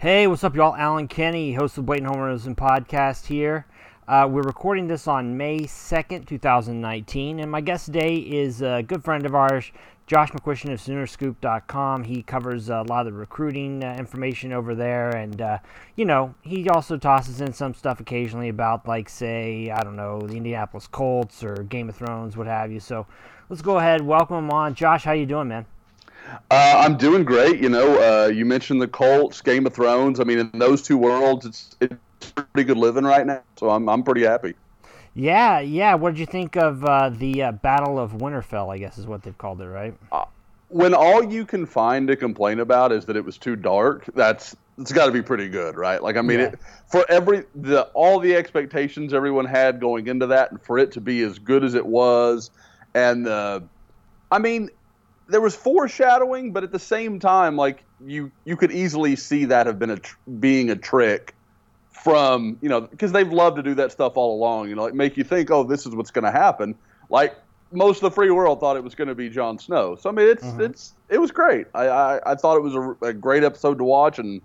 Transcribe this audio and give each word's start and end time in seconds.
Hey, 0.00 0.28
what's 0.28 0.44
up, 0.44 0.54
y'all? 0.54 0.76
Allen 0.76 1.08
Kenney, 1.08 1.54
host 1.54 1.76
of 1.76 1.88
Homers 1.88 2.46
and 2.46 2.56
podcast 2.56 3.26
here. 3.26 3.66
Uh, 4.06 4.28
we're 4.30 4.42
recording 4.42 4.86
this 4.86 5.08
on 5.08 5.36
May 5.36 5.62
2nd, 5.62 6.24
2019, 6.24 7.40
and 7.40 7.50
my 7.50 7.60
guest 7.60 7.86
today 7.86 8.14
is 8.14 8.62
a 8.62 8.84
good 8.86 9.02
friend 9.02 9.26
of 9.26 9.34
ours, 9.34 9.72
Josh 10.06 10.30
McCuistion 10.30 10.72
of 10.72 10.78
Soonerscoop.com. 10.80 12.04
He 12.04 12.22
covers 12.22 12.68
a 12.68 12.82
lot 12.82 13.08
of 13.08 13.12
the 13.12 13.18
recruiting 13.18 13.82
uh, 13.82 13.96
information 13.98 14.52
over 14.52 14.76
there, 14.76 15.10
and, 15.10 15.42
uh, 15.42 15.58
you 15.96 16.04
know, 16.04 16.32
he 16.42 16.68
also 16.68 16.96
tosses 16.96 17.40
in 17.40 17.52
some 17.52 17.74
stuff 17.74 17.98
occasionally 17.98 18.50
about, 18.50 18.86
like, 18.86 19.08
say, 19.08 19.68
I 19.68 19.82
don't 19.82 19.96
know, 19.96 20.20
the 20.20 20.36
Indianapolis 20.36 20.86
Colts 20.86 21.42
or 21.42 21.64
Game 21.64 21.88
of 21.88 21.96
Thrones, 21.96 22.36
what 22.36 22.46
have 22.46 22.70
you. 22.70 22.78
So 22.78 23.08
let's 23.48 23.62
go 23.62 23.78
ahead, 23.78 24.02
welcome 24.02 24.36
him 24.36 24.50
on. 24.52 24.76
Josh, 24.76 25.02
how 25.02 25.10
you 25.10 25.26
doing, 25.26 25.48
man? 25.48 25.66
Uh, 26.28 26.38
I'm 26.50 26.96
doing 26.96 27.24
great. 27.24 27.60
You 27.60 27.68
know, 27.68 27.98
uh, 28.00 28.26
you 28.28 28.44
mentioned 28.44 28.80
the 28.80 28.88
Colts, 28.88 29.40
Game 29.40 29.66
of 29.66 29.74
Thrones. 29.74 30.20
I 30.20 30.24
mean, 30.24 30.38
in 30.38 30.50
those 30.58 30.82
two 30.82 30.96
worlds, 30.96 31.46
it's 31.46 31.76
it's 31.80 32.32
pretty 32.32 32.64
good 32.64 32.76
living 32.76 33.04
right 33.04 33.26
now. 33.26 33.42
So 33.56 33.70
I'm 33.70 33.88
I'm 33.88 34.02
pretty 34.02 34.22
happy. 34.22 34.54
Yeah, 35.14 35.60
yeah. 35.60 35.94
What 35.94 36.10
did 36.14 36.20
you 36.20 36.26
think 36.26 36.56
of 36.56 36.84
uh, 36.84 37.10
the 37.10 37.42
uh, 37.42 37.52
Battle 37.52 37.98
of 37.98 38.12
Winterfell? 38.12 38.72
I 38.72 38.78
guess 38.78 38.98
is 38.98 39.06
what 39.06 39.22
they've 39.22 39.36
called 39.36 39.60
it, 39.60 39.66
right? 39.66 39.94
Uh, 40.12 40.24
when 40.68 40.94
all 40.94 41.24
you 41.24 41.44
can 41.44 41.66
find 41.66 42.06
to 42.08 42.16
complain 42.16 42.60
about 42.60 42.92
is 42.92 43.06
that 43.06 43.16
it 43.16 43.24
was 43.24 43.38
too 43.38 43.56
dark, 43.56 44.04
that's 44.14 44.54
it's 44.78 44.92
got 44.92 45.06
to 45.06 45.12
be 45.12 45.22
pretty 45.22 45.48
good, 45.48 45.76
right? 45.76 46.02
Like, 46.02 46.16
I 46.16 46.22
mean, 46.22 46.38
yeah. 46.38 46.46
it, 46.46 46.58
for 46.86 47.04
every 47.08 47.44
the 47.54 47.82
all 47.94 48.20
the 48.20 48.34
expectations 48.34 49.12
everyone 49.12 49.44
had 49.44 49.80
going 49.80 50.06
into 50.06 50.26
that, 50.26 50.50
and 50.50 50.62
for 50.62 50.78
it 50.78 50.92
to 50.92 51.00
be 51.00 51.22
as 51.22 51.38
good 51.38 51.64
as 51.64 51.74
it 51.74 51.84
was, 51.84 52.50
and 52.94 53.26
uh, 53.26 53.60
I 54.30 54.38
mean, 54.38 54.70
there 55.28 55.40
was 55.40 55.54
foreshadowing, 55.54 56.52
but 56.52 56.64
at 56.64 56.72
the 56.72 56.78
same 56.78 57.20
time, 57.20 57.56
like 57.56 57.84
you 58.04 58.30
you 58.44 58.56
could 58.56 58.72
easily 58.72 59.14
see 59.16 59.44
that 59.46 59.66
have 59.66 59.78
been 59.78 59.90
a 59.90 59.98
tr- 59.98 60.16
being 60.40 60.70
a 60.70 60.76
trick 60.76 61.34
from 61.90 62.58
you 62.62 62.68
know 62.68 62.80
because 62.80 63.12
they've 63.12 63.32
loved 63.32 63.56
to 63.56 63.62
do 63.62 63.74
that 63.74 63.92
stuff 63.92 64.16
all 64.16 64.34
along. 64.36 64.68
You 64.68 64.74
know, 64.74 64.84
like 64.84 64.94
make 64.94 65.16
you 65.16 65.24
think, 65.24 65.50
oh, 65.50 65.64
this 65.64 65.86
is 65.86 65.94
what's 65.94 66.10
going 66.10 66.24
to 66.24 66.30
happen. 66.30 66.74
Like 67.10 67.36
most 67.70 67.98
of 67.98 68.02
the 68.02 68.10
free 68.10 68.30
world 68.30 68.60
thought 68.60 68.76
it 68.76 68.84
was 68.84 68.94
going 68.94 69.08
to 69.08 69.14
be 69.14 69.28
Jon 69.28 69.58
Snow. 69.58 69.96
So 69.96 70.08
I 70.08 70.12
mean, 70.12 70.28
it's 70.28 70.44
mm-hmm. 70.44 70.62
it's 70.62 70.94
it 71.08 71.18
was 71.18 71.30
great. 71.30 71.66
I, 71.74 71.88
I, 71.88 72.32
I 72.32 72.34
thought 72.34 72.56
it 72.56 72.62
was 72.62 72.74
a, 72.74 73.06
a 73.06 73.12
great 73.12 73.44
episode 73.44 73.78
to 73.78 73.84
watch, 73.84 74.18
and 74.18 74.40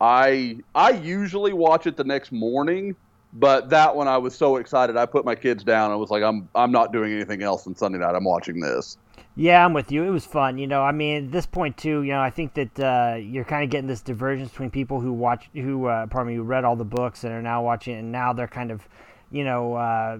I 0.00 0.58
I 0.74 0.90
usually 0.90 1.52
watch 1.52 1.86
it 1.86 1.96
the 1.96 2.04
next 2.04 2.32
morning. 2.32 2.94
But 3.32 3.68
that 3.70 3.94
one, 3.94 4.08
I 4.08 4.16
was 4.16 4.34
so 4.34 4.56
excited. 4.56 4.96
I 4.96 5.04
put 5.04 5.24
my 5.24 5.34
kids 5.34 5.62
down. 5.62 5.90
I 5.90 5.96
was 5.96 6.10
like, 6.10 6.22
I'm 6.22 6.48
I'm 6.54 6.72
not 6.72 6.92
doing 6.92 7.12
anything 7.12 7.42
else 7.42 7.66
on 7.66 7.74
Sunday 7.74 7.98
night. 7.98 8.14
I'm 8.14 8.24
watching 8.24 8.60
this. 8.60 8.98
Yeah, 9.38 9.62
I'm 9.62 9.74
with 9.74 9.92
you. 9.92 10.02
It 10.02 10.10
was 10.10 10.24
fun. 10.24 10.56
You 10.56 10.66
know, 10.66 10.82
I 10.82 10.92
mean, 10.92 11.26
at 11.26 11.32
this 11.32 11.44
point 11.44 11.76
too, 11.76 12.00
you 12.02 12.12
know, 12.12 12.22
I 12.22 12.30
think 12.30 12.54
that 12.54 12.80
uh, 12.80 13.16
you're 13.16 13.44
kind 13.44 13.62
of 13.62 13.68
getting 13.68 13.86
this 13.86 14.00
divergence 14.00 14.50
between 14.50 14.70
people 14.70 14.98
who 14.98 15.12
watch, 15.12 15.50
who, 15.52 15.86
uh, 15.86 16.06
pardon 16.06 16.32
me, 16.32 16.36
who 16.36 16.42
read 16.42 16.64
all 16.64 16.74
the 16.74 16.86
books 16.86 17.22
and 17.22 17.34
are 17.34 17.42
now 17.42 17.62
watching, 17.62 17.96
and 17.96 18.10
now 18.10 18.32
they're 18.32 18.48
kind 18.48 18.70
of, 18.70 18.88
you 19.30 19.44
know, 19.44 19.74
uh, 19.74 20.18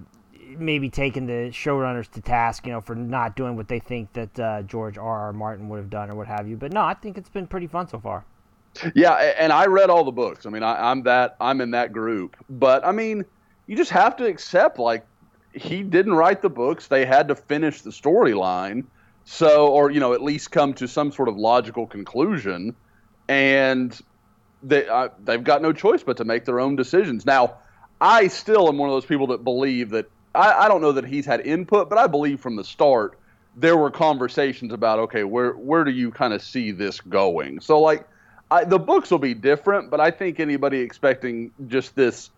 maybe 0.59 0.91
taking 0.91 1.27
the 1.27 1.50
showrunners 1.50 2.11
to 2.11 2.20
task, 2.20 2.67
you 2.67 2.72
know, 2.72 2.83
for 2.83 2.94
not 2.94 3.37
doing 3.37 3.56
what 3.56 3.69
they 3.69 3.78
think 3.78 4.12
that 4.12 4.39
uh, 4.39 4.62
George 4.62 4.98
R. 4.98 5.19
R. 5.20 5.33
Martin 5.33 5.70
would 5.70 5.78
have 5.78 5.89
done 5.89 6.11
or 6.11 6.14
what 6.14 6.27
have 6.27 6.47
you. 6.47 6.59
But 6.59 6.72
no, 6.72 6.83
I 6.83 6.92
think 6.92 7.17
it's 7.17 7.31
been 7.31 7.47
pretty 7.47 7.67
fun 7.67 7.89
so 7.89 7.98
far. 7.98 8.22
Yeah, 8.94 9.14
and 9.14 9.50
I 9.50 9.64
read 9.64 9.89
all 9.89 10.05
the 10.05 10.12
books. 10.12 10.44
I 10.44 10.50
mean, 10.50 10.62
I, 10.62 10.91
I'm 10.91 11.03
that 11.05 11.37
I'm 11.41 11.62
in 11.62 11.70
that 11.70 11.94
group. 11.94 12.37
But 12.50 12.84
I 12.87 12.92
mean, 12.92 13.25
you 13.67 13.75
just 13.75 13.91
have 13.92 14.14
to 14.17 14.27
accept 14.27 14.78
like 14.78 15.06
he 15.55 15.83
didn't 15.83 16.12
write 16.12 16.42
the 16.42 16.50
books; 16.50 16.87
they 16.87 17.06
had 17.06 17.28
to 17.28 17.34
finish 17.34 17.81
the 17.81 17.89
storyline 17.89 18.84
so, 19.27 19.67
or 19.67 19.91
you 19.91 19.99
know, 19.99 20.15
at 20.15 20.23
least 20.23 20.53
come 20.53 20.73
to 20.75 20.87
some 20.87 21.11
sort 21.11 21.29
of 21.29 21.37
logical 21.37 21.87
conclusion, 21.87 22.75
and 23.29 24.01
they 24.63 24.87
uh, 24.87 25.09
they've 25.25 25.43
got 25.43 25.61
no 25.61 25.73
choice 25.73 26.05
but 26.05 26.17
to 26.19 26.25
make 26.25 26.45
their 26.45 26.61
own 26.61 26.77
decisions. 26.77 27.27
Now, 27.27 27.59
I 28.01 28.29
still 28.29 28.69
am 28.69 28.79
one 28.79 28.89
of 28.89 28.95
those 28.95 29.05
people 29.05 29.27
that 29.29 29.43
believe 29.43 29.91
that 29.91 30.07
I, 30.35 30.53
I 30.53 30.69
don't 30.69 30.81
know 30.81 30.93
that 30.93 31.05
he's 31.05 31.27
had 31.27 31.41
input, 31.45 31.91
but 31.91 31.99
I 31.99 32.06
believe 32.06 32.41
from 32.41 32.55
the 32.55 32.62
start 32.62 33.19
there 33.56 33.77
were 33.77 33.91
conversations 33.91 34.73
about 34.73 35.00
okay, 35.00 35.25
where 35.25 35.53
where 35.55 35.83
do 35.83 35.91
you 35.91 36.12
kind 36.12 36.33
of 36.33 36.41
see 36.41 36.71
this 36.71 37.00
going? 37.00 37.59
So, 37.59 37.81
like, 37.81 38.06
I, 38.53 38.62
the 38.62 38.79
books 38.79 39.11
will 39.11 39.19
be 39.19 39.34
different, 39.34 39.91
but 39.91 39.99
I 39.99 40.12
think 40.12 40.39
anybody 40.39 40.79
expecting 40.79 41.50
just 41.67 41.97
this 41.97 42.31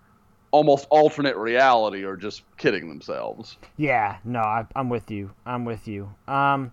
almost 0.51 0.87
alternate 0.91 1.37
reality 1.37 2.05
are 2.05 2.17
just 2.17 2.43
kidding 2.57 2.89
themselves. 2.89 3.57
Yeah, 3.77 4.19
no, 4.25 4.41
I, 4.41 4.67
am 4.75 4.89
with 4.89 5.11
you. 5.11 5.31
I'm 5.45 5.65
with 5.65 5.87
you. 5.89 6.15
Um, 6.27 6.73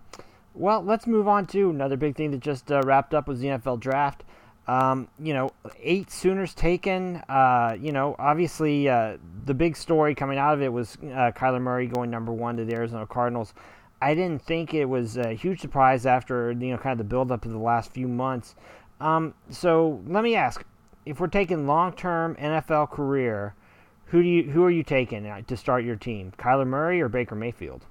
well, 0.54 0.82
let's 0.82 1.06
move 1.06 1.28
on 1.28 1.46
to 1.48 1.70
another 1.70 1.96
big 1.96 2.16
thing 2.16 2.30
that 2.30 2.40
just 2.40 2.72
uh, 2.72 2.80
wrapped 2.84 3.14
up 3.14 3.28
was 3.28 3.40
the 3.40 3.48
NFL 3.48 3.80
draft. 3.80 4.24
Um, 4.66 5.08
you 5.20 5.32
know, 5.32 5.50
eight 5.80 6.10
Sooners 6.10 6.54
taken. 6.54 7.16
Uh, 7.28 7.76
you 7.78 7.92
know, 7.92 8.16
obviously 8.18 8.88
uh, 8.88 9.18
the 9.44 9.54
big 9.54 9.76
story 9.76 10.14
coming 10.14 10.38
out 10.38 10.54
of 10.54 10.62
it 10.62 10.72
was 10.72 10.96
uh, 11.02 11.30
Kyler 11.36 11.60
Murray 11.60 11.86
going 11.86 12.10
number 12.10 12.32
one 12.32 12.56
to 12.56 12.64
the 12.64 12.74
Arizona 12.74 13.06
Cardinals. 13.06 13.54
I 14.02 14.14
didn't 14.14 14.42
think 14.42 14.74
it 14.74 14.86
was 14.86 15.16
a 15.16 15.32
huge 15.32 15.60
surprise 15.60 16.04
after 16.04 16.52
you 16.52 16.72
know 16.72 16.78
kind 16.78 16.92
of 16.92 16.98
the 16.98 17.04
buildup 17.04 17.44
of 17.44 17.52
the 17.52 17.58
last 17.58 17.92
few 17.92 18.08
months. 18.08 18.54
Um, 19.00 19.34
so 19.50 20.02
let 20.06 20.24
me 20.24 20.34
ask: 20.34 20.64
if 21.04 21.20
we're 21.20 21.28
taking 21.28 21.66
long-term 21.66 22.36
NFL 22.36 22.90
career, 22.90 23.54
who 24.06 24.22
do 24.22 24.28
you 24.28 24.50
who 24.50 24.64
are 24.64 24.70
you 24.70 24.82
taking 24.82 25.44
to 25.46 25.56
start 25.56 25.84
your 25.84 25.96
team? 25.96 26.32
Kyler 26.38 26.66
Murray 26.66 27.00
or 27.00 27.08
Baker 27.08 27.34
Mayfield? 27.34 27.84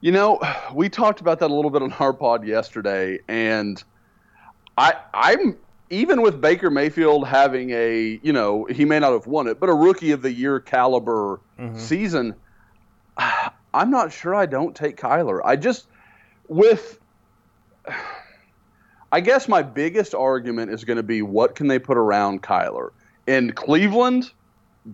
You 0.00 0.12
know, 0.12 0.40
we 0.74 0.88
talked 0.88 1.20
about 1.20 1.38
that 1.40 1.50
a 1.50 1.54
little 1.54 1.70
bit 1.70 1.82
on 1.82 1.92
our 1.94 2.12
pod 2.12 2.46
yesterday, 2.46 3.18
and 3.28 3.82
I 4.76 4.94
I'm 5.14 5.56
even 5.88 6.20
with 6.20 6.40
Baker 6.40 6.70
Mayfield 6.70 7.26
having 7.26 7.70
a 7.70 8.18
you 8.22 8.32
know 8.32 8.64
he 8.64 8.84
may 8.84 8.98
not 8.98 9.12
have 9.12 9.26
won 9.26 9.46
it, 9.46 9.60
but 9.60 9.68
a 9.68 9.74
rookie 9.74 10.10
of 10.10 10.22
the 10.22 10.32
year 10.32 10.60
caliber 10.60 11.40
mm-hmm. 11.58 11.78
season. 11.78 12.34
I'm 13.74 13.90
not 13.90 14.10
sure 14.10 14.34
I 14.34 14.46
don't 14.46 14.74
take 14.74 14.96
Kyler. 14.96 15.40
I 15.44 15.56
just 15.56 15.86
with 16.48 16.98
I 19.12 19.20
guess 19.20 19.46
my 19.46 19.62
biggest 19.62 20.14
argument 20.14 20.72
is 20.72 20.82
going 20.82 20.96
to 20.96 21.02
be 21.04 21.22
what 21.22 21.54
can 21.54 21.68
they 21.68 21.78
put 21.78 21.96
around 21.96 22.42
Kyler 22.42 22.90
in 23.26 23.52
Cleveland. 23.52 24.32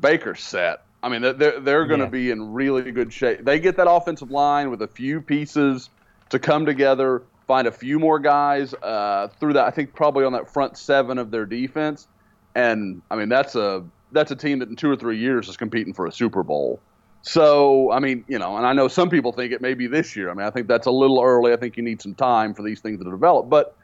Baker's 0.01 0.41
set. 0.41 0.85
I 1.03 1.09
mean, 1.09 1.23
they're 1.23 1.61
they're 1.61 1.87
going 1.87 2.01
to 2.01 2.07
yeah. 2.07 2.11
be 2.11 2.31
in 2.31 2.53
really 2.53 2.93
good 2.93 3.13
shape. 3.13 3.45
They 3.45 3.59
get 3.59 3.77
that 3.77 3.91
offensive 3.91 4.31
line 4.31 4.71
with 4.71 4.83
a 4.83 4.89
few 4.89 5.21
pieces 5.21 5.91
to 6.31 6.39
come 6.39 6.65
together, 6.65 7.25
find 7.47 7.67
a 7.67 7.73
few 7.73 7.99
more 7.99 8.19
guys 8.19 8.73
uh, 8.75 9.29
through 9.41 9.55
that. 9.55 9.67
I 9.67 9.71
think 9.71 9.95
probably 9.95 10.25
on 10.25 10.33
that 10.33 10.53
front 10.53 10.79
seven 10.79 11.19
of 11.19 11.31
their 11.31 11.45
defense, 11.45 12.07
and 12.55 13.03
I 13.11 13.17
mean 13.17 13.29
that's 13.29 13.57
a 13.57 13.85
that's 14.13 14.31
a 14.31 14.37
team 14.37 14.61
that 14.61 14.69
in 14.69 14.77
two 14.77 14.91
or 14.91 14.97
three 14.97 15.19
years 15.19 15.49
is 15.49 15.57
competing 15.57 15.93
for 15.93 16.07
a 16.07 16.13
Super 16.13 16.45
Bowl. 16.45 16.81
So 17.23 17.91
I 17.91 17.99
mean, 17.99 18.25
you 18.29 18.39
know, 18.39 18.57
and 18.57 18.65
I 18.65 18.73
know 18.73 18.87
some 18.87 19.11
people 19.11 19.33
think 19.33 19.53
it 19.53 19.61
may 19.61 19.75
be 19.75 19.89
this 19.89 20.15
year. 20.15 20.31
I 20.31 20.35
mean, 20.35 20.47
I 20.47 20.51
think 20.51 20.69
that's 20.69 20.87
a 20.87 20.91
little 20.93 21.21
early. 21.21 21.53
I 21.53 21.57
think 21.57 21.77
you 21.77 21.83
need 21.83 22.01
some 22.01 22.15
time 22.15 22.55
for 22.55 22.63
these 22.63 22.81
things 22.81 23.03
to 23.03 23.11
develop, 23.11 23.49
but 23.49 23.77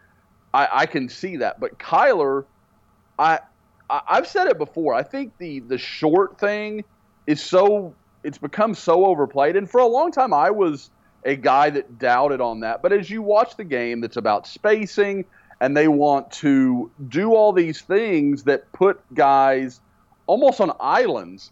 I, 0.54 0.68
I 0.72 0.86
can 0.86 1.08
see 1.08 1.36
that. 1.38 1.58
But 1.58 1.78
Kyler, 1.78 2.44
I 3.18 3.40
I've 3.90 4.26
said 4.26 4.48
it 4.48 4.58
before. 4.58 4.94
I 4.94 5.02
think 5.02 5.32
the 5.38 5.60
the 5.60 5.78
short 5.78 6.38
thing 6.38 6.84
is 7.26 7.42
so 7.42 7.94
it's 8.22 8.38
become 8.38 8.74
so 8.74 9.06
overplayed, 9.06 9.56
and 9.56 9.70
for 9.70 9.80
a 9.80 9.86
long 9.86 10.12
time 10.12 10.32
I 10.34 10.50
was 10.50 10.90
a 11.24 11.36
guy 11.36 11.70
that 11.70 11.98
doubted 11.98 12.40
on 12.40 12.60
that. 12.60 12.82
But 12.82 12.92
as 12.92 13.10
you 13.10 13.22
watch 13.22 13.56
the 13.56 13.64
game, 13.64 14.00
that's 14.00 14.16
about 14.16 14.46
spacing, 14.46 15.24
and 15.60 15.76
they 15.76 15.88
want 15.88 16.30
to 16.32 16.90
do 17.08 17.34
all 17.34 17.52
these 17.52 17.80
things 17.80 18.44
that 18.44 18.70
put 18.72 19.00
guys 19.14 19.80
almost 20.26 20.60
on 20.60 20.72
islands. 20.78 21.50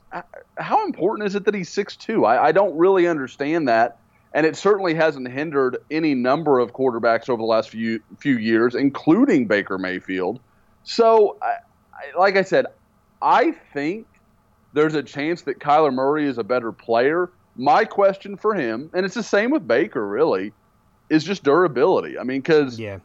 How 0.58 0.84
important 0.84 1.26
is 1.26 1.34
it 1.34 1.44
that 1.46 1.54
he's 1.54 1.70
six? 1.70 1.96
I, 2.08 2.22
I 2.22 2.52
don't 2.52 2.76
really 2.76 3.06
understand 3.06 3.68
that 3.68 3.98
and 4.36 4.44
it 4.44 4.54
certainly 4.54 4.92
hasn't 4.94 5.26
hindered 5.28 5.78
any 5.90 6.14
number 6.14 6.58
of 6.58 6.74
quarterbacks 6.74 7.30
over 7.30 7.38
the 7.38 7.46
last 7.46 7.70
few 7.70 8.00
few 8.18 8.36
years, 8.36 8.74
including 8.74 9.46
Baker 9.46 9.78
Mayfield. 9.78 10.40
So 10.84 11.38
like 12.18 12.36
I 12.36 12.42
said, 12.42 12.66
I 13.22 13.52
think 13.72 14.06
there's 14.72 14.94
a 14.94 15.02
chance 15.02 15.42
that 15.42 15.58
Kyler 15.58 15.92
Murray 15.92 16.26
is 16.26 16.38
a 16.38 16.44
better 16.44 16.72
player. 16.72 17.30
My 17.56 17.84
question 17.84 18.36
for 18.36 18.54
him, 18.54 18.90
and 18.92 19.06
it's 19.06 19.14
the 19.14 19.22
same 19.22 19.50
with 19.50 19.66
Baker, 19.66 20.06
really, 20.06 20.52
is 21.08 21.24
just 21.24 21.42
durability. 21.42 22.18
I 22.18 22.24
mean, 22.24 22.40
because 22.40 22.78
yeah. 22.78 22.98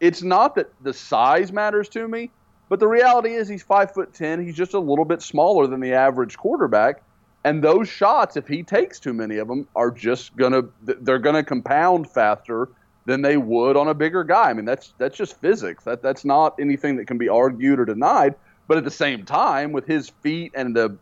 it's 0.00 0.22
not 0.22 0.54
that 0.56 0.70
the 0.82 0.92
size 0.92 1.52
matters 1.52 1.88
to 1.90 2.06
me, 2.06 2.30
but 2.68 2.80
the 2.80 2.88
reality 2.88 3.34
is 3.34 3.48
he's 3.48 3.62
five 3.62 3.92
foot 3.92 4.12
ten. 4.12 4.44
He's 4.44 4.56
just 4.56 4.74
a 4.74 4.78
little 4.78 5.04
bit 5.04 5.22
smaller 5.22 5.66
than 5.66 5.80
the 5.80 5.94
average 5.94 6.36
quarterback, 6.36 7.02
and 7.44 7.62
those 7.62 7.88
shots, 7.88 8.36
if 8.36 8.46
he 8.46 8.62
takes 8.62 9.00
too 9.00 9.12
many 9.12 9.38
of 9.38 9.48
them, 9.48 9.66
are 9.74 9.90
just 9.90 10.36
gonna 10.36 10.62
they're 10.82 11.18
gonna 11.18 11.44
compound 11.44 12.10
faster 12.10 12.68
than 13.06 13.22
they 13.22 13.36
would 13.36 13.76
on 13.76 13.88
a 13.88 13.94
bigger 13.94 14.24
guy. 14.24 14.50
I 14.50 14.54
mean, 14.54 14.64
that's 14.64 14.94
that's 14.98 15.16
just 15.16 15.40
physics. 15.40 15.84
That 15.84 16.02
that's 16.02 16.24
not 16.24 16.58
anything 16.58 16.96
that 16.96 17.06
can 17.06 17.18
be 17.18 17.28
argued 17.28 17.80
or 17.80 17.84
denied. 17.84 18.34
But 18.66 18.78
at 18.78 18.84
the 18.84 18.90
same 18.90 19.24
time, 19.24 19.72
with 19.72 19.86
his 19.86 20.08
feet 20.08 20.52
and 20.54 20.74
the 20.74 20.96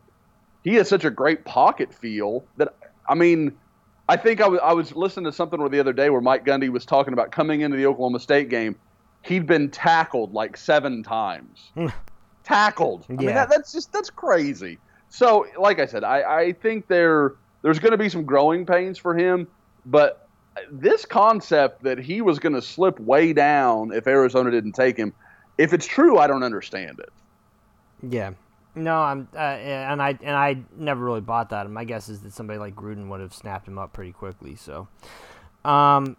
he 0.63 0.75
has 0.75 0.89
such 0.89 1.05
a 1.05 1.09
great 1.09 1.45
pocket 1.45 1.93
feel 1.93 2.43
that 2.57 2.75
I 3.07 3.15
mean, 3.15 3.57
I 4.09 4.17
think 4.17 4.41
I 4.41 4.47
was 4.47 4.59
I 4.63 4.73
was 4.73 4.95
listening 4.95 5.25
to 5.25 5.31
something 5.31 5.59
the 5.69 5.79
other 5.79 5.93
day 5.93 6.09
where 6.09 6.21
Mike 6.21 6.45
Gundy 6.45 6.69
was 6.69 6.85
talking 6.85 7.13
about 7.13 7.31
coming 7.31 7.61
into 7.61 7.77
the 7.77 7.85
Oklahoma 7.85 8.19
State 8.19 8.49
game. 8.49 8.75
he'd 9.21 9.47
been 9.47 9.69
tackled 9.69 10.33
like 10.33 10.57
seven 10.57 11.03
times. 11.03 11.71
tackled. 12.43 13.05
I 13.09 13.13
yeah. 13.13 13.19
mean, 13.19 13.35
that, 13.35 13.49
that's 13.49 13.71
just 13.71 13.93
that's 13.93 14.09
crazy. 14.09 14.77
So, 15.09 15.45
like 15.57 15.79
I 15.79 15.85
said, 15.85 16.03
I, 16.03 16.39
I 16.39 16.53
think 16.53 16.87
there 16.87 17.35
there's 17.61 17.79
going 17.79 17.91
to 17.91 17.97
be 17.97 18.09
some 18.09 18.25
growing 18.25 18.65
pains 18.65 18.97
for 18.97 19.17
him, 19.17 19.47
but 19.85 20.22
this 20.71 21.05
concept 21.05 21.83
that 21.83 21.97
he 21.97 22.21
was 22.21 22.39
going 22.39 22.53
to 22.53 22.61
slip 22.61 22.99
way 22.99 23.33
down 23.33 23.91
if 23.91 24.07
Arizona 24.07 24.51
didn't 24.51 24.73
take 24.73 24.97
him, 24.97 25.13
if 25.57 25.73
it's 25.73 25.85
true, 25.85 26.17
I 26.17 26.27
don't 26.27 26.43
understand 26.43 26.99
it. 26.99 27.11
Yeah. 28.07 28.31
No, 28.75 28.95
I'm, 28.97 29.27
uh, 29.35 29.37
and 29.37 30.01
I 30.01 30.17
and 30.21 30.35
I 30.35 30.57
never 30.75 31.05
really 31.05 31.21
bought 31.21 31.51
that. 31.51 31.69
My 31.69 31.83
guess 31.83 32.09
is 32.09 32.21
that 32.21 32.33
somebody 32.33 32.57
like 32.57 32.75
Gruden 32.75 33.07
would 33.09 33.21
have 33.21 33.33
snapped 33.33 33.67
him 33.67 33.77
up 33.77 33.93
pretty 33.93 34.11
quickly. 34.11 34.55
So, 34.55 34.87
um, 35.63 36.17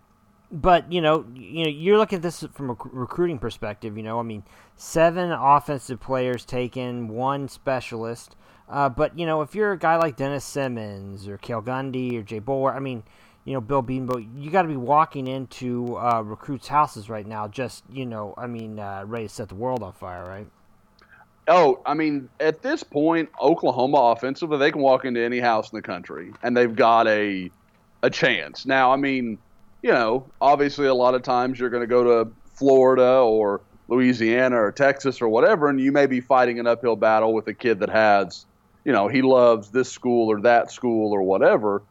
but 0.53 0.93
you 0.93 1.01
know, 1.01 1.27
you 1.35 1.65
know, 1.65 1.71
you're 1.71 1.99
looking 1.99 2.17
at 2.17 2.23
this 2.23 2.45
from 2.53 2.71
a 2.71 2.77
recruiting 2.93 3.41
perspective. 3.41 3.97
You 3.97 4.05
know, 4.05 4.21
I 4.21 4.23
mean, 4.23 4.45
seven 4.77 5.33
offensive 5.33 6.01
players 6.01 6.45
taken, 6.45 7.09
one 7.09 7.49
specialist. 7.49 8.37
Uh, 8.69 8.89
but 8.89 9.19
you 9.19 9.27
know, 9.27 9.43
if 9.43 9.57
you're 9.57 9.73
a 9.73 9.79
guy 9.79 9.97
like 9.97 10.17
Dennis 10.17 10.45
Simmons 10.45 11.27
or 11.27 11.39
Cale 11.39 11.61
Gundy 11.61 12.17
or 12.17 12.23
Jay 12.23 12.41
Boulware, 12.41 12.77
I 12.77 12.79
mean, 12.79 13.03
you 13.45 13.53
know, 13.53 13.61
Bill 13.61 13.83
Bedenbaugh, 13.83 14.43
you 14.43 14.51
got 14.51 14.63
to 14.63 14.69
be 14.69 14.77
walking 14.77 15.27
into 15.27 15.97
uh, 15.97 16.23
recruits' 16.25 16.69
houses 16.69 17.11
right 17.11 17.27
now, 17.27 17.47
just 17.49 17.85
you 17.93 18.07
know, 18.07 18.35
I 18.37 18.47
mean, 18.47 18.79
uh, 18.79 19.05
ready 19.07 19.29
to 19.29 19.33
set 19.33 19.49
the 19.49 19.55
world 19.55 19.83
on 19.83 19.93
fire, 19.93 20.25
right? 20.25 20.47
Oh, 21.47 21.83
I 21.85 21.93
mean, 21.93 22.31
at 22.41 22.63
this 22.63 22.83
point, 22.83 23.29
Oklahoma 23.41 23.99
offensively, 23.99 24.57
they 24.57 24.73
can 24.73 24.81
walk 24.81 25.05
into 25.05 25.21
any 25.21 25.41
house 25.41 25.71
in 25.71 25.77
the 25.77 25.83
country 25.83 26.33
and 26.43 26.57
they've 26.57 26.75
got 26.75 27.07
a 27.07 27.51
a 28.03 28.11
chance. 28.11 28.67
Now, 28.67 28.93
I 28.93 28.97
mean, 28.97 29.39
you 29.83 29.93
know, 29.93 30.27
obviously 30.41 30.87
a 30.87 30.95
lot 30.95 31.15
of 31.15 31.23
times 31.23 31.59
you're 31.59 31.71
going 31.71 31.83
to 31.83 31.87
go 31.87 32.25
to 32.25 32.31
Florida 32.55 33.19
or 33.19 33.61
Louisiana 33.89 34.57
or 34.57 34.73
Texas 34.73 35.21
or 35.21 35.29
whatever, 35.29 35.69
and 35.69 35.81
you 35.81 35.93
may 35.93 36.07
be 36.07 36.21
fighting 36.21 36.59
an 36.59 36.67
uphill 36.67 36.97
battle 36.97 37.35
with 37.35 37.47
a 37.49 37.55
kid 37.55 37.81
that 37.81 37.91
has, 37.91 38.47
you 38.85 38.93
know, 38.93 39.09
he 39.09 39.21
loves 39.23 39.71
this 39.71 39.91
school 39.91 40.31
or 40.31 40.41
that 40.43 40.71
school 40.71 41.13
or 41.13 41.23
whatever. 41.23 41.83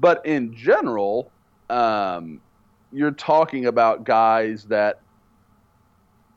But 0.00 0.24
in 0.24 0.54
general, 0.56 1.30
um, 1.68 2.40
you're 2.92 3.10
talking 3.10 3.66
about 3.66 4.04
guys 4.04 4.64
that 4.64 5.00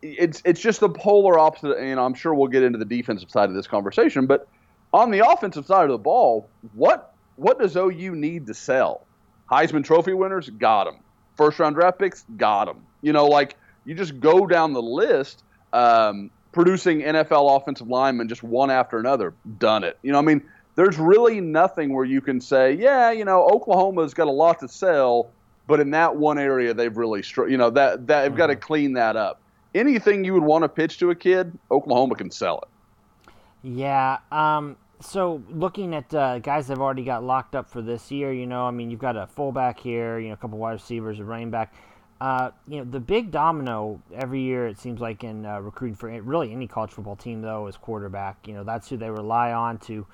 it's 0.01 0.41
it's 0.43 0.61
just 0.61 0.81
the 0.81 0.89
polar 0.89 1.39
opposite. 1.39 1.77
And 1.77 1.99
I'm 1.99 2.13
sure 2.13 2.33
we'll 2.33 2.49
get 2.49 2.63
into 2.63 2.77
the 2.77 2.85
defensive 2.85 3.31
side 3.31 3.49
of 3.49 3.55
this 3.55 3.67
conversation, 3.67 4.25
but 4.25 4.47
on 4.93 5.11
the 5.11 5.27
offensive 5.27 5.65
side 5.65 5.85
of 5.85 5.91
the 5.91 5.97
ball, 5.97 6.47
what 6.73 7.13
what 7.37 7.59
does 7.59 7.75
OU 7.75 8.15
need 8.15 8.47
to 8.47 8.53
sell? 8.53 9.05
Heisman 9.49 9.83
Trophy 9.83 10.13
winners 10.13 10.49
got 10.49 10.85
them. 10.85 10.97
First 11.35 11.59
round 11.59 11.75
draft 11.75 11.99
picks 11.99 12.25
got 12.37 12.65
them. 12.65 12.83
You 13.01 13.13
know, 13.13 13.25
like 13.25 13.57
you 13.85 13.95
just 13.95 14.19
go 14.19 14.45
down 14.45 14.73
the 14.73 14.81
list, 14.81 15.43
um, 15.71 16.29
producing 16.51 17.01
NFL 17.01 17.57
offensive 17.57 17.87
linemen 17.87 18.27
just 18.27 18.43
one 18.43 18.69
after 18.69 18.99
another. 18.99 19.33
Done 19.57 19.83
it. 19.83 19.97
You 20.03 20.11
know, 20.11 20.19
I 20.19 20.21
mean, 20.21 20.43
there's 20.75 20.97
really 20.97 21.39
nothing 21.41 21.93
where 21.93 22.05
you 22.05 22.21
can 22.21 22.41
say, 22.41 22.73
yeah, 22.73 23.11
you 23.11 23.25
know, 23.25 23.47
Oklahoma's 23.47 24.13
got 24.13 24.27
a 24.27 24.31
lot 24.31 24.59
to 24.59 24.67
sell, 24.67 25.29
but 25.67 25.79
in 25.79 25.91
that 25.91 26.15
one 26.15 26.37
area 26.37 26.73
they've 26.73 26.95
really, 26.95 27.23
str- 27.23 27.47
you 27.47 27.57
know, 27.57 27.69
that 27.69 28.07
that 28.07 28.21
they've 28.21 28.31
mm-hmm. 28.31 28.37
got 28.37 28.47
to 28.47 28.55
clean 28.55 28.93
that 28.93 29.15
up 29.15 29.39
anything 29.75 30.23
you 30.23 30.33
would 30.33 30.43
want 30.43 30.63
to 30.63 30.69
pitch 30.69 30.97
to 30.99 31.09
a 31.09 31.15
kid, 31.15 31.57
Oklahoma 31.71 32.15
can 32.15 32.31
sell 32.31 32.59
it. 32.59 33.27
Yeah. 33.63 34.19
Um, 34.31 34.77
so 34.99 35.41
looking 35.49 35.93
at 35.95 36.13
uh, 36.13 36.39
guys 36.39 36.67
that 36.67 36.73
have 36.73 36.81
already 36.81 37.03
got 37.03 37.23
locked 37.23 37.55
up 37.55 37.69
for 37.69 37.81
this 37.81 38.11
year, 38.11 38.33
you 38.33 38.45
know, 38.45 38.65
I 38.65 38.71
mean, 38.71 38.89
you've 38.89 38.99
got 38.99 39.17
a 39.17 39.27
fullback 39.27 39.79
here, 39.79 40.19
you 40.19 40.27
know, 40.27 40.33
a 40.33 40.37
couple 40.37 40.57
wide 40.57 40.73
receivers, 40.73 41.19
a 41.19 41.23
running 41.23 41.51
back. 41.51 41.73
Uh, 42.21 42.51
you 42.67 42.77
know, 42.77 42.85
the 42.85 42.99
big 42.99 43.31
domino 43.31 44.01
every 44.13 44.39
year 44.39 44.67
it 44.67 44.79
seems 44.79 45.01
like 45.01 45.25
in 45.25 45.45
uh, 45.45 45.59
recruiting 45.59 45.95
for 45.95 46.09
really 46.21 46.53
any 46.53 46.67
college 46.67 46.91
football 46.91 47.17
team 47.17 47.41
though 47.41 47.67
is 47.67 47.75
quarterback. 47.75 48.47
You 48.47 48.53
know, 48.53 48.63
that's 48.63 48.87
who 48.87 48.95
they 48.95 49.09
rely 49.09 49.51
on 49.51 49.77
to 49.79 50.05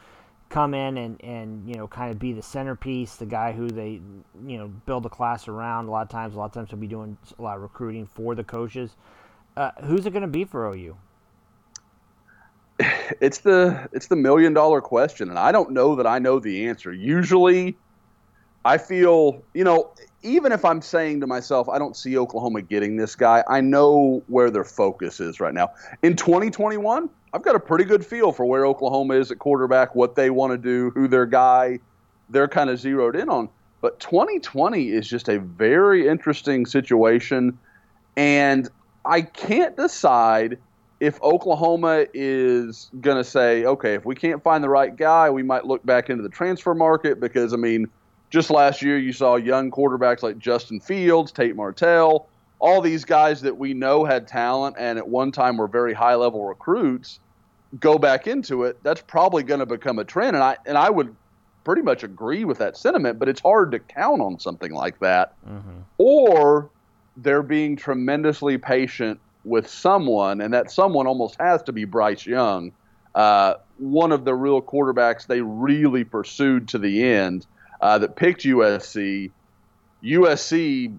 come 0.49 0.73
in 0.73 0.97
and, 0.97 1.23
and 1.23 1.67
you 1.67 1.75
know 1.75 1.87
kind 1.87 2.11
of 2.11 2.19
be 2.19 2.33
the 2.33 2.41
centerpiece, 2.41 3.15
the 3.15 3.25
guy 3.25 3.51
who 3.51 3.69
they 3.69 4.01
you 4.45 4.57
know 4.57 4.67
build 4.67 5.05
a 5.05 5.09
class 5.09 5.47
around. 5.47 5.87
A 5.87 5.91
lot 5.91 6.01
of 6.01 6.09
times, 6.09 6.35
a 6.35 6.37
lot 6.37 6.45
of 6.45 6.53
times, 6.53 6.69
they'll 6.69 6.79
be 6.79 6.87
doing 6.87 7.17
a 7.37 7.41
lot 7.41 7.55
of 7.55 7.61
recruiting 7.61 8.05
for 8.05 8.35
the 8.35 8.43
coaches. 8.43 8.95
Uh, 9.55 9.71
who's 9.83 10.05
it 10.05 10.11
going 10.11 10.21
to 10.21 10.27
be 10.27 10.43
for 10.43 10.67
OU? 10.67 10.97
It's 13.21 13.39
the 13.39 13.89
it's 13.91 14.07
the 14.07 14.15
million 14.15 14.53
dollar 14.53 14.81
question, 14.81 15.29
and 15.29 15.37
I 15.37 15.51
don't 15.51 15.71
know 15.71 15.95
that 15.95 16.07
I 16.07 16.19
know 16.19 16.39
the 16.39 16.67
answer. 16.67 16.93
Usually, 16.93 17.75
I 18.63 18.77
feel 18.77 19.43
you 19.53 19.63
know 19.63 19.91
even 20.21 20.51
if 20.51 20.63
I'm 20.63 20.81
saying 20.81 21.21
to 21.21 21.27
myself 21.27 21.67
I 21.67 21.79
don't 21.79 21.95
see 21.95 22.17
Oklahoma 22.17 22.61
getting 22.61 22.97
this 22.97 23.15
guy, 23.15 23.43
I 23.47 23.61
know 23.61 24.23
where 24.27 24.51
their 24.51 24.63
focus 24.63 25.19
is 25.19 25.39
right 25.39 25.53
now. 25.53 25.69
In 26.03 26.15
2021, 26.15 27.09
I've 27.33 27.43
got 27.43 27.55
a 27.55 27.59
pretty 27.59 27.83
good 27.83 28.05
feel 28.05 28.31
for 28.31 28.45
where 28.45 28.65
Oklahoma 28.65 29.15
is 29.15 29.31
at 29.31 29.39
quarterback, 29.39 29.93
what 29.95 30.15
they 30.15 30.29
want 30.29 30.51
to 30.51 30.57
do, 30.57 30.89
who 30.91 31.07
their 31.07 31.25
guy 31.25 31.79
they're 32.29 32.47
kind 32.47 32.69
of 32.69 32.79
zeroed 32.79 33.15
in 33.15 33.29
on. 33.29 33.49
But 33.81 33.99
2020 33.99 34.89
is 34.89 35.07
just 35.07 35.29
a 35.29 35.39
very 35.39 36.07
interesting 36.07 36.65
situation. 36.65 37.57
And 38.17 38.69
I 39.05 39.21
can't 39.21 39.75
decide 39.75 40.57
if 40.99 41.21
Oklahoma 41.23 42.05
is 42.13 42.91
going 42.99 43.17
to 43.17 43.23
say, 43.23 43.65
okay, 43.65 43.93
if 43.93 44.05
we 44.05 44.15
can't 44.15 44.43
find 44.43 44.63
the 44.63 44.69
right 44.69 44.95
guy, 44.95 45.29
we 45.29 45.43
might 45.43 45.65
look 45.65 45.85
back 45.85 46.09
into 46.09 46.21
the 46.21 46.29
transfer 46.29 46.75
market 46.75 47.19
because, 47.19 47.53
I 47.53 47.57
mean, 47.57 47.87
just 48.29 48.49
last 48.49 48.81
year 48.81 48.97
you 48.97 49.13
saw 49.13 49.37
young 49.37 49.71
quarterbacks 49.71 50.21
like 50.21 50.37
Justin 50.37 50.79
Fields, 50.79 51.31
Tate 51.31 51.55
Martell, 51.55 52.27
all 52.59 52.81
these 52.81 53.05
guys 53.05 53.41
that 53.41 53.57
we 53.57 53.73
know 53.73 54.05
had 54.05 54.27
talent 54.27 54.75
and 54.77 54.97
at 54.97 55.07
one 55.07 55.31
time 55.31 55.57
were 55.57 55.67
very 55.67 55.93
high 55.93 56.15
level 56.15 56.45
recruits 56.45 57.19
go 57.79 57.97
back 57.97 58.27
into 58.27 58.63
it. 58.63 58.81
That's 58.83 59.01
probably 59.01 59.43
going 59.43 59.59
to 59.59 59.65
become 59.65 59.99
a 59.99 60.03
trend. 60.03 60.35
And 60.35 60.43
I, 60.43 60.57
and 60.65 60.77
I 60.77 60.89
would 60.89 61.15
pretty 61.63 61.81
much 61.81 62.03
agree 62.03 62.45
with 62.45 62.57
that 62.59 62.77
sentiment, 62.77 63.19
but 63.19 63.29
it's 63.29 63.41
hard 63.41 63.71
to 63.71 63.79
count 63.79 64.21
on 64.21 64.39
something 64.39 64.73
like 64.73 64.99
that. 64.99 65.33
Mm-hmm. 65.47 65.79
Or 65.97 66.69
they're 67.17 67.43
being 67.43 67.75
tremendously 67.75 68.57
patient 68.57 69.19
with 69.43 69.69
someone, 69.69 70.41
and 70.41 70.53
that 70.53 70.71
someone 70.71 71.07
almost 71.07 71.37
has 71.39 71.63
to 71.63 71.71
be 71.71 71.85
Bryce 71.85 72.25
Young, 72.25 72.71
uh, 73.15 73.55
one 73.77 74.11
of 74.11 74.25
the 74.25 74.33
real 74.33 74.61
quarterbacks 74.61 75.27
they 75.27 75.41
really 75.41 76.03
pursued 76.03 76.67
to 76.69 76.77
the 76.77 77.03
end 77.03 77.45
uh, 77.81 77.97
that 77.97 78.15
picked 78.15 78.43
USC. 78.43 79.31
USC 80.03 80.97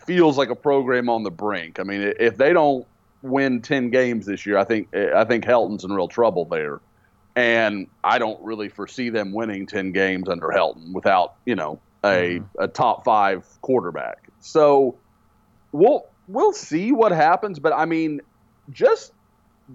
feels 0.00 0.36
like 0.38 0.50
a 0.50 0.54
program 0.54 1.08
on 1.08 1.22
the 1.22 1.30
brink. 1.30 1.78
I 1.78 1.82
mean, 1.82 2.14
if 2.18 2.36
they 2.36 2.52
don't 2.52 2.86
win 3.22 3.62
ten 3.62 3.90
games 3.90 4.26
this 4.26 4.46
year, 4.46 4.58
I 4.58 4.64
think 4.64 4.94
I 4.94 5.24
think 5.24 5.44
Helton's 5.44 5.84
in 5.84 5.92
real 5.92 6.08
trouble 6.08 6.44
there, 6.44 6.80
and 7.34 7.86
I 8.04 8.18
don't 8.18 8.42
really 8.42 8.68
foresee 8.68 9.10
them 9.10 9.32
winning 9.32 9.66
ten 9.66 9.92
games 9.92 10.28
under 10.28 10.48
Helton 10.48 10.92
without 10.92 11.34
you 11.44 11.54
know 11.54 11.80
a 12.04 12.38
mm-hmm. 12.38 12.62
a 12.62 12.68
top 12.68 13.04
five 13.04 13.44
quarterback. 13.62 14.28
So 14.40 14.96
we'll 15.72 16.06
we'll 16.28 16.52
see 16.52 16.92
what 16.92 17.12
happens. 17.12 17.58
But 17.58 17.72
I 17.72 17.84
mean, 17.84 18.20
just 18.70 19.12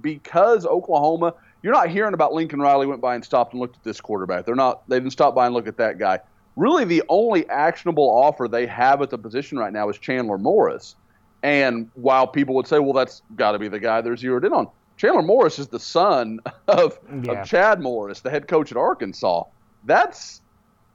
because 0.01 0.65
Oklahoma, 0.65 1.33
you're 1.61 1.73
not 1.73 1.89
hearing 1.89 2.13
about 2.13 2.33
Lincoln 2.33 2.59
Riley 2.59 2.87
went 2.87 3.01
by 3.01 3.15
and 3.15 3.23
stopped 3.23 3.53
and 3.53 3.61
looked 3.61 3.77
at 3.77 3.83
this 3.83 4.01
quarterback. 4.01 4.45
They're 4.45 4.55
not. 4.55 4.87
They 4.87 4.97
didn't 4.99 5.11
stop 5.11 5.35
by 5.35 5.45
and 5.45 5.53
look 5.55 5.67
at 5.67 5.77
that 5.77 5.97
guy. 5.97 6.19
Really, 6.61 6.85
the 6.85 7.01
only 7.09 7.49
actionable 7.49 8.07
offer 8.07 8.47
they 8.47 8.67
have 8.67 9.01
at 9.01 9.09
the 9.09 9.17
position 9.17 9.57
right 9.57 9.73
now 9.73 9.89
is 9.89 9.97
Chandler 9.97 10.37
Morris. 10.37 10.95
And 11.41 11.89
while 11.95 12.27
people 12.27 12.53
would 12.53 12.67
say, 12.67 12.77
well, 12.77 12.93
that's 12.93 13.23
got 13.35 13.53
to 13.53 13.59
be 13.59 13.67
the 13.67 13.79
guy 13.79 14.01
they're 14.01 14.15
zeroed 14.15 14.45
in 14.45 14.53
on, 14.53 14.67
Chandler 14.95 15.23
Morris 15.23 15.57
is 15.57 15.69
the 15.69 15.79
son 15.79 16.39
of, 16.67 16.99
yeah. 17.23 17.31
of 17.31 17.47
Chad 17.47 17.81
Morris, 17.81 18.19
the 18.19 18.29
head 18.29 18.47
coach 18.47 18.69
at 18.69 18.77
Arkansas. 18.77 19.45
That's, 19.85 20.43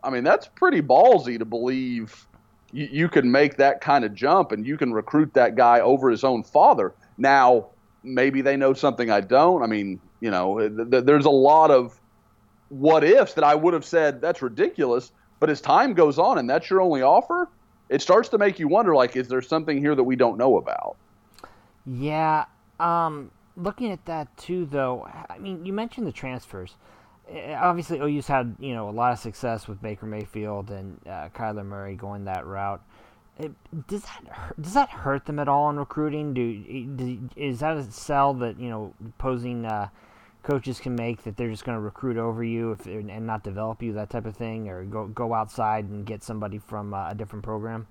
I 0.05 0.11
mean, 0.11 0.23
that's 0.23 0.47
pretty 0.47 0.83
ballsy 0.83 1.37
to 1.37 1.45
believe 1.45 2.29
you, 2.71 2.89
you 2.89 3.09
can 3.09 3.33
make 3.33 3.57
that 3.57 3.81
kind 3.81 4.05
of 4.05 4.15
jump 4.15 4.53
and 4.53 4.65
you 4.65 4.77
can 4.77 4.93
recruit 4.93 5.35
that 5.35 5.57
guy 5.57 5.81
over 5.81 6.11
his 6.11 6.23
own 6.23 6.45
father. 6.45 6.95
Now, 7.19 7.71
maybe 8.05 8.41
they 8.41 8.57
know 8.57 8.73
something 8.73 9.11
I 9.11 9.21
don't. 9.21 9.65
I 9.65 9.67
mean, 9.67 10.01
you 10.21 10.31
know, 10.31 10.61
th- 10.61 10.91
th- 10.93 11.05
there's 11.05 11.25
a 11.25 11.31
lot 11.31 11.73
of 11.73 12.01
what 12.69 13.03
ifs 13.03 13.35
that 13.35 13.43
I 13.43 13.57
would 13.57 13.75
have 13.75 13.85
said 13.85 14.21
that's 14.21 14.43
ridiculous. 14.43 15.11
But 15.39 15.51
as 15.51 15.61
time 15.61 15.95
goes 15.95 16.19
on 16.19 16.39
and 16.39 16.49
that's 16.49 16.71
your 16.71 16.81
only 16.81 17.03
offer, 17.03 17.49
it 17.89 18.03
starts 18.03 18.29
to 18.31 18.39
make 18.39 18.59
you 18.59 18.69
wonder 18.69 18.95
like, 18.95 19.17
is 19.17 19.29
there 19.29 19.43
something 19.43 19.79
here 19.79 19.95
that 19.95 20.05
we 20.05 20.17
don't 20.17 20.39
know 20.39 20.57
about? 20.57 20.97
Yeah. 21.85 22.47
Um, 22.81 23.31
looking 23.57 23.93
at 23.93 24.05
that 24.07 24.35
too, 24.37 24.67
though, 24.67 25.09
I 25.29 25.39
mean, 25.39 25.65
you 25.65 25.73
mentioned 25.73 26.07
the 26.07 26.13
transfers. 26.13 26.75
Eh, 27.29 27.55
obviously 27.55 27.99
OU's 27.99 28.27
had 28.27 28.55
you 28.61 28.73
know 28.75 28.89
a 28.89 28.91
lot 28.91 29.13
of 29.13 29.19
success 29.19 29.67
with 29.67 29.83
Baker 29.83 30.07
Mayfield 30.07 30.71
and 30.71 31.01
uh, 31.07 31.29
Kyler 31.35 31.65
Murray 31.65 31.97
going 31.97 32.25
that 32.25 32.47
route. 32.47 32.83
It, 33.39 33.53
does 33.89 34.03
that 34.03 34.29
hurt, 34.29 34.63
does 34.63 34.75
that 34.75 34.89
hurt 34.89 35.27
them 35.27 35.39
at 35.39 35.49
all 35.49 35.69
in 35.69 35.77
recruiting? 35.77 36.33
Do, 36.33 37.29
is 37.37 37.61
that 37.61 37.77
a 37.77 37.91
sell 37.91 38.33
that 38.35 38.59
you 38.61 38.71
know 38.71 38.95
opposing 39.05 39.67
uh, 39.67 39.89
coaches 40.47 40.79
can 40.79 40.95
make 40.95 41.25
that 41.25 41.37
they're 41.37 41.51
just 41.51 41.65
going 41.65 41.77
to 41.77 41.81
recruit 41.81 42.17
over 42.17 42.45
you 42.45 42.71
if, 42.71 42.87
and 42.87 43.27
not 43.27 43.43
develop 43.43 43.83
you 43.83 43.93
that 43.95 44.09
type 44.09 44.27
of 44.27 44.37
thing, 44.37 44.69
or 44.69 44.85
go 44.85 45.09
go 45.09 45.35
outside 45.35 45.85
and 45.87 46.07
get 46.07 46.23
somebody 46.23 46.59
from 46.59 46.95
uh, 46.95 47.11
a 47.11 47.15
different 47.15 47.45
program? 47.45 47.87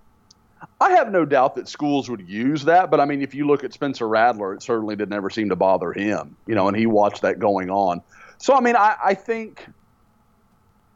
I 0.80 0.92
have 0.92 1.12
no 1.12 1.26
doubt 1.26 1.56
that 1.56 1.68
schools 1.68 2.10
would 2.10 2.28
use 2.28 2.64
that, 2.64 2.90
but 2.90 3.00
I 3.00 3.06
mean, 3.06 3.22
if 3.22 3.36
you 3.36 3.46
look 3.46 3.64
at 3.64 3.74
Spencer 3.74 4.08
Rattler, 4.08 4.54
it 4.54 4.64
certainly 4.64 4.96
did 4.96 5.10
never 5.10 5.30
seem 5.30 5.50
to 5.50 5.56
bother 5.56 5.92
him, 5.92 6.38
you 6.48 6.56
know, 6.56 6.68
and 6.70 6.78
he 6.78 6.86
watched 6.86 7.22
that 7.24 7.40
going 7.40 7.70
on. 7.70 8.02
So, 8.38 8.54
I 8.54 8.62
mean, 8.62 8.76
I, 8.76 8.96
I 9.04 9.14
think 9.14 9.68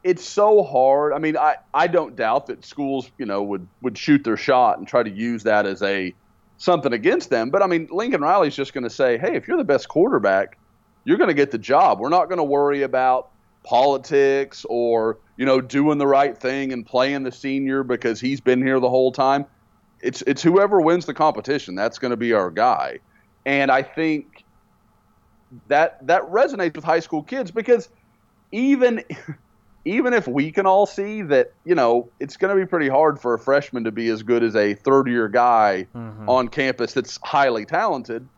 it's 0.02 0.24
so 0.24 0.62
hard. 0.62 1.12
I 1.12 1.18
mean, 1.18 1.36
I, 1.36 1.56
I 1.74 1.86
don't 1.86 2.16
doubt 2.16 2.46
that 2.46 2.64
schools, 2.64 3.10
you 3.18 3.26
know, 3.26 3.42
would, 3.42 3.68
would 3.82 3.98
shoot 3.98 4.24
their 4.24 4.38
shot 4.38 4.78
and 4.78 4.88
try 4.88 5.02
to 5.02 5.10
use 5.10 5.42
that 5.42 5.66
as 5.66 5.82
a 5.82 6.14
something 6.56 6.92
against 6.92 7.30
them. 7.30 7.50
But 7.50 7.62
I 7.62 7.66
mean, 7.66 7.88
Lincoln 7.90 8.22
Riley's 8.22 8.56
just 8.56 8.72
going 8.72 8.84
to 8.84 8.90
say, 8.90 9.18
hey, 9.18 9.36
if 9.36 9.46
you're 9.46 9.58
the 9.58 9.64
best 9.64 9.88
quarterback, 9.88 10.56
you're 11.04 11.18
going 11.18 11.28
to 11.28 11.34
get 11.34 11.50
the 11.50 11.58
job. 11.58 12.00
We're 12.00 12.08
not 12.08 12.26
going 12.26 12.38
to 12.38 12.44
worry 12.44 12.82
about 12.82 13.30
politics 13.62 14.64
or, 14.68 15.18
you 15.36 15.46
know, 15.46 15.60
doing 15.60 15.98
the 15.98 16.06
right 16.06 16.36
thing 16.36 16.72
and 16.72 16.84
playing 16.84 17.22
the 17.22 17.32
senior 17.32 17.82
because 17.82 18.20
he's 18.20 18.40
been 18.40 18.62
here 18.62 18.80
the 18.80 18.90
whole 18.90 19.12
time. 19.12 19.46
It's 20.00 20.22
it's 20.22 20.42
whoever 20.42 20.80
wins 20.80 21.06
the 21.06 21.14
competition, 21.14 21.74
that's 21.74 21.98
going 21.98 22.10
to 22.10 22.16
be 22.16 22.32
our 22.32 22.50
guy. 22.50 23.00
And 23.44 23.70
I 23.70 23.82
think 23.82 24.44
that 25.68 26.06
that 26.06 26.22
resonates 26.22 26.76
with 26.76 26.84
high 26.84 27.00
school 27.00 27.22
kids 27.22 27.50
because 27.50 27.88
even 28.52 29.04
even 29.84 30.12
if 30.12 30.28
we 30.28 30.52
can 30.52 30.66
all 30.66 30.86
see 30.86 31.22
that, 31.22 31.52
you 31.64 31.74
know, 31.74 32.10
it's 32.20 32.36
going 32.36 32.54
to 32.54 32.62
be 32.62 32.68
pretty 32.68 32.88
hard 32.88 33.18
for 33.18 33.34
a 33.34 33.38
freshman 33.38 33.84
to 33.84 33.92
be 33.92 34.08
as 34.08 34.22
good 34.22 34.42
as 34.42 34.54
a 34.54 34.74
third 34.74 35.08
year 35.08 35.28
guy 35.28 35.86
mm-hmm. 35.94 36.28
on 36.28 36.48
campus 36.48 36.92
that's 36.92 37.18
highly 37.22 37.64
talented. 37.64 38.28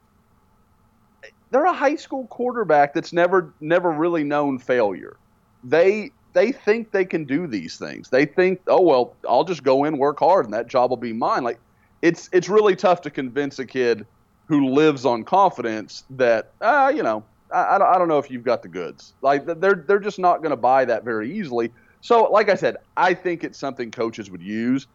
They're 1.53 1.67
a 1.67 1.73
high 1.73 1.97
school 1.97 2.27
quarterback 2.27 2.95
that's 2.95 3.13
never 3.13 3.53
never 3.61 3.93
really 3.93 4.25
known 4.25 4.59
failure. 4.59 5.17
They 5.63 6.11
they 6.33 6.51
think 6.51 6.91
they 6.91 7.05
can 7.05 7.25
do 7.25 7.47
these 7.47 7.77
things. 7.77 8.09
They 8.09 8.25
think, 8.25 8.61
oh 8.67 8.81
well, 8.81 9.15
I'll 9.29 9.45
just 9.45 9.63
go 9.63 9.85
in, 9.85 9.99
work 9.99 10.19
hard, 10.19 10.47
and 10.47 10.55
that 10.55 10.67
job 10.67 10.91
will 10.91 10.97
be 10.97 11.13
mine. 11.13 11.45
Like 11.45 11.61
it's 12.01 12.29
it's 12.33 12.49
really 12.49 12.75
tough 12.75 13.03
to 13.03 13.11
convince 13.11 13.59
a 13.59 13.67
kid 13.67 14.07
who 14.47 14.71
lives 14.71 15.07
on 15.07 15.25
confidence 15.25 16.05
that 16.11 16.51
ah, 16.61 16.89
you 16.89 17.03
know, 17.03 17.23
I, 17.53 17.77
I 17.77 17.99
don't 17.99 18.09
know 18.09 18.19
if 18.19 18.31
you've 18.31 18.45
got 18.45 18.63
the 18.63 18.69
goods. 18.69 19.13
Like 19.23 19.47
they're 19.47 19.85
they're 19.87 20.01
just 20.01 20.19
not 20.19 20.39
going 20.39 20.51
to 20.51 20.57
buy 20.57 20.85
that 20.87 21.05
very 21.05 21.33
easily. 21.33 21.71
So, 22.01 22.25
like 22.25 22.49
I 22.49 22.57
said, 22.57 22.79
I 22.97 23.15
think 23.15 23.45
it's 23.45 23.59
something 23.59 23.91
coaches 23.91 24.31
would 24.31 24.43
use. 24.43 24.89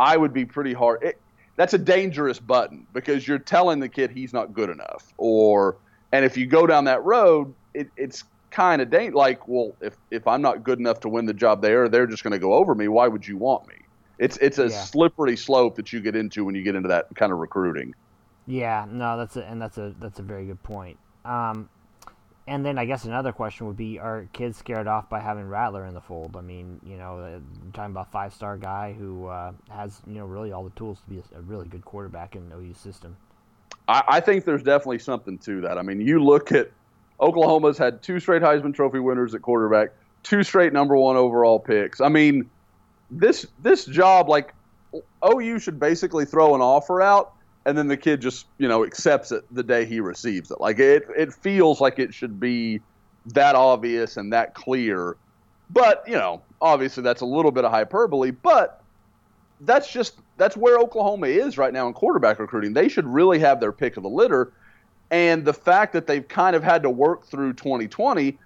I 0.00 0.16
would 0.16 0.32
be 0.32 0.46
pretty 0.46 0.72
hard. 0.72 1.02
It, 1.02 1.20
that's 1.56 1.74
a 1.74 1.78
dangerous 1.78 2.40
button 2.40 2.86
because 2.92 3.28
you're 3.28 3.38
telling 3.38 3.78
the 3.80 3.88
kid 3.88 4.10
he's 4.10 4.32
not 4.32 4.52
good 4.52 4.70
enough. 4.70 5.12
Or, 5.18 5.76
and 6.14 6.24
if 6.24 6.36
you 6.36 6.46
go 6.46 6.64
down 6.64 6.84
that 6.84 7.02
road, 7.02 7.52
it, 7.74 7.88
it's 7.96 8.22
kind 8.52 8.80
of 8.80 8.88
dang, 8.88 9.14
like, 9.14 9.48
well, 9.48 9.74
if 9.80 9.96
if 10.12 10.28
I'm 10.28 10.40
not 10.40 10.62
good 10.62 10.78
enough 10.78 11.00
to 11.00 11.08
win 11.08 11.26
the 11.26 11.34
job 11.34 11.60
there, 11.60 11.88
they're 11.88 12.06
just 12.06 12.22
going 12.22 12.32
to 12.32 12.38
go 12.38 12.54
over 12.54 12.72
me. 12.72 12.86
Why 12.86 13.08
would 13.08 13.26
you 13.26 13.36
want 13.36 13.66
me? 13.66 13.74
It's 14.20 14.36
it's 14.36 14.58
a 14.58 14.68
yeah. 14.68 14.80
slippery 14.80 15.36
slope 15.36 15.74
that 15.74 15.92
you 15.92 16.00
get 16.00 16.14
into 16.14 16.44
when 16.44 16.54
you 16.54 16.62
get 16.62 16.76
into 16.76 16.88
that 16.88 17.06
kind 17.16 17.32
of 17.32 17.38
recruiting. 17.38 17.96
Yeah, 18.46 18.86
no, 18.88 19.18
that's 19.18 19.36
a, 19.36 19.44
and 19.44 19.60
that's 19.60 19.76
a 19.76 19.92
that's 19.98 20.20
a 20.20 20.22
very 20.22 20.46
good 20.46 20.62
point. 20.62 20.98
Um, 21.24 21.68
and 22.46 22.64
then 22.64 22.78
I 22.78 22.84
guess 22.84 23.06
another 23.06 23.32
question 23.32 23.66
would 23.66 23.76
be: 23.76 23.98
Are 23.98 24.28
kids 24.32 24.56
scared 24.56 24.86
off 24.86 25.08
by 25.08 25.18
having 25.18 25.48
Rattler 25.48 25.84
in 25.84 25.94
the 25.94 26.00
fold? 26.00 26.36
I 26.36 26.42
mean, 26.42 26.80
you 26.86 26.96
know, 26.96 27.18
uh, 27.18 27.40
talking 27.72 27.90
about 27.90 28.12
five 28.12 28.32
star 28.32 28.56
guy 28.56 28.92
who 28.92 29.26
uh, 29.26 29.50
has 29.68 30.00
you 30.06 30.14
know 30.14 30.26
really 30.26 30.52
all 30.52 30.62
the 30.62 30.76
tools 30.76 31.00
to 31.00 31.10
be 31.10 31.18
a, 31.18 31.38
a 31.38 31.42
really 31.42 31.66
good 31.66 31.84
quarterback 31.84 32.36
in 32.36 32.48
the 32.50 32.56
OU 32.56 32.74
system. 32.74 33.16
I, 33.88 34.02
I, 34.08 34.20
think 34.20 34.44
there's 34.44 34.62
definitely 34.62 34.98
something 34.98 35.38
to 35.38 35.60
that. 35.62 35.78
I 35.78 35.82
mean, 35.82 36.00
you 36.00 36.22
look 36.22 36.52
at 36.52 36.70
Oklahoma's 37.20 37.78
had 37.78 38.02
two 38.02 38.20
straight 38.20 38.42
Heisman 38.42 38.74
Trophy 38.74 38.98
winners 38.98 39.34
at 39.34 39.42
quarterback, 39.42 39.90
two 40.22 40.42
straight 40.42 40.72
number 40.72 40.96
one 40.96 41.16
overall 41.16 41.58
picks. 41.58 42.00
I 42.00 42.08
mean, 42.08 42.48
this 43.10 43.46
this 43.62 43.84
job 43.84 44.28
like 44.28 44.54
OU 45.24 45.58
should 45.58 45.78
basically 45.78 46.24
throw 46.24 46.54
an 46.54 46.60
offer 46.60 47.02
out 47.02 47.34
and 47.66 47.76
then 47.76 47.88
the 47.88 47.96
kid 47.96 48.20
just 48.20 48.46
you 48.58 48.68
know 48.68 48.84
accepts 48.84 49.32
it 49.32 49.44
the 49.54 49.62
day 49.62 49.84
he 49.84 50.00
receives 50.00 50.50
it. 50.50 50.60
Like 50.60 50.78
it 50.78 51.04
it 51.16 51.32
feels 51.32 51.80
like 51.80 51.98
it 51.98 52.12
should 52.12 52.38
be 52.38 52.80
that 53.26 53.54
obvious 53.54 54.16
and 54.16 54.32
that 54.32 54.54
clear. 54.54 55.16
But 55.70 56.04
you 56.06 56.14
know, 56.14 56.42
obviously 56.60 57.02
that's 57.02 57.22
a 57.22 57.26
little 57.26 57.50
bit 57.50 57.64
of 57.64 57.70
hyperbole, 57.70 58.30
but 58.30 58.82
that's 59.66 59.90
just 59.90 60.18
that's 60.36 60.56
where 60.56 60.78
Oklahoma 60.78 61.26
is 61.26 61.58
right 61.58 61.72
now 61.72 61.86
in 61.86 61.94
quarterback 61.94 62.38
recruiting. 62.38 62.72
They 62.72 62.88
should 62.88 63.06
really 63.06 63.38
have 63.38 63.60
their 63.60 63.72
pick 63.72 63.96
of 63.96 64.02
the 64.02 64.08
litter. 64.08 64.52
And 65.10 65.44
the 65.44 65.52
fact 65.52 65.92
that 65.92 66.06
they've 66.06 66.26
kind 66.26 66.56
of 66.56 66.62
had 66.62 66.82
to 66.82 66.90
work 66.90 67.26
through 67.26 67.54
2020 67.54 68.38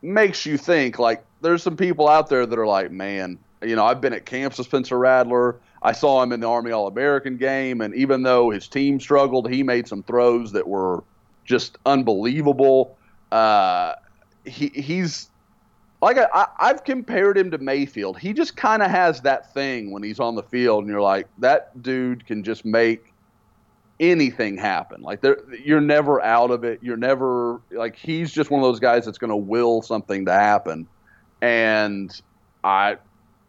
makes 0.00 0.46
you 0.46 0.56
think 0.56 0.98
like 0.98 1.24
there's 1.40 1.62
some 1.62 1.76
people 1.76 2.08
out 2.08 2.28
there 2.28 2.46
that 2.46 2.58
are 2.58 2.66
like, 2.66 2.90
man, 2.90 3.38
you 3.62 3.76
know, 3.76 3.84
I've 3.84 4.00
been 4.00 4.12
at 4.12 4.24
camps 4.24 4.58
with 4.58 4.66
Spencer 4.66 4.98
Rattler. 4.98 5.56
I 5.82 5.92
saw 5.92 6.22
him 6.22 6.32
in 6.32 6.40
the 6.40 6.48
Army 6.48 6.70
All 6.70 6.86
American 6.86 7.36
game, 7.36 7.82
and 7.82 7.94
even 7.94 8.22
though 8.22 8.50
his 8.50 8.68
team 8.68 9.00
struggled, 9.00 9.50
he 9.50 9.62
made 9.62 9.86
some 9.86 10.02
throws 10.02 10.52
that 10.52 10.66
were 10.66 11.04
just 11.44 11.76
unbelievable. 11.84 12.96
Uh, 13.30 13.94
he, 14.46 14.68
he's 14.68 15.28
like 16.04 16.18
I, 16.18 16.46
have 16.58 16.84
compared 16.84 17.38
him 17.38 17.50
to 17.50 17.58
Mayfield. 17.58 18.18
He 18.18 18.32
just 18.32 18.56
kind 18.56 18.82
of 18.82 18.90
has 18.90 19.22
that 19.22 19.52
thing 19.54 19.90
when 19.90 20.02
he's 20.02 20.20
on 20.20 20.34
the 20.34 20.42
field, 20.42 20.84
and 20.84 20.90
you're 20.90 21.00
like, 21.00 21.28
that 21.38 21.82
dude 21.82 22.26
can 22.26 22.44
just 22.44 22.64
make 22.64 23.12
anything 24.00 24.56
happen. 24.56 25.02
Like 25.02 25.22
you're 25.64 25.80
never 25.80 26.22
out 26.22 26.50
of 26.50 26.64
it. 26.64 26.80
You're 26.82 26.96
never 26.96 27.60
like 27.70 27.96
he's 27.96 28.32
just 28.32 28.50
one 28.50 28.60
of 28.60 28.66
those 28.66 28.80
guys 28.80 29.04
that's 29.04 29.18
going 29.18 29.30
to 29.30 29.36
will 29.36 29.82
something 29.82 30.26
to 30.26 30.32
happen. 30.32 30.86
And 31.40 32.20
I 32.62 32.98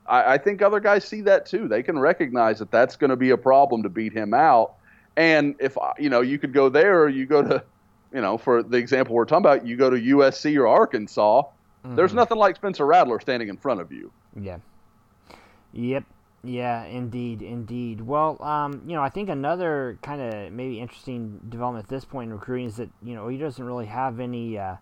I, 0.08 0.34
I 0.34 0.38
think 0.38 0.62
other 0.62 0.80
guys 0.80 1.04
see 1.04 1.22
that 1.22 1.46
too. 1.46 1.68
They 1.68 1.84
can 1.84 2.00
recognize 2.00 2.60
that 2.60 2.72
that's 2.72 2.96
going 2.96 3.10
to 3.10 3.16
be 3.16 3.32
a 3.32 3.38
problem 3.38 3.84
to 3.84 3.90
beat 3.90 4.14
him 4.14 4.34
out. 4.34 4.76
And 5.18 5.56
if 5.60 5.78
you 5.98 6.10
know, 6.10 6.22
you 6.22 6.38
could 6.38 6.54
go 6.54 6.70
there, 6.70 7.02
or 7.02 7.10
you 7.10 7.26
go 7.26 7.42
to, 7.42 7.64
you 8.14 8.22
know, 8.22 8.38
for 8.38 8.64
the 8.64 8.78
example 8.78 9.16
we're 9.16 9.26
talking 9.26 9.46
about, 9.46 9.66
you 9.66 9.78
go 9.78 9.90
to 9.90 9.98
USC 9.98 10.58
or 10.58 10.68
Arkansas. 10.68 11.44
Mm-hmm. 11.86 11.96
There's 11.96 12.14
nothing 12.14 12.38
like 12.38 12.56
Spencer 12.56 12.86
Rattler 12.86 13.20
standing 13.20 13.48
in 13.48 13.58
front 13.58 13.80
of 13.80 13.92
you. 13.92 14.12
Yeah. 14.40 14.58
Yep. 15.74 16.04
Yeah, 16.44 16.84
indeed, 16.86 17.42
indeed. 17.42 18.02
Well, 18.02 18.42
um, 18.42 18.84
you 18.86 18.94
know, 18.94 19.02
I 19.02 19.10
think 19.10 19.30
another 19.30 19.98
kind 20.02 20.22
of 20.22 20.52
maybe 20.52 20.80
interesting 20.80 21.40
development 21.50 21.86
at 21.86 21.90
this 21.90 22.06
point 22.06 22.30
in 22.30 22.34
recruiting 22.34 22.68
is 22.68 22.76
that 22.78 22.90
you 23.04 23.16
know 23.16 23.28
he 23.28 23.38
doesn't 23.38 23.64
really 23.64 23.88
have 23.88 24.20
any 24.20 24.58
uh, 24.58 24.76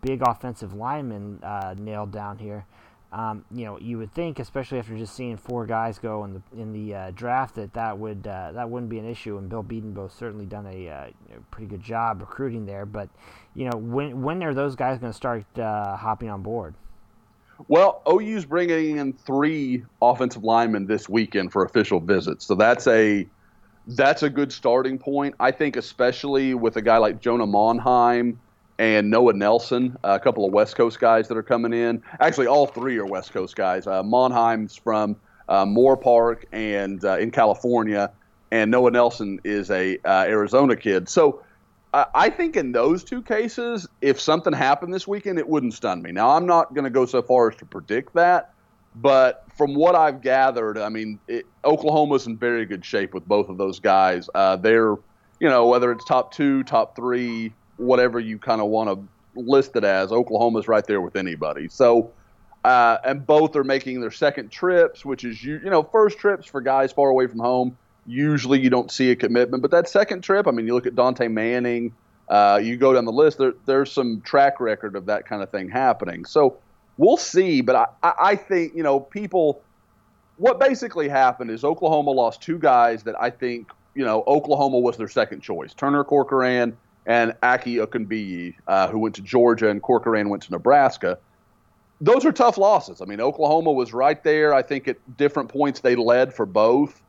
big 0.00 0.22
offensive 0.22 0.72
linemen 0.72 1.40
uh, 1.42 1.74
nailed 1.78 2.10
down 2.10 2.38
here. 2.38 2.64
Um, 3.12 3.44
you 3.50 3.64
know, 3.64 3.78
you 3.78 3.98
would 3.98 4.14
think, 4.14 4.38
especially 4.38 4.78
after 4.78 4.96
just 4.96 5.14
seeing 5.16 5.36
four 5.36 5.66
guys 5.66 5.98
go 5.98 6.24
in 6.24 6.34
the 6.34 6.60
in 6.60 6.72
the 6.72 6.94
uh, 6.94 7.10
draft, 7.10 7.56
that 7.56 7.74
that 7.74 7.98
would 7.98 8.24
uh, 8.26 8.52
that 8.52 8.70
wouldn't 8.70 8.88
be 8.88 9.00
an 9.00 9.08
issue. 9.08 9.36
And 9.36 9.48
Bill 9.48 9.64
Bedenbaugh's 9.64 10.14
certainly 10.14 10.46
done 10.46 10.66
a, 10.66 10.88
uh, 10.88 11.06
pretty 11.50 11.66
good 11.66 11.82
job 11.82 12.20
recruiting 12.20 12.66
there. 12.66 12.86
But 12.86 13.08
you 13.54 13.68
know, 13.68 13.76
when 13.76 14.22
when 14.22 14.42
are 14.44 14.54
those 14.54 14.76
guys 14.76 14.98
going 14.98 15.10
to 15.12 15.16
start 15.16 15.44
uh, 15.58 15.96
hopping 15.96 16.30
on 16.30 16.42
board? 16.42 16.74
Well, 17.66 18.00
OU's 18.08 18.44
bringing 18.44 18.98
in 18.98 19.12
three 19.12 19.84
offensive 20.00 20.44
linemen 20.44 20.86
this 20.86 21.08
weekend 21.08 21.52
for 21.52 21.64
official 21.64 22.00
visits, 22.00 22.46
so 22.46 22.54
that's 22.54 22.86
a 22.86 23.26
that's 23.88 24.22
a 24.22 24.30
good 24.30 24.52
starting 24.52 24.98
point. 24.98 25.34
I 25.40 25.50
think, 25.50 25.76
especially 25.76 26.54
with 26.54 26.76
a 26.76 26.82
guy 26.82 26.98
like 26.98 27.20
Jonah 27.20 27.46
Monheim 27.46 28.36
and 28.80 29.10
Noah 29.10 29.34
Nelson, 29.34 29.94
a 30.02 30.18
couple 30.18 30.46
of 30.46 30.54
West 30.54 30.74
Coast 30.74 30.98
guys 30.98 31.28
that 31.28 31.36
are 31.36 31.42
coming 31.42 31.74
in. 31.74 32.02
Actually, 32.18 32.46
all 32.46 32.66
three 32.66 32.96
are 32.96 33.04
West 33.04 33.30
Coast 33.30 33.54
guys. 33.54 33.86
Uh, 33.86 34.02
Monheim's 34.02 34.74
from 34.74 35.16
uh, 35.50 35.66
Moorpark 35.66 36.44
and 36.50 37.04
uh, 37.04 37.18
in 37.18 37.30
California, 37.30 38.10
and 38.50 38.70
Noah 38.70 38.90
Nelson 38.90 39.38
is 39.44 39.70
a 39.70 39.98
uh, 39.98 40.24
Arizona 40.26 40.76
kid. 40.76 41.10
So 41.10 41.42
I 41.92 42.30
think 42.30 42.56
in 42.56 42.72
those 42.72 43.04
two 43.04 43.20
cases, 43.20 43.86
if 44.00 44.18
something 44.18 44.52
happened 44.54 44.94
this 44.94 45.06
weekend, 45.06 45.38
it 45.38 45.46
wouldn't 45.46 45.74
stun 45.74 46.00
me. 46.00 46.12
Now, 46.12 46.30
I'm 46.30 46.46
not 46.46 46.72
going 46.72 46.84
to 46.84 46.90
go 46.90 47.04
so 47.04 47.20
far 47.20 47.50
as 47.50 47.56
to 47.56 47.66
predict 47.66 48.14
that, 48.14 48.54
but 48.94 49.44
from 49.58 49.74
what 49.74 49.94
I've 49.94 50.22
gathered, 50.22 50.78
I 50.78 50.88
mean, 50.88 51.18
it, 51.28 51.44
Oklahoma's 51.66 52.26
in 52.26 52.38
very 52.38 52.64
good 52.64 52.82
shape 52.82 53.12
with 53.12 53.28
both 53.28 53.50
of 53.50 53.58
those 53.58 53.78
guys. 53.78 54.30
Uh, 54.34 54.56
they're, 54.56 54.96
you 55.38 55.48
know, 55.50 55.66
whether 55.66 55.92
it's 55.92 56.04
top 56.06 56.32
two, 56.32 56.62
top 56.62 56.96
three, 56.96 57.52
whatever 57.80 58.20
you 58.20 58.38
kind 58.38 58.60
of 58.60 58.68
want 58.68 58.90
to 58.90 59.40
list 59.40 59.74
it 59.76 59.84
as. 59.84 60.12
Oklahoma's 60.12 60.68
right 60.68 60.86
there 60.86 61.00
with 61.00 61.16
anybody. 61.16 61.68
So, 61.68 62.12
uh, 62.64 62.98
and 63.04 63.26
both 63.26 63.56
are 63.56 63.64
making 63.64 64.00
their 64.00 64.10
second 64.10 64.50
trips, 64.50 65.04
which 65.04 65.24
is 65.24 65.42
you, 65.42 65.60
you 65.64 65.70
know 65.70 65.82
first 65.82 66.18
trips 66.18 66.46
for 66.46 66.60
guys 66.60 66.92
far 66.92 67.08
away 67.08 67.26
from 67.26 67.38
home. 67.38 67.76
Usually 68.06 68.60
you 68.60 68.70
don't 68.70 68.90
see 68.90 69.10
a 69.10 69.16
commitment, 69.16 69.62
but 69.62 69.70
that 69.70 69.88
second 69.88 70.22
trip, 70.22 70.46
I 70.46 70.50
mean, 70.50 70.66
you 70.66 70.74
look 70.74 70.86
at 70.86 70.94
Dante 70.94 71.28
Manning. 71.28 71.94
Uh, 72.28 72.60
you 72.62 72.76
go 72.76 72.92
down 72.92 73.04
the 73.04 73.12
list. 73.12 73.38
There, 73.38 73.54
there's 73.66 73.90
some 73.90 74.20
track 74.20 74.60
record 74.60 74.94
of 74.94 75.06
that 75.06 75.26
kind 75.26 75.42
of 75.42 75.50
thing 75.50 75.68
happening. 75.68 76.24
So 76.24 76.58
we'll 76.96 77.16
see. 77.16 77.60
But 77.60 77.76
I, 77.76 77.86
I, 78.02 78.12
I 78.18 78.36
think 78.36 78.74
you 78.74 78.82
know 78.82 79.00
people. 79.00 79.62
What 80.36 80.58
basically 80.58 81.06
happened 81.06 81.50
is 81.50 81.64
Oklahoma 81.64 82.12
lost 82.12 82.40
two 82.40 82.58
guys 82.58 83.02
that 83.02 83.20
I 83.20 83.30
think 83.30 83.70
you 83.94 84.04
know 84.04 84.22
Oklahoma 84.26 84.78
was 84.78 84.96
their 84.96 85.08
second 85.08 85.40
choice. 85.42 85.74
Turner 85.74 86.04
Corcoran 86.04 86.76
and 87.06 87.34
Aki 87.42 87.76
Okunbiyi, 87.76 88.54
uh, 88.68 88.88
who 88.88 88.98
went 88.98 89.14
to 89.16 89.22
Georgia, 89.22 89.70
and 89.70 89.82
Corcoran 89.82 90.28
went 90.30 90.44
to 90.44 90.52
Nebraska. 90.52 91.18
Those 92.00 92.24
are 92.26 92.32
tough 92.32 92.58
losses. 92.58 93.02
I 93.02 93.06
mean, 93.06 93.20
Oklahoma 93.20 93.72
was 93.72 93.92
right 93.92 94.22
there. 94.24 94.54
I 94.54 94.62
think 94.62 94.88
at 94.88 94.98
different 95.16 95.50
points 95.50 95.80
they 95.80 95.96
led 95.96 96.34
for 96.34 96.46
both. 96.46 97.02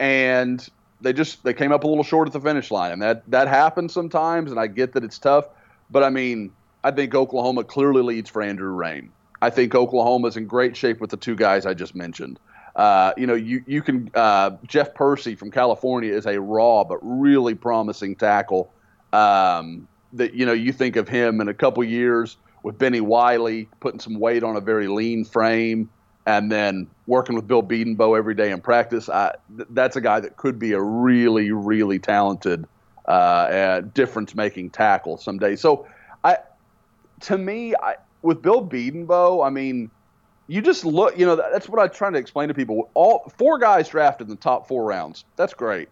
and 0.00 0.68
they 1.00 1.12
just 1.12 1.44
they 1.44 1.54
came 1.54 1.72
up 1.72 1.84
a 1.84 1.88
little 1.88 2.04
short 2.04 2.28
at 2.28 2.34
the 2.34 2.40
finish 2.40 2.72
line, 2.72 2.92
and 2.92 3.02
that 3.02 3.24
that 3.30 3.48
happens 3.48 3.94
sometimes. 3.94 4.50
And 4.52 4.60
I 4.60 4.68
get 4.68 4.94
that 4.94 5.04
it's 5.04 5.18
tough, 5.18 5.46
but 5.90 6.02
I 6.04 6.10
mean, 6.10 6.52
I 6.84 6.92
think 6.92 7.14
Oklahoma 7.14 7.64
clearly 7.64 8.02
leads 8.02 8.30
for 8.30 8.42
Andrew 8.42 8.74
Raym. 8.76 9.10
I 9.42 9.50
think 9.50 9.74
Oklahoma's 9.74 10.36
in 10.36 10.46
great 10.46 10.76
shape 10.76 11.00
with 11.00 11.10
the 11.10 11.18
two 11.18 11.36
guys 11.36 11.66
I 11.66 11.74
just 11.74 11.94
mentioned. 11.94 12.40
Uh, 12.76 13.12
you 13.18 13.26
know, 13.26 13.34
you 13.34 13.64
you 13.66 13.82
can 13.82 14.10
uh, 14.14 14.52
Jeff 14.66 14.94
Percy 14.94 15.36
from 15.36 15.52
California 15.52 16.12
is 16.14 16.26
a 16.26 16.40
raw 16.40 16.84
but 16.84 16.98
really 17.02 17.54
promising 17.56 18.16
tackle. 18.16 18.73
Um, 19.14 19.88
that 20.12 20.34
you 20.34 20.46
know 20.46 20.52
you 20.52 20.72
think 20.72 20.96
of 20.96 21.08
him 21.08 21.40
in 21.40 21.48
a 21.48 21.54
couple 21.54 21.84
years 21.84 22.36
with 22.62 22.78
Bennie 22.78 23.00
Wylie 23.00 23.68
putting 23.80 24.00
some 24.00 24.18
weight 24.18 24.42
on 24.42 24.56
a 24.56 24.60
very 24.60 24.88
lean 24.88 25.24
frame, 25.24 25.88
and 26.26 26.50
then 26.50 26.88
working 27.06 27.36
with 27.36 27.46
Bill 27.46 27.62
Bedenbaugh 27.62 28.16
every 28.16 28.34
day 28.34 28.50
in 28.50 28.60
practice. 28.60 29.08
I, 29.08 29.32
th- 29.56 29.68
that's 29.70 29.96
a 29.96 30.00
guy 30.00 30.20
that 30.20 30.36
could 30.36 30.58
be 30.58 30.72
a 30.72 30.80
really 30.80 31.52
really 31.52 31.98
talented 31.98 32.66
uh, 33.06 33.80
difference 33.80 34.34
making 34.34 34.70
tackle 34.70 35.18
someday. 35.18 35.56
So 35.56 35.86
I, 36.22 36.38
to 37.22 37.38
me, 37.38 37.74
I, 37.82 37.96
with 38.22 38.42
Bill 38.42 38.66
Bedenbaugh, 38.66 39.46
I 39.46 39.50
mean 39.50 39.90
you 40.46 40.60
just 40.60 40.84
look, 40.84 41.18
you 41.18 41.24
know, 41.24 41.36
that's 41.36 41.68
what 41.68 41.80
I'm 41.80 41.90
trying 41.90 42.12
to 42.14 42.18
explain 42.18 42.48
to 42.48 42.54
people. 42.54 42.90
All 42.94 43.32
four 43.38 43.58
guys 43.58 43.88
drafted 43.88 44.26
in 44.26 44.30
the 44.30 44.40
top 44.40 44.68
four 44.68 44.84
rounds. 44.84 45.24
That's 45.36 45.54
great. 45.54 45.88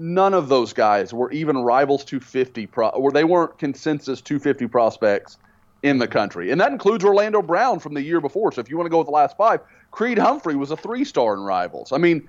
None 0.00 0.34
of 0.34 0.48
those 0.48 0.72
guys 0.72 1.12
were 1.12 1.30
even 1.32 1.58
rivals 1.58 2.04
250 2.04 2.66
pro, 2.66 2.88
or 2.88 3.12
they 3.12 3.24
weren't 3.24 3.58
consensus 3.58 4.20
250 4.20 4.66
prospects 4.68 5.38
in 5.82 5.98
the 5.98 6.08
country, 6.08 6.50
and 6.50 6.60
that 6.60 6.72
includes 6.72 7.04
Orlando 7.04 7.42
Brown 7.42 7.78
from 7.78 7.94
the 7.94 8.02
year 8.02 8.20
before. 8.20 8.52
So 8.52 8.60
if 8.60 8.68
you 8.68 8.76
want 8.76 8.86
to 8.86 8.90
go 8.90 8.98
with 8.98 9.06
the 9.06 9.12
last 9.12 9.36
five, 9.36 9.60
Creed 9.90 10.18
Humphrey 10.18 10.56
was 10.56 10.70
a 10.70 10.76
three-star 10.76 11.34
in 11.34 11.40
rivals. 11.40 11.92
I 11.92 11.98
mean, 11.98 12.28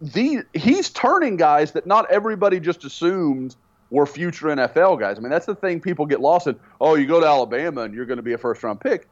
the 0.00 0.42
he's 0.54 0.90
turning 0.90 1.36
guys 1.36 1.72
that 1.72 1.86
not 1.86 2.10
everybody 2.10 2.60
just 2.60 2.84
assumed 2.84 3.56
were 3.90 4.06
future 4.06 4.48
NFL 4.48 5.00
guys. 5.00 5.18
I 5.18 5.20
mean, 5.20 5.30
that's 5.30 5.46
the 5.46 5.54
thing 5.54 5.80
people 5.80 6.06
get 6.06 6.20
lost 6.20 6.46
in. 6.46 6.56
Oh, 6.80 6.94
you 6.94 7.06
go 7.06 7.20
to 7.20 7.26
Alabama 7.26 7.82
and 7.82 7.94
you're 7.94 8.06
going 8.06 8.18
to 8.18 8.22
be 8.22 8.32
a 8.32 8.38
first-round 8.38 8.80
pick 8.80 9.08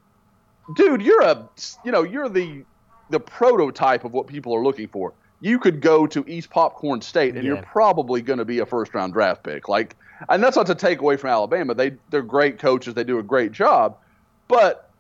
dude, 0.75 1.03
you're 1.03 1.23
a 1.23 1.49
you 1.85 1.93
know 1.93 2.03
you're 2.03 2.29
the 2.29 2.65
the 3.11 3.21
prototype 3.21 4.05
of 4.05 4.13
what 4.13 4.27
people 4.27 4.55
are 4.55 4.63
looking 4.63 4.89
for. 4.89 5.13
You 5.41 5.59
could 5.59 5.81
go 5.81 6.07
to 6.07 6.25
East 6.27 6.51
Popcorn 6.51 7.03
State 7.03 7.35
and 7.35 7.45
yeah. 7.45 7.55
you're 7.55 7.63
probably 7.63 8.23
going 8.23 8.39
to 8.39 8.45
be 8.45 8.61
a 8.61 8.67
first 8.67 8.95
round 8.95 9.13
draft 9.13 9.43
pick. 9.43 9.69
Like, 9.69 9.97
and 10.29 10.43
that's 10.43 10.57
not 10.57 10.67
to 10.67 10.75
take 10.75 11.01
away 11.01 11.17
from 11.17 11.31
Alabama. 11.31 11.75
They 11.75 11.93
they're 12.11 12.23
great 12.23 12.59
coaches. 12.59 12.95
They 12.95 13.05
do 13.05 13.19
a 13.19 13.23
great 13.23 13.53
job, 13.53 13.97
but 14.49 14.91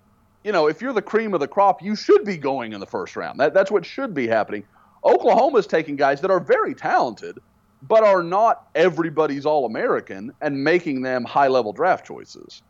you 0.42 0.52
know 0.52 0.66
if 0.66 0.82
you're 0.82 0.92
the 0.92 1.02
cream 1.02 1.34
of 1.34 1.40
the 1.40 1.48
crop, 1.48 1.82
you 1.82 1.96
should 1.96 2.24
be 2.24 2.36
going 2.36 2.72
in 2.72 2.80
the 2.80 2.86
first 2.86 3.16
round. 3.16 3.40
That 3.40 3.54
that's 3.54 3.70
what 3.70 3.86
should 3.86 4.14
be 4.14 4.26
happening. 4.26 4.64
Oklahoma's 5.04 5.66
taking 5.66 5.96
guys 5.96 6.20
that 6.22 6.30
are 6.30 6.40
very 6.40 6.74
talented, 6.74 7.38
but 7.82 8.04
are 8.04 8.22
not 8.22 8.68
everybody's 8.74 9.46
All 9.46 9.66
American, 9.66 10.32
and 10.40 10.62
making 10.62 11.02
them 11.02 11.24
high 11.24 11.48
level 11.48 11.72
draft 11.72 12.06
choices. 12.06 12.62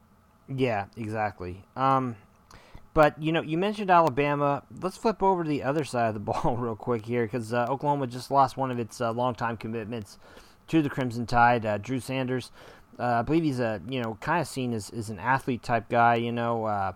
Yeah, 0.48 0.86
exactly. 0.96 1.64
Um, 1.76 2.16
but 2.94 3.20
you 3.20 3.32
know, 3.32 3.42
you 3.42 3.58
mentioned 3.58 3.90
Alabama. 3.90 4.62
Let's 4.80 4.96
flip 4.96 5.22
over 5.22 5.42
to 5.42 5.48
the 5.48 5.64
other 5.64 5.84
side 5.84 6.08
of 6.08 6.14
the 6.14 6.20
ball 6.32 6.56
real 6.56 6.76
quick 6.76 7.04
here, 7.04 7.24
because 7.24 7.52
uh, 7.52 7.66
Oklahoma 7.68 8.06
just 8.06 8.30
lost 8.30 8.56
one 8.56 8.70
of 8.70 8.78
its 8.78 9.00
uh, 9.00 9.12
longtime 9.12 9.56
commitments 9.56 10.18
to 10.68 10.80
the 10.80 10.88
Crimson 10.88 11.26
Tide, 11.26 11.66
uh, 11.66 11.78
Drew 11.78 12.00
Sanders. 12.00 12.50
Uh, 12.98 13.02
I 13.02 13.22
believe 13.22 13.42
he's 13.42 13.58
a 13.60 13.82
you 13.88 14.00
know 14.00 14.16
kind 14.20 14.40
of 14.40 14.46
seen 14.46 14.72
as, 14.72 14.90
as 14.90 15.10
an 15.10 15.18
athlete 15.18 15.62
type 15.62 15.88
guy. 15.88 16.14
You 16.14 16.30
know, 16.30 16.64
uh, 16.64 16.92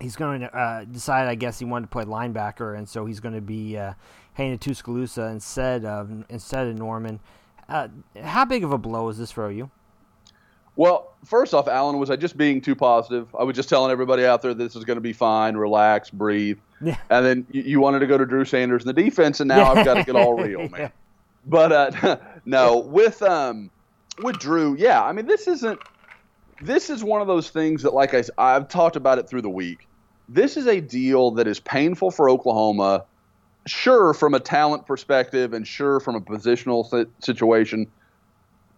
he's 0.00 0.16
going 0.16 0.40
to 0.40 0.56
uh, 0.56 0.84
decide. 0.84 1.28
I 1.28 1.34
guess 1.34 1.58
he 1.58 1.66
wanted 1.66 1.86
to 1.86 1.90
play 1.90 2.04
linebacker, 2.04 2.76
and 2.76 2.88
so 2.88 3.04
he's 3.04 3.20
going 3.20 3.34
to 3.34 3.42
be 3.42 3.74
heading 4.32 4.58
to 4.58 4.68
Tuscaloosa 4.68 5.26
instead 5.26 5.84
of 5.84 6.24
instead 6.30 6.66
of 6.66 6.78
Norman. 6.78 7.20
how 7.68 8.46
big 8.46 8.64
of 8.64 8.72
a 8.72 8.78
blow 8.78 9.10
is 9.10 9.18
this 9.18 9.30
for 9.30 9.52
you? 9.52 9.70
Well, 10.80 11.12
first 11.26 11.52
off, 11.52 11.68
Alan, 11.68 11.98
was 11.98 12.08
I 12.08 12.16
just 12.16 12.38
being 12.38 12.62
too 12.62 12.74
positive? 12.74 13.28
I 13.38 13.42
was 13.42 13.54
just 13.54 13.68
telling 13.68 13.92
everybody 13.92 14.24
out 14.24 14.40
there 14.40 14.54
this 14.54 14.74
is 14.74 14.86
going 14.86 14.96
to 14.96 15.02
be 15.02 15.12
fine, 15.12 15.54
relax, 15.54 16.08
breathe. 16.08 16.58
Yeah. 16.80 16.96
And 17.10 17.26
then 17.26 17.46
you, 17.50 17.60
you, 17.60 17.80
wanted 17.80 17.98
to 17.98 18.06
go 18.06 18.16
to 18.16 18.24
Drew 18.24 18.46
Sanders 18.46 18.84
in 18.84 18.86
the 18.86 18.94
defense, 18.94 19.40
and 19.40 19.48
now 19.48 19.74
I've 19.74 19.84
got 19.84 19.92
to 19.92 20.04
get 20.04 20.16
all 20.16 20.42
real, 20.42 20.60
man. 20.70 20.80
yeah. 20.80 20.88
But 21.44 21.72
uh, 21.72 22.16
no, 22.46 22.78
with 22.78 23.20
um, 23.20 23.70
with 24.22 24.38
Drew, 24.38 24.74
yeah, 24.74 25.04
I 25.04 25.12
mean 25.12 25.26
this 25.26 25.48
isn't. 25.48 25.78
This 26.62 26.88
is 26.88 27.04
one 27.04 27.20
of 27.20 27.26
those 27.26 27.50
things 27.50 27.82
that, 27.82 27.92
like 27.92 28.14
I, 28.14 28.24
I've 28.38 28.66
talked 28.66 28.96
about 28.96 29.18
it 29.18 29.28
through 29.28 29.42
the 29.42 29.50
week. 29.50 29.86
This 30.30 30.56
is 30.56 30.66
a 30.66 30.80
deal 30.80 31.32
that 31.32 31.46
is 31.46 31.60
painful 31.60 32.10
for 32.10 32.30
Oklahoma. 32.30 33.04
Sure, 33.66 34.14
from 34.14 34.32
a 34.32 34.40
talent 34.40 34.86
perspective, 34.86 35.52
and 35.52 35.68
sure 35.68 36.00
from 36.00 36.14
a 36.14 36.22
positional 36.22 37.06
situation 37.22 37.86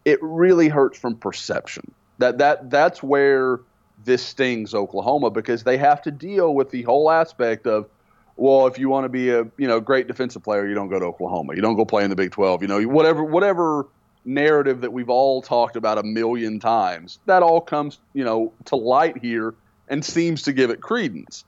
it 0.04 0.18
really 0.22 0.68
hurts 0.68 0.98
from 0.98 1.16
perception. 1.16 1.92
That 2.18 2.38
that 2.38 2.70
that's 2.70 3.02
where 3.02 3.60
this 4.04 4.22
stings 4.22 4.74
Oklahoma 4.74 5.30
because 5.30 5.64
they 5.64 5.76
have 5.76 6.02
to 6.02 6.10
deal 6.10 6.54
with 6.54 6.70
the 6.70 6.82
whole 6.82 7.10
aspect 7.10 7.66
of 7.66 7.88
well, 8.36 8.66
if 8.66 8.78
you 8.78 8.88
want 8.88 9.04
to 9.04 9.08
be 9.08 9.30
a 9.30 9.46
you 9.56 9.68
know 9.68 9.80
great 9.80 10.08
defensive 10.08 10.42
player, 10.42 10.66
you 10.66 10.74
don't 10.74 10.88
go 10.88 10.98
to 10.98 11.06
Oklahoma. 11.06 11.54
You 11.54 11.62
don't 11.62 11.76
go 11.76 11.84
play 11.84 12.04
in 12.04 12.10
the 12.10 12.16
Big 12.16 12.32
12. 12.32 12.62
You 12.62 12.68
know 12.68 12.82
whatever 12.82 13.22
whatever 13.22 13.86
narrative 14.24 14.82
that 14.82 14.92
we've 14.92 15.10
all 15.10 15.42
talked 15.42 15.76
about 15.76 15.98
a 15.98 16.02
million 16.02 16.60
times. 16.60 17.18
That 17.26 17.42
all 17.42 17.60
comes 17.60 17.98
you 18.14 18.24
know 18.24 18.52
to 18.66 18.76
light 18.76 19.18
here 19.18 19.54
and 19.88 20.04
seems 20.04 20.42
to 20.42 20.52
give 20.52 20.70
it 20.70 20.80
credence. 20.80 21.44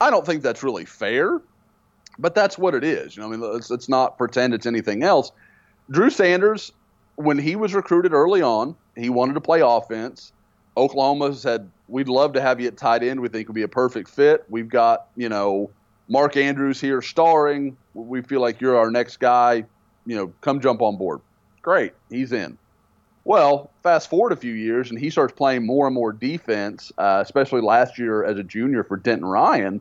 I 0.00 0.10
don't 0.10 0.26
think 0.26 0.42
that's 0.42 0.62
really 0.62 0.84
fair, 0.84 1.40
but 2.18 2.34
that's 2.34 2.58
what 2.58 2.74
it 2.74 2.82
is. 2.82 3.16
You 3.16 3.22
know, 3.22 3.28
I 3.28 3.30
mean, 3.30 3.40
let's, 3.40 3.70
let's 3.70 3.88
not 3.88 4.18
pretend 4.18 4.54
it's 4.54 4.66
anything 4.66 5.02
else. 5.04 5.30
Drew 5.90 6.10
Sanders 6.10 6.72
when 7.16 7.38
he 7.38 7.56
was 7.56 7.74
recruited 7.74 8.12
early 8.12 8.42
on, 8.42 8.76
he 8.96 9.10
wanted 9.10 9.34
to 9.34 9.40
play 9.40 9.60
offense. 9.60 10.32
Oklahoma 10.76 11.34
said, 11.34 11.70
"We'd 11.88 12.08
love 12.08 12.32
to 12.34 12.40
have 12.40 12.60
you 12.60 12.68
at 12.68 12.76
tight 12.76 13.02
end. 13.02 13.20
We 13.20 13.28
think 13.28 13.48
would 13.48 13.54
be 13.54 13.62
a 13.62 13.68
perfect 13.68 14.08
fit. 14.08 14.44
We've 14.48 14.68
got 14.68 15.06
you 15.16 15.28
know 15.28 15.70
Mark 16.08 16.36
Andrews 16.36 16.80
here 16.80 17.02
starring. 17.02 17.76
We 17.94 18.22
feel 18.22 18.40
like 18.40 18.60
you're 18.60 18.76
our 18.76 18.90
next 18.90 19.18
guy. 19.18 19.64
You 20.06 20.16
know, 20.16 20.32
come 20.40 20.60
jump 20.60 20.82
on 20.82 20.96
board." 20.96 21.20
Great, 21.60 21.92
he's 22.10 22.32
in. 22.32 22.58
Well, 23.24 23.70
fast 23.84 24.10
forward 24.10 24.32
a 24.32 24.36
few 24.36 24.52
years, 24.52 24.90
and 24.90 24.98
he 24.98 25.10
starts 25.10 25.32
playing 25.32 25.64
more 25.64 25.86
and 25.86 25.94
more 25.94 26.12
defense, 26.12 26.90
uh, 26.98 27.20
especially 27.22 27.60
last 27.60 27.98
year 27.98 28.24
as 28.24 28.36
a 28.36 28.42
junior 28.42 28.82
for 28.82 28.96
Denton 28.96 29.24
Ryan, 29.26 29.80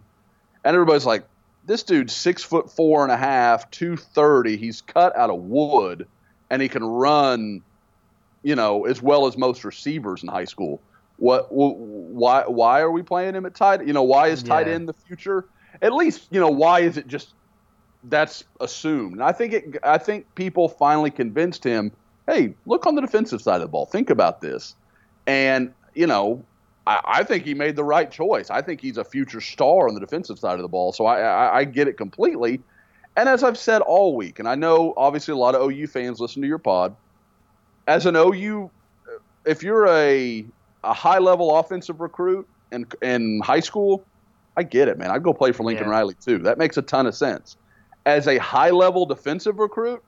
and 0.64 0.76
everybody's 0.76 1.08
like, 1.08 1.24
"This 1.66 1.84
dude's 1.84 2.14
six 2.14 2.44
foot 2.44 2.70
four 2.70 3.04
and 3.04 3.12
a 3.12 3.18
half, 3.18 3.72
two 3.72 3.96
thirty. 3.96 4.58
He's 4.58 4.82
cut 4.82 5.16
out 5.16 5.30
of 5.30 5.40
wood." 5.40 6.06
And 6.52 6.62
he 6.62 6.68
can 6.68 6.84
run, 6.84 7.64
you 8.44 8.56
know, 8.56 8.86
as 8.86 9.02
well 9.02 9.26
as 9.26 9.38
most 9.38 9.64
receivers 9.64 10.22
in 10.22 10.30
high 10.30 10.46
school. 10.46 10.80
What? 11.18 11.48
Why? 11.52 12.44
Why 12.46 12.82
are 12.82 12.92
we 12.92 13.02
playing 13.02 13.36
him 13.36 13.46
at 13.46 13.56
tight? 13.56 13.86
You 13.88 13.94
know, 13.94 14.04
why 14.04 14.28
is 14.28 14.44
tight 14.44 14.68
yeah. 14.68 14.74
end 14.74 14.88
the 14.88 14.94
future? 14.94 15.46
At 15.82 15.94
least, 15.94 16.28
you 16.30 16.40
know, 16.40 16.50
why 16.50 16.82
is 16.82 16.98
it 16.98 17.08
just 17.08 17.34
that's 18.04 18.44
assumed? 18.60 19.14
And 19.14 19.24
I 19.24 19.32
think 19.32 19.54
it. 19.54 19.78
I 19.84 19.98
think 19.98 20.34
people 20.36 20.68
finally 20.68 21.10
convinced 21.10 21.64
him. 21.64 21.92
Hey, 22.28 22.54
look 22.66 22.86
on 22.86 22.96
the 22.96 23.02
defensive 23.02 23.42
side 23.42 23.56
of 23.56 23.62
the 23.62 23.68
ball. 23.68 23.86
Think 23.86 24.10
about 24.10 24.42
this, 24.42 24.76
and 25.28 25.74
you 25.94 26.08
know, 26.08 26.44
I, 26.86 27.02
I, 27.06 27.24
think 27.24 27.46
he 27.46 27.54
made 27.54 27.76
the 27.76 27.84
right 27.84 28.10
choice. 28.10 28.50
I 28.50 28.62
think 28.62 28.82
he's 28.82 28.98
a 28.98 29.04
future 29.04 29.42
star 29.42 29.88
on 29.88 29.94
the 29.94 30.00
defensive 30.00 30.40
side 30.40 30.56
of 30.56 30.62
the 30.62 30.68
ball. 30.68 30.92
So 30.92 31.06
I, 31.06 31.20
I, 31.20 31.58
I 31.60 31.64
get 31.66 31.88
it 31.88 31.98
completely. 31.98 32.62
And 33.22 33.30
as 33.30 33.44
I've 33.44 33.58
said 33.58 33.84
all 33.84 34.16
week, 34.16 34.40
and 34.40 34.48
I 34.50 34.56
know 34.56 34.96
obviously 34.98 35.34
a 35.34 35.38
lot 35.38 35.54
of 35.54 35.62
OU 35.62 35.86
fans 35.86 36.20
listen 36.20 36.42
to 36.42 36.48
your 36.48 36.58
pod, 36.58 36.96
as 37.86 38.08
an 38.08 38.16
OU, 38.16 38.72
if 39.46 39.62
you're 39.62 39.86
a 39.86 40.44
a 40.84 40.92
high 40.92 41.20
level 41.20 41.56
offensive 41.56 42.02
recruit 42.02 42.50
in 42.72 42.88
in 43.04 43.40
high 43.42 43.60
school, 43.60 44.04
I 44.58 44.64
get 44.64 44.88
it, 44.88 44.98
man. 44.98 45.12
I'd 45.12 45.22
go 45.22 45.34
play 45.34 45.52
for 45.52 45.62
Lincoln 45.62 45.86
yeah. 45.86 45.92
Riley 45.92 46.16
too. 46.20 46.40
That 46.40 46.58
makes 46.58 46.78
a 46.78 46.82
ton 46.82 47.06
of 47.06 47.14
sense. 47.14 47.58
As 48.08 48.28
a 48.28 48.40
high 48.40 48.72
level 48.72 49.06
defensive 49.06 49.60
recruit, 49.60 50.02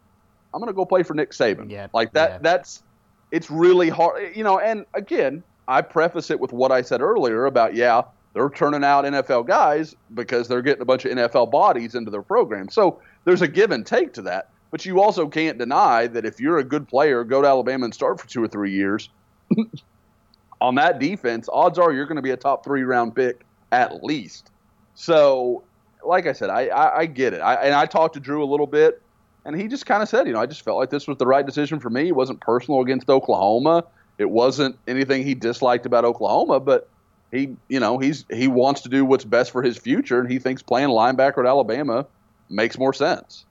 I'm 0.52 0.60
gonna 0.60 0.73
go 0.73 0.84
play 0.84 1.04
for 1.04 1.13
Nick 1.13 1.34
Saban. 1.34 1.69
Yeah. 1.69 1.89
Like 1.93 2.13
that. 2.13 2.32
Yeah. 2.32 2.38
That's 2.41 2.82
it's 3.30 3.52
really 3.52 3.89
hard, 3.89 4.36
you 4.36 4.43
know. 4.43 4.58
And 4.58 4.88
again, 4.95 5.43
I 5.67 5.84
preface 5.84 6.32
it 6.32 6.39
with 6.39 6.52
what 6.52 6.71
I 6.71 6.82
said 6.82 6.99
earlier 6.99 7.45
about 7.45 7.76
yeah, 7.76 8.06
they're 8.34 8.50
turning 8.50 8.84
out 8.84 9.06
NFL 9.06 9.48
guys 9.48 9.96
because 10.13 10.48
they're 10.48 10.62
getting 10.62 10.82
a 10.82 10.86
bunch 10.86 11.06
of 11.06 11.12
NFL 11.12 11.52
bodies 11.52 11.96
into 11.96 12.12
their 12.12 12.24
program. 12.24 12.69
So 12.69 13.00
there's 13.26 13.41
a 13.41 13.48
give 13.48 13.72
and 13.72 13.86
take 13.86 14.13
to 14.13 14.22
that. 14.24 14.50
But 14.72 14.86
you 14.86 15.02
also 15.02 15.28
can't 15.28 15.60
deny 15.60 16.08
that 16.08 16.26
if 16.26 16.39
you're 16.39 16.58
a 16.58 16.63
good 16.63 16.88
player, 16.88 17.24
go 17.24 17.43
to 17.43 17.48
Alabama 17.48 17.86
and 17.86 17.93
start 17.93 18.19
for 18.19 18.28
two 18.28 18.43
or 18.43 18.48
three 18.48 18.72
years 18.72 19.10
on 20.62 20.76
that 20.76 20.98
defense, 20.98 21.48
odds 21.54 21.78
are 21.78 21.93
you're 21.93 22.08
going 22.08 22.15
to 22.15 22.24
be 22.24 22.32
a 22.32 22.38
top 22.38 22.63
three 22.63 22.84
round 22.84 23.15
pick 23.15 23.46
at 23.72 24.04
least. 24.04 24.50
So, 24.96 25.63
like 26.04 26.26
I 26.26 26.34
said, 26.34 26.50
I, 26.50 26.67
I, 26.67 26.98
I 27.00 27.06
get 27.06 27.34
it. 27.34 27.39
I, 27.39 27.56
and 27.56 27.76
I 27.76 27.86
talked 27.86 28.15
to 28.15 28.19
Drew 28.19 28.43
a 28.43 28.50
little 28.50 28.65
bit, 28.65 29.02
and 29.46 29.60
he 29.60 29.67
just 29.67 29.86
kind 29.86 30.02
of 30.02 30.10
said, 30.10 30.26
you 30.26 30.34
know, 30.34 30.39
I 30.39 30.48
just 30.48 30.63
felt 30.63 30.78
like 30.78 30.89
this 30.89 31.08
was 31.08 31.17
the 31.17 31.28
right 31.28 31.46
decision 31.46 31.80
for 31.80 31.89
me. 31.91 32.08
It 32.08 32.15
wasn't 32.15 32.41
personal 32.41 32.82
against 32.82 33.10
Oklahoma. 33.10 33.84
It 34.17 34.30
wasn't 34.30 34.78
anything 34.88 35.24
he 35.24 35.36
disliked 35.36 35.86
about 35.86 36.06
Oklahoma, 36.06 36.60
but 36.60 36.89
he 37.34 37.56
you 37.67 37.80
know 37.80 37.98
he's 37.98 38.26
he 38.30 38.48
wants 38.48 38.82
to 38.82 38.89
do 38.89 39.04
what's 39.04 39.26
best 39.26 39.52
for 39.52 39.63
his 39.63 39.78
future, 39.78 40.19
and 40.19 40.32
he 40.32 40.39
thinks 40.39 40.62
playing 40.62 40.89
linebacker 40.89 41.39
at 41.39 41.46
Alabama 41.46 42.06
makes 42.50 42.78
more 42.78 42.93
sense. 42.93 43.46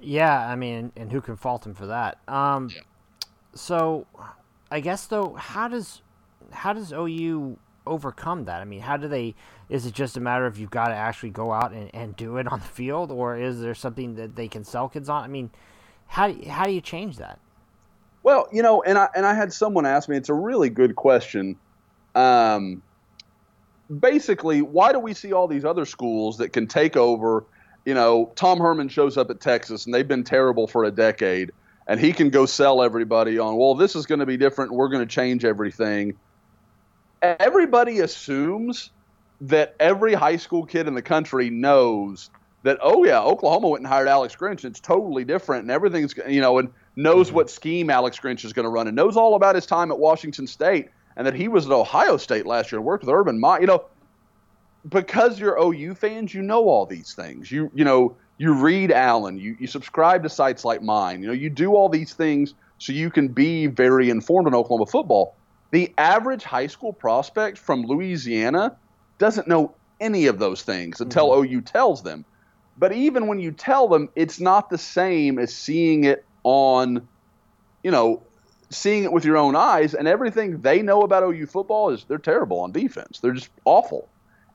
Yeah, 0.00 0.48
I 0.48 0.54
mean, 0.54 0.92
and 0.96 1.10
who 1.10 1.20
can 1.20 1.36
fault 1.36 1.66
him 1.66 1.74
for 1.74 1.86
that? 1.86 2.18
Um, 2.28 2.70
yeah. 2.72 2.82
So, 3.54 4.06
I 4.70 4.78
guess 4.78 5.06
though, 5.06 5.34
how 5.34 5.66
does 5.66 6.02
how 6.52 6.72
does 6.72 6.92
OU 6.92 7.58
overcome 7.84 8.44
that? 8.44 8.60
I 8.60 8.64
mean, 8.64 8.80
how 8.80 8.96
do 8.96 9.08
they? 9.08 9.34
Is 9.68 9.84
it 9.84 9.94
just 9.94 10.16
a 10.16 10.20
matter 10.20 10.46
of 10.46 10.58
you've 10.58 10.70
got 10.70 10.88
to 10.88 10.94
actually 10.94 11.30
go 11.30 11.52
out 11.52 11.72
and, 11.72 11.90
and 11.92 12.16
do 12.16 12.36
it 12.36 12.46
on 12.46 12.60
the 12.60 12.66
field, 12.66 13.10
or 13.10 13.36
is 13.36 13.60
there 13.60 13.74
something 13.74 14.14
that 14.14 14.36
they 14.36 14.46
can 14.46 14.62
sell 14.62 14.88
kids 14.88 15.08
on? 15.08 15.24
I 15.24 15.28
mean, 15.28 15.50
how 16.06 16.32
how 16.48 16.64
do 16.64 16.70
you 16.70 16.80
change 16.80 17.16
that? 17.16 17.40
Well, 18.22 18.46
you 18.52 18.62
know, 18.62 18.82
and 18.82 18.98
I 18.98 19.08
and 19.16 19.26
I 19.26 19.34
had 19.34 19.52
someone 19.52 19.84
ask 19.84 20.08
me. 20.08 20.16
It's 20.16 20.28
a 20.28 20.34
really 20.34 20.70
good 20.70 20.94
question. 20.94 21.56
Um, 22.18 22.82
basically, 24.00 24.60
why 24.60 24.92
do 24.92 24.98
we 24.98 25.14
see 25.14 25.32
all 25.32 25.46
these 25.46 25.64
other 25.64 25.84
schools 25.84 26.38
that 26.38 26.52
can 26.52 26.66
take 26.66 26.96
over? 26.96 27.44
You 27.84 27.94
know, 27.94 28.32
Tom 28.34 28.58
Herman 28.58 28.88
shows 28.88 29.16
up 29.16 29.30
at 29.30 29.40
Texas, 29.40 29.86
and 29.86 29.94
they've 29.94 30.06
been 30.06 30.24
terrible 30.24 30.66
for 30.66 30.84
a 30.84 30.90
decade, 30.90 31.52
and 31.86 32.00
he 32.00 32.12
can 32.12 32.30
go 32.30 32.44
sell 32.44 32.82
everybody 32.82 33.38
on. 33.38 33.56
Well, 33.56 33.76
this 33.76 33.94
is 33.94 34.04
going 34.04 34.18
to 34.18 34.26
be 34.26 34.36
different. 34.36 34.72
We're 34.72 34.88
going 34.88 35.06
to 35.06 35.14
change 35.14 35.44
everything. 35.44 36.18
Everybody 37.22 38.00
assumes 38.00 38.90
that 39.40 39.76
every 39.78 40.14
high 40.14 40.36
school 40.36 40.66
kid 40.66 40.88
in 40.88 40.94
the 40.94 41.02
country 41.02 41.50
knows 41.50 42.30
that. 42.64 42.78
Oh 42.82 43.04
yeah, 43.04 43.20
Oklahoma 43.20 43.68
went 43.68 43.82
and 43.82 43.86
hired 43.86 44.08
Alex 44.08 44.34
Grinch. 44.34 44.64
It's 44.64 44.80
totally 44.80 45.24
different, 45.24 45.62
and 45.62 45.70
everything's 45.70 46.16
you 46.28 46.40
know, 46.40 46.58
and 46.58 46.70
knows 46.96 47.28
mm-hmm. 47.28 47.36
what 47.36 47.50
scheme 47.50 47.90
Alex 47.90 48.18
Grinch 48.18 48.44
is 48.44 48.52
going 48.52 48.64
to 48.64 48.70
run, 48.70 48.88
and 48.88 48.96
knows 48.96 49.16
all 49.16 49.36
about 49.36 49.54
his 49.54 49.66
time 49.66 49.92
at 49.92 49.98
Washington 50.00 50.48
State 50.48 50.88
and 51.18 51.26
that 51.26 51.34
he 51.34 51.48
was 51.48 51.66
at 51.66 51.72
Ohio 51.72 52.16
State 52.16 52.46
last 52.46 52.72
year 52.72 52.78
and 52.78 52.86
worked 52.86 53.04
with 53.04 53.12
Urban 53.12 53.38
Meyer. 53.38 53.60
You 53.60 53.66
know, 53.66 53.84
because 54.88 55.38
you're 55.38 55.58
OU 55.60 55.96
fans, 55.96 56.32
you 56.32 56.40
know 56.40 56.68
all 56.68 56.86
these 56.86 57.12
things. 57.12 57.52
You 57.52 57.70
you 57.74 57.84
know 57.84 58.16
you 58.38 58.54
read 58.54 58.92
Allen, 58.92 59.36
you 59.36 59.56
you 59.60 59.66
subscribe 59.66 60.22
to 60.22 60.30
sites 60.30 60.64
like 60.64 60.80
mine. 60.80 61.20
You 61.20 61.26
know 61.26 61.34
you 61.34 61.50
do 61.50 61.74
all 61.74 61.90
these 61.90 62.14
things 62.14 62.54
so 62.78 62.92
you 62.92 63.10
can 63.10 63.28
be 63.28 63.66
very 63.66 64.08
informed 64.08 64.46
on 64.46 64.54
Oklahoma 64.54 64.86
football. 64.86 65.34
The 65.72 65.92
average 65.98 66.44
high 66.44 66.68
school 66.68 66.92
prospect 66.92 67.58
from 67.58 67.82
Louisiana 67.82 68.76
doesn't 69.18 69.48
know 69.48 69.74
any 70.00 70.26
of 70.26 70.38
those 70.38 70.62
things 70.62 71.00
until 71.00 71.30
mm-hmm. 71.30 71.52
OU 71.52 71.60
tells 71.62 72.02
them. 72.04 72.24
But 72.78 72.92
even 72.92 73.26
when 73.26 73.40
you 73.40 73.50
tell 73.50 73.88
them, 73.88 74.08
it's 74.14 74.38
not 74.38 74.70
the 74.70 74.78
same 74.78 75.40
as 75.40 75.52
seeing 75.52 76.04
it 76.04 76.24
on, 76.44 77.08
you 77.82 77.90
know, 77.90 78.22
seeing 78.70 79.04
it 79.04 79.12
with 79.12 79.24
your 79.24 79.36
own 79.36 79.56
eyes, 79.56 79.94
and 79.94 80.06
everything 80.06 80.60
they 80.60 80.82
know 80.82 81.02
about 81.02 81.22
OU 81.22 81.46
football 81.46 81.90
is 81.90 82.04
they're 82.04 82.18
terrible 82.18 82.60
on 82.60 82.72
defense. 82.72 83.20
They're 83.20 83.32
just 83.32 83.50
awful. 83.64 84.08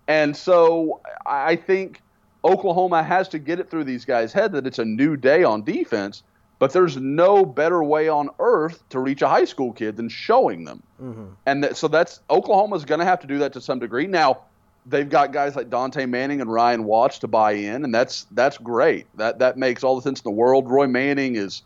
And 0.08 0.36
so 0.36 1.02
I 1.26 1.56
think 1.56 2.02
Oklahoma 2.43 3.04
has 3.04 3.28
to 3.30 3.39
get 3.39 3.60
it 3.60 3.69
through 3.69 3.86
these 3.86 4.06
guys' 4.06 4.34
head 4.34 4.52
that 4.52 4.67
it's 4.67 4.80
a 4.80 4.86
new 4.86 5.15
day 5.15 5.43
on 5.43 5.63
defense, 5.63 6.23
but 6.60 6.73
there's 6.73 6.97
no 6.97 7.45
better 7.45 7.84
way 7.84 8.10
on 8.10 8.30
earth 8.39 8.84
to 8.89 8.99
reach 8.99 9.21
a 9.21 9.30
high 9.30 9.45
school 9.45 9.71
kid 9.71 9.95
than 9.95 10.10
showing 10.10 10.65
them. 10.65 10.84
Mm-hmm. 11.02 11.26
And 11.45 11.63
that, 11.63 11.78
so 11.78 11.88
that's 11.88 12.19
Oklahoma's 12.30 12.86
going 12.86 12.99
to 12.99 13.06
have 13.06 13.19
to 13.21 13.28
do 13.28 13.39
that 13.39 13.54
to 13.54 13.62
some 13.62 13.80
degree. 13.80 14.08
Now, 14.08 14.41
they've 14.86 15.10
got 15.10 15.32
guys 15.32 15.56
like 15.56 15.69
Dante 15.69 16.06
Manning 16.06 16.41
and 16.41 16.52
Ryan 16.52 16.84
Watts 16.84 17.19
to 17.19 17.28
buy 17.28 17.54
in, 17.54 17.84
and 17.84 17.93
that's 17.93 18.26
that's 18.32 18.58
great. 18.58 19.08
That 19.15 19.39
that 19.39 19.58
makes 19.58 19.84
all 19.84 19.95
the 19.95 20.02
sense 20.02 20.19
in 20.19 20.23
the 20.23 20.32
world. 20.32 20.69
Roy 20.69 20.88
Manning 20.88 21.36
is 21.36 21.63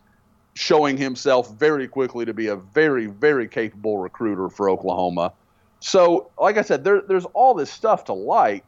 showing 0.58 0.98
himself 0.98 1.52
very 1.52 1.88
quickly 1.88 2.26
to 2.26 2.34
be 2.34 2.48
a 2.48 2.56
very, 2.56 3.06
very 3.06 3.48
capable 3.48 4.00
recruiter 4.00 4.50
for 4.50 4.72
Oklahoma. 4.72 5.32
So, 5.82 6.32
like 6.39 6.58
I 6.58 6.63
said, 6.63 6.84
there, 6.84 7.02
there's 7.02 7.26
all 7.26 7.54
this 7.54 7.70
stuff 7.70 8.06
to 8.06 8.13
like, 8.13 8.65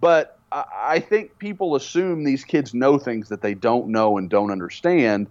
but 0.00 0.40
I, 0.50 0.64
I 0.82 0.98
think 0.98 1.38
people 1.38 1.76
assume 1.76 2.24
these 2.24 2.44
kids 2.44 2.74
know 2.74 2.98
things 2.98 3.28
that 3.28 3.42
they 3.42 3.54
don't 3.54 3.90
know 3.90 4.18
and 4.18 4.28
don't 4.28 4.50
understand. 4.50 5.28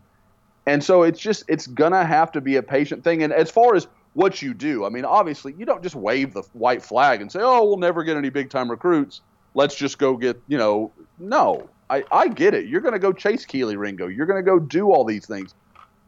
And 0.65 0.81
so 0.81 1.03
it's 1.03 1.19
just, 1.19 1.43
it's 1.49 1.67
going 1.67 1.91
to 1.91 2.05
have 2.05 2.31
to 2.31 2.39
be 2.39 2.55
a 2.55 2.63
patient 2.63 3.03
thing. 3.03 3.21
And 3.21 3.33
as 3.33 3.51
far 3.51 3.75
as 3.75 3.87
what 4.13 4.41
you 4.41 4.53
do, 4.53 4.85
I 4.85 4.89
mean, 4.89 5.03
obviously, 5.03 5.53
you 5.57 5.65
don't 5.65 5.83
just 5.83 5.95
wave 5.95 6.33
the 6.33 6.43
white 6.53 6.81
flag 6.81 7.21
and 7.21 7.29
say, 7.29 7.39
oh, 7.41 7.65
we'll 7.65 7.77
never 7.77 8.05
get 8.05 8.15
any 8.15 8.29
big 8.29 8.49
time 8.49 8.71
recruits. 8.71 9.19
Let's 9.53 9.75
just 9.75 9.97
go 9.97 10.15
get, 10.15 10.41
you 10.47 10.57
know, 10.57 10.93
no. 11.17 11.67
I, 11.89 12.05
I 12.09 12.29
get 12.29 12.53
it. 12.53 12.67
You're 12.67 12.81
going 12.81 12.93
to 12.93 12.99
go 12.99 13.11
chase 13.11 13.45
Kelee 13.45 13.75
Ringo. 13.75 14.07
You're 14.07 14.27
going 14.27 14.41
to 14.41 14.49
go 14.49 14.59
do 14.59 14.91
all 14.93 15.03
these 15.03 15.25
things 15.25 15.55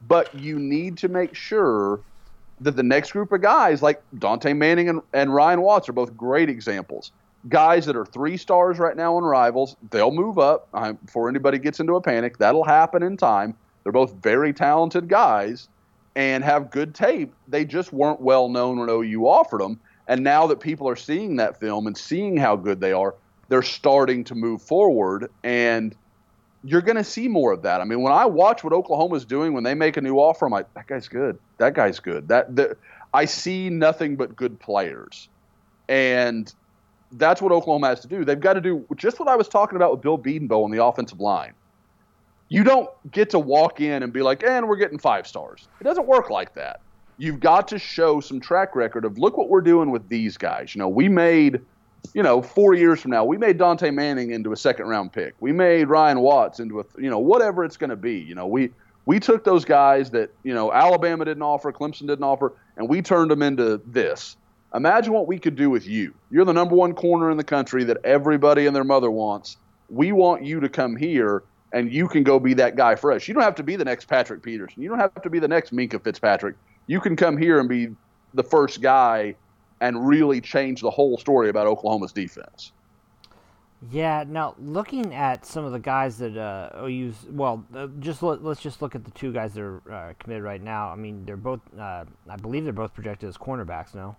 but 0.08 0.34
you 0.34 0.60
need 0.60 0.98
to 1.00 1.08
make 1.08 1.36
sure 1.36 2.00
that 2.62 2.76
the 2.76 2.84
next 2.84 3.12
group 3.12 3.32
of 3.32 3.42
guys, 3.42 3.82
like 3.82 4.02
Dante 4.20 4.54
Manning 4.54 4.90
and, 4.90 5.02
and 5.14 5.34
Ryan 5.34 5.62
Watts, 5.62 5.90
are 5.90 5.94
both 5.94 6.16
great 6.16 6.50
examples. 6.50 7.12
Guys 7.50 7.88
that 7.88 7.96
are 7.96 8.06
three 8.06 8.38
stars 8.38 8.78
right 8.78 8.96
now 8.96 9.16
on 9.16 9.24
Rivals, 9.24 9.76
they'll 9.90 10.12
move 10.12 10.38
up 10.38 10.70
before 11.04 11.28
anybody 11.28 11.58
gets 11.58 11.80
into 11.80 11.96
a 11.96 12.02
panic. 12.02 12.38
That'll 12.38 12.64
happen 12.64 13.02
in 13.02 13.18
time. 13.18 13.56
They're 13.84 13.92
both 13.92 14.14
very 14.14 14.54
talented 14.54 15.10
guys 15.10 15.68
and 16.16 16.44
have 16.44 16.70
good 16.70 16.94
tape. 16.94 17.34
They 17.48 17.66
just 17.66 17.92
weren't 17.94 18.22
well 18.22 18.48
known 18.48 18.80
when 18.80 18.90
OU 18.90 19.28
offered 19.28 19.62
them. 19.62 19.80
And 20.08 20.24
now 20.24 20.46
that 20.48 20.60
people 20.60 20.88
are 20.88 20.96
seeing 20.96 21.38
that 21.38 21.60
film 21.60 21.88
and 21.88 21.98
seeing 21.98 22.38
how 22.38 22.56
good 22.56 22.80
they 22.80 22.92
are, 22.92 23.16
they're 23.50 23.64
starting 23.64 24.24
to 24.26 24.36
move 24.36 24.62
forward. 24.62 25.32
And 25.44 25.96
you're 26.64 26.82
going 26.82 26.98
to 26.98 27.04
see 27.04 27.28
more 27.28 27.52
of 27.52 27.64
that. 27.64 27.82
I 27.82 27.86
mean, 27.86 28.02
when 28.02 28.14
I 28.14 28.26
watch 28.26 28.64
what 28.64 28.74
Oklahoma's 28.74 29.26
doing 29.26 29.54
when 29.54 29.64
they 29.64 29.74
make 29.74 29.98
a 29.98 30.02
new 30.02 30.18
offer, 30.18 30.46
I'm 30.46 30.52
like, 30.52 30.72
that 30.76 30.88
guy's 30.88 31.08
good. 31.08 31.40
That 31.58 31.74
guy's 31.74 32.00
good. 32.00 32.28
That, 32.28 32.56
that 32.56 32.78
I 33.14 33.26
see 33.26 33.70
nothing 33.70 34.16
but 34.16 34.36
good 34.36 34.60
players, 34.60 35.28
and 35.90 36.54
that's 37.14 37.42
what 37.42 37.52
Oklahoma 37.52 37.88
has 37.88 38.00
to 38.02 38.08
do. 38.08 38.24
They've 38.24 38.40
got 38.40 38.54
to 38.54 38.62
do 38.62 38.86
just 38.96 39.20
what 39.20 39.28
I 39.28 39.36
was 39.36 39.48
talking 39.48 39.76
about 39.76 39.92
with 39.92 40.02
Bill 40.02 40.18
Bedenbaugh 40.18 40.64
on 40.64 40.72
the 40.72 40.84
offensive 40.84 41.20
line. 41.20 41.54
You 42.48 42.64
don't 42.64 42.90
get 43.12 43.30
to 43.32 43.40
walk 43.40 43.80
in 43.80 44.04
and 44.04 44.12
be 44.12 44.22
like, 44.22 44.44
and 44.44 44.68
we're 44.68 44.76
getting 44.76 45.00
five 45.00 45.26
stars. 45.26 45.68
It 45.80 45.86
doesn't 45.86 46.06
work 46.06 46.30
like 46.30 46.54
that. 46.56 46.82
You've 47.18 47.40
got 47.40 47.68
to 47.70 47.80
show 47.80 48.20
some 48.20 48.40
track 48.40 48.76
record 48.76 49.06
of 49.06 49.18
look 49.18 49.38
what 49.38 49.50
we're 49.50 49.62
doing 49.62 49.92
with 49.92 50.08
these 50.10 50.38
guys. 50.38 50.76
You 50.76 50.80
know, 50.80 50.90
we 50.90 51.08
made 51.08 51.62
you 52.14 52.24
know, 52.24 52.42
four 52.42 52.74
years 52.74 53.00
from 53.02 53.12
now, 53.12 53.24
we 53.24 53.38
made 53.38 53.58
Dante 53.58 53.92
Manning 53.92 54.32
into 54.32 54.52
a 54.52 54.58
second 54.58 54.88
round 54.88 55.14
pick. 55.14 55.34
We 55.40 55.52
made 55.52 55.88
Ryan 55.88 56.20
Watts 56.20 56.60
into 56.60 56.80
a, 56.80 56.86
you 56.98 57.10
know, 57.10 57.20
whatever 57.20 57.64
it's 57.64 57.78
going 57.78 57.90
to 57.90 57.96
be. 57.96 58.20
You 58.20 58.36
know, 58.36 58.48
we 58.48 58.72
we 59.06 59.20
took 59.20 59.44
those 59.44 59.66
guys 59.66 60.12
that 60.12 60.32
you 60.44 60.54
know 60.54 60.72
Alabama 60.72 61.26
didn't 61.26 61.44
offer, 61.44 61.72
Clemson 61.72 62.08
didn't 62.08 62.24
offer, 62.24 62.54
and 62.78 62.90
we 62.90 63.02
turned 63.02 63.32
them 63.32 63.42
into 63.42 63.82
this. 63.86 64.38
Imagine 64.74 65.14
what 65.14 65.28
we 65.28 65.38
could 65.38 65.56
do 65.56 65.70
with 65.70 65.86
you. 65.86 66.14
You're 66.30 66.46
the 66.46 66.54
number 66.54 66.76
one 66.76 66.94
corner 66.94 67.30
in 67.30 67.38
the 67.38 67.44
country 67.44 67.84
that 67.86 67.98
everybody 68.06 68.68
and 68.68 68.76
their 68.76 68.86
mother 68.86 69.12
wants. 69.12 69.58
We 69.90 70.14
want 70.14 70.46
you 70.46 70.62
to 70.62 70.70
come 70.70 70.96
here 70.96 71.44
and 71.74 71.92
you 71.92 72.08
can 72.08 72.24
go 72.24 72.40
be 72.40 72.54
that 72.56 72.76
guy 72.76 72.96
for 72.96 73.12
us. 73.12 73.28
You 73.28 73.34
don't 73.34 73.44
have 73.44 73.56
to 73.56 73.64
be 73.64 73.76
the 73.76 73.86
next 73.86 74.06
Patrick 74.06 74.44
Peterson. 74.44 74.82
You 74.82 74.90
don't 74.90 75.00
have 75.00 75.22
to 75.22 75.30
be 75.30 75.40
the 75.40 75.48
next 75.48 75.74
Minkah 75.74 76.02
Fitzpatrick. 76.04 76.56
You 76.88 77.00
can 77.00 77.16
come 77.16 77.38
here 77.38 77.60
and 77.60 77.68
be 77.68 77.90
the 78.34 78.44
first 78.44 78.82
guy 78.82 79.36
and 79.82 80.08
really 80.08 80.40
change 80.40 80.82
the 80.82 80.92
whole 80.92 81.18
story 81.18 81.50
about 81.50 81.68
Oklahoma's 81.68 82.14
defense. 82.14 82.72
Yeah. 83.90 84.24
Now, 84.28 84.56
looking 84.60 85.14
at 85.14 85.46
some 85.46 85.66
of 85.66 85.72
the 85.72 85.80
guys 85.80 86.18
that 86.20 86.38
uh, 86.38 86.86
OU's, 86.86 87.16
well, 87.30 87.66
uh, 87.76 87.88
just 88.00 88.22
let, 88.22 88.42
us 88.46 88.60
just 88.60 88.82
look 88.82 88.96
at 88.96 89.04
the 89.04 89.12
two 89.12 89.34
guys 89.34 89.56
that 89.56 89.62
are 89.62 89.82
uh, 89.92 90.14
committed 90.20 90.44
right 90.44 90.62
now. 90.62 90.90
I 90.90 90.96
mean, 90.96 91.26
they're 91.26 91.36
both, 91.36 91.62
uh, 91.78 92.06
I 92.30 92.36
believe, 92.38 92.64
they're 92.64 92.74
both 92.74 92.94
projected 92.94 93.28
as 93.28 93.38
cornerbacks. 93.38 93.96
No. 93.96 94.16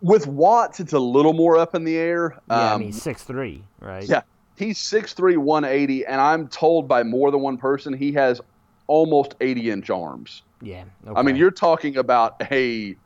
With 0.00 0.26
Watts, 0.26 0.80
it's 0.80 0.94
a 0.94 0.98
little 0.98 1.34
more 1.34 1.58
up 1.58 1.74
in 1.74 1.84
the 1.84 1.98
air. 1.98 2.40
Yeah, 2.48 2.72
um, 2.72 2.80
I 2.80 2.84
mean, 2.84 2.92
six 2.92 3.22
three, 3.22 3.64
right? 3.80 4.08
Yeah, 4.08 4.22
he's 4.56 4.78
6'3", 4.78 5.36
180, 5.36 6.06
and 6.06 6.20
I'm 6.20 6.48
told 6.48 6.88
by 6.88 7.02
more 7.02 7.30
than 7.30 7.40
one 7.40 7.58
person 7.58 7.92
he 7.92 8.12
has 8.12 8.40
almost 8.86 9.34
80 9.40 9.70
inch 9.70 9.90
arms. 9.90 10.42
Yeah. 10.62 10.84
Okay. 11.06 11.18
I 11.18 11.22
mean, 11.22 11.36
you're 11.36 11.50
talking 11.50 11.96
about 11.96 12.40
a 12.50 12.96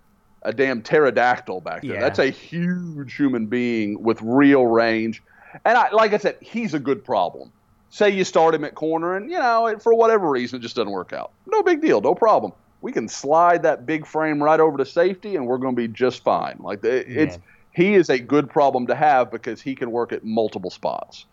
a 0.44 0.52
damn 0.52 0.82
pterodactyl 0.82 1.60
back 1.60 1.82
there. 1.82 1.94
Yeah. 1.94 2.00
That's 2.00 2.18
a 2.18 2.30
huge 2.30 3.14
human 3.14 3.46
being 3.46 4.02
with 4.02 4.20
real 4.22 4.66
range. 4.66 5.22
And 5.64 5.78
I, 5.78 5.90
like 5.90 6.12
I 6.12 6.18
said, 6.18 6.36
he's 6.40 6.74
a 6.74 6.78
good 6.78 7.04
problem. 7.04 7.52
Say 7.90 8.10
you 8.10 8.24
start 8.24 8.54
him 8.54 8.64
at 8.64 8.74
corner, 8.74 9.16
and 9.16 9.30
you 9.30 9.38
know, 9.38 9.76
for 9.80 9.94
whatever 9.94 10.28
reason, 10.28 10.58
it 10.58 10.62
just 10.62 10.74
doesn't 10.74 10.90
work 10.90 11.12
out. 11.12 11.30
No 11.46 11.62
big 11.62 11.80
deal, 11.80 12.00
no 12.00 12.14
problem. 12.14 12.52
We 12.80 12.90
can 12.90 13.08
slide 13.08 13.62
that 13.62 13.86
big 13.86 14.04
frame 14.04 14.42
right 14.42 14.58
over 14.58 14.76
to 14.78 14.84
safety, 14.84 15.36
and 15.36 15.46
we're 15.46 15.58
going 15.58 15.76
to 15.76 15.80
be 15.80 15.88
just 15.88 16.24
fine. 16.24 16.56
Like 16.58 16.80
it's, 16.82 17.38
he 17.72 17.94
is 17.94 18.10
a 18.10 18.18
good 18.18 18.50
problem 18.50 18.88
to 18.88 18.94
have 18.94 19.30
because 19.30 19.62
he 19.62 19.74
can 19.74 19.90
work 19.92 20.12
at 20.12 20.24
multiple 20.24 20.70
spots. 20.70 21.26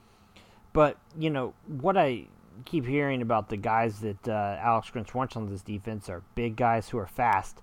But 0.71 0.97
you 1.17 1.31
know 1.31 1.53
what 1.67 1.97
I 1.97 2.27
keep 2.65 2.85
hearing 2.85 3.21
about 3.21 3.49
the 3.49 3.57
guys 3.57 3.99
that 4.01 4.27
uh, 4.27 4.57
Alex 4.61 4.91
Grinch 4.91 5.13
wants 5.13 5.35
on 5.35 5.49
this 5.49 5.61
defense 5.61 6.09
are 6.09 6.21
big 6.35 6.55
guys 6.55 6.89
who 6.89 6.97
are 6.99 7.07
fast 7.07 7.61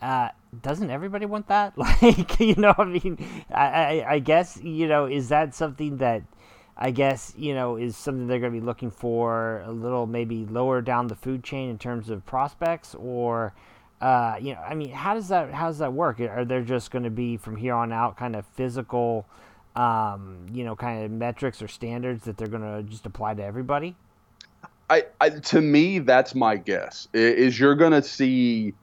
uh, 0.00 0.28
doesn't 0.62 0.90
everybody 0.90 1.26
want 1.26 1.48
that? 1.48 1.74
Like, 1.78 2.40
you 2.40 2.54
know, 2.56 2.74
I 2.76 2.84
mean, 2.84 3.18
I, 3.50 3.66
I, 3.66 4.12
I, 4.12 4.18
guess, 4.18 4.58
you 4.62 4.88
know, 4.88 5.06
is 5.06 5.28
that 5.28 5.54
something 5.54 5.98
that 5.98 6.22
I 6.76 6.90
guess, 6.90 7.34
you 7.36 7.54
know, 7.54 7.76
is 7.76 7.96
something 7.96 8.26
they're 8.26 8.40
going 8.40 8.52
to 8.52 8.60
be 8.60 8.64
looking 8.64 8.90
for 8.90 9.62
a 9.66 9.70
little 9.70 10.06
maybe 10.06 10.46
lower 10.46 10.80
down 10.80 11.08
the 11.08 11.14
food 11.14 11.44
chain 11.44 11.68
in 11.68 11.78
terms 11.78 12.08
of 12.08 12.24
prospects 12.24 12.94
or, 12.94 13.52
uh, 14.00 14.36
you 14.40 14.54
know, 14.54 14.60
I 14.60 14.74
mean, 14.74 14.90
how 14.90 15.14
does 15.14 15.28
that, 15.28 15.52
how 15.52 15.66
does 15.66 15.78
that 15.78 15.92
work? 15.92 16.20
Are 16.20 16.44
there 16.44 16.62
just 16.62 16.90
going 16.90 17.04
to 17.04 17.10
be 17.10 17.36
from 17.36 17.56
here 17.56 17.74
on 17.74 17.92
out 17.92 18.16
kind 18.16 18.34
of 18.34 18.46
physical, 18.46 19.26
um, 19.76 20.46
you 20.52 20.64
know, 20.64 20.74
kind 20.74 21.04
of 21.04 21.10
metrics 21.10 21.60
or 21.60 21.68
standards 21.68 22.24
that 22.24 22.38
they're 22.38 22.48
going 22.48 22.62
to 22.62 22.82
just 22.88 23.04
apply 23.04 23.34
to 23.34 23.44
everybody? 23.44 23.94
I, 24.88 25.04
I 25.20 25.30
to 25.30 25.60
me 25.60 26.00
that's 26.00 26.34
my 26.34 26.56
guess 26.56 27.06
is 27.14 27.58
you're 27.58 27.76
going 27.76 27.92
to 27.92 28.02
see. 28.02 28.74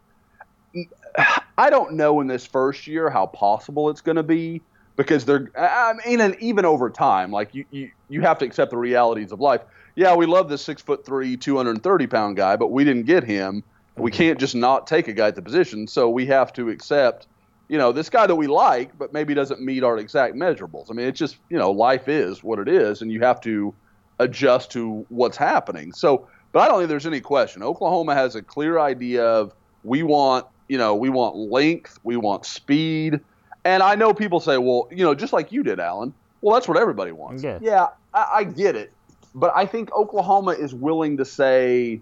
I 1.58 1.70
don't 1.70 1.94
know 1.94 2.22
in 2.22 2.28
this 2.28 2.46
first 2.46 2.88
year 2.88 3.10
how 3.10 3.26
possible 3.28 3.90
it's 3.90 4.02
going 4.02 4.16
to 4.16 4.24
be 4.24 4.62
because 4.96 5.26
they're. 5.26 5.50
I 5.58 5.94
mean, 6.06 6.22
and 6.22 6.36
even 6.40 6.66
over 6.66 6.90
time, 6.90 7.32
like 7.32 7.54
you, 7.54 7.66
you, 7.72 7.92
you 8.10 8.22
have 8.22 8.38
to 8.40 8.46
accept 8.46 8.72
the 8.72 8.78
realities 8.78 9.32
of 9.32 9.40
life. 9.40 9.62
Yeah, 9.96 10.16
we 10.16 10.28
love 10.28 10.50
this 10.50 10.62
six 10.62 10.82
foot 10.82 11.06
three, 11.06 11.36
two 11.36 11.58
hundred 11.58 11.72
and 11.72 11.84
thirty 11.84 12.08
pound 12.08 12.38
guy, 12.38 12.56
but 12.56 12.68
we 12.68 12.84
didn't 12.84 13.06
get 13.06 13.24
him. 13.24 13.64
We 13.96 14.12
mm-hmm. 14.12 14.18
can't 14.18 14.40
just 14.40 14.54
not 14.54 14.86
take 14.86 15.08
a 15.08 15.14
guy 15.14 15.28
at 15.28 15.36
the 15.36 15.42
position, 15.42 15.88
so 15.88 16.10
we 16.10 16.28
have 16.28 16.54
to 16.54 16.70
accept 16.70 17.28
you 17.68 17.78
know, 17.78 17.92
this 17.92 18.10
guy 18.10 18.26
that 18.26 18.36
we 18.36 18.48
like, 18.48 18.98
but 18.98 19.14
maybe 19.14 19.34
doesn't 19.34 19.62
meet 19.62 19.84
our 19.84 19.98
exact 19.98 20.36
measurables. 20.36 20.90
I 20.90 20.94
mean, 20.94 21.08
it's 21.08 21.20
just, 21.20 21.38
you 21.50 21.58
know, 21.58 21.72
life 21.72 22.08
is 22.08 22.44
what 22.44 22.60
it 22.60 22.68
is, 22.68 23.02
and 23.02 23.12
you 23.12 23.20
have 23.22 23.42
to 23.42 23.74
adjust 24.20 24.72
to 24.72 25.06
what's 25.10 25.38
happening. 25.38 25.92
So, 25.92 26.28
but 26.54 26.62
I 26.62 26.68
don't 26.68 26.80
think 26.80 26.90
there's 26.90 27.06
any 27.06 27.20
question. 27.20 27.64
Oklahoma 27.64 28.16
has 28.16 28.36
a 28.36 28.42
clear 28.42 28.80
idea 28.80 29.26
of 29.26 29.54
we 29.84 30.04
want, 30.04 30.46
you 30.68 30.78
know, 30.78 30.96
we 30.96 31.10
want 31.10 31.36
length, 31.36 32.00
we 32.04 32.18
want 32.18 32.46
speed. 32.46 33.20
And 33.64 33.84
I 33.84 33.96
know 33.96 34.14
people 34.14 34.40
say, 34.40 34.58
well, 34.58 34.88
you 34.92 35.04
know, 35.04 35.14
just 35.16 35.34
like 35.34 35.52
you 35.52 35.64
did, 35.64 35.80
Alan, 35.80 36.14
well, 36.42 36.54
that's 36.54 36.68
what 36.68 36.78
everybody 36.78 37.12
wants. 37.12 37.44
Yeah, 37.44 37.60
yeah 37.62 37.88
I, 38.14 38.28
I 38.36 38.44
get 38.44 38.76
it. 38.76 38.92
But 39.36 39.52
I 39.56 39.66
think 39.66 39.94
Oklahoma 39.94 40.52
is 40.52 40.74
willing 40.74 41.18
to 41.18 41.26
say, 41.26 42.02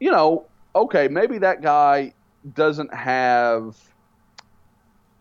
you 0.00 0.10
know, 0.10 0.46
okay, 0.74 1.08
maybe 1.08 1.38
that 1.38 1.62
guy 1.62 2.14
doesn't 2.54 2.92
have– 2.94 3.76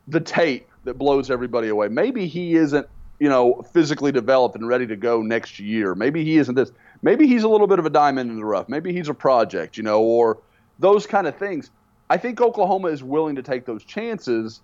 the 0.08 0.20
tape 0.20 0.70
that 0.84 1.00
blows 1.00 1.32
everybody 1.32 1.68
away. 1.70 1.88
Maybe 1.88 2.28
he 2.28 2.56
isn't, 2.56 2.88
you 3.20 3.30
know, 3.30 3.66
physically 3.74 4.12
developed 4.12 4.56
and 4.56 4.68
ready 4.68 4.86
to 4.88 4.96
go 4.96 5.22
next 5.22 5.60
year. 5.60 5.96
Maybe 5.96 6.24
he 6.24 6.38
isn't 6.38 6.54
this. 6.54 6.72
Maybe 7.02 7.28
he's 7.28 7.44
a 7.44 7.50
little 7.50 7.68
bit 7.68 7.80
of 7.80 7.86
a 7.86 7.90
diamond 7.90 8.30
in 8.30 8.38
the 8.38 8.46
rough. 8.46 8.70
Maybe 8.70 8.94
he's 8.94 9.10
a 9.10 9.14
project, 9.14 9.78
you 9.78 9.84
know, 9.84 10.02
or 10.02 10.38
those 10.78 11.08
kind 11.08 11.26
of 11.26 11.36
things. 11.38 11.72
I 12.10 12.18
think 12.18 12.42
Oklahoma 12.42 12.90
is 12.90 13.04
willing 13.04 13.36
to 13.36 13.44
take 13.44 13.66
those 13.66 13.84
chances. 13.84 14.62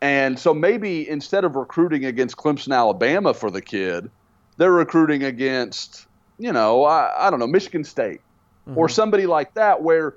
And 0.00 0.38
so 0.38 0.52
maybe 0.52 1.08
instead 1.08 1.44
of 1.44 1.56
recruiting 1.56 2.04
against 2.04 2.36
Clemson, 2.36 2.74
Alabama 2.76 3.32
for 3.32 3.50
the 3.50 3.62
kid, 3.62 4.10
they're 4.56 4.72
recruiting 4.72 5.22
against, 5.22 6.06
you 6.38 6.52
know, 6.52 6.84
I, 6.84 7.26
I 7.26 7.30
don't 7.30 7.38
know, 7.38 7.46
Michigan 7.46 7.84
State 7.84 8.20
mm-hmm. 8.68 8.78
or 8.78 8.88
somebody 8.88 9.26
like 9.26 9.54
that 9.54 9.82
where 9.82 10.14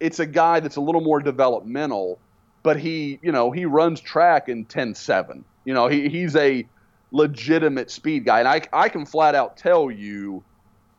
it's 0.00 0.20
a 0.20 0.26
guy 0.26 0.60
that's 0.60 0.76
a 0.76 0.80
little 0.80 1.00
more 1.00 1.20
developmental 1.20 2.18
but 2.62 2.78
he, 2.78 3.18
you 3.22 3.32
know, 3.32 3.50
he 3.50 3.64
runs 3.64 4.00
track 4.00 4.48
in 4.48 4.64
10-7. 4.66 5.42
You 5.64 5.74
know, 5.74 5.88
he, 5.88 6.08
he's 6.08 6.36
a 6.36 6.66
legitimate 7.12 7.90
speed 7.90 8.24
guy. 8.24 8.40
And 8.40 8.48
I, 8.48 8.62
I 8.72 8.88
can 8.88 9.06
flat 9.06 9.34
out 9.34 9.56
tell 9.56 9.90
you 9.90 10.42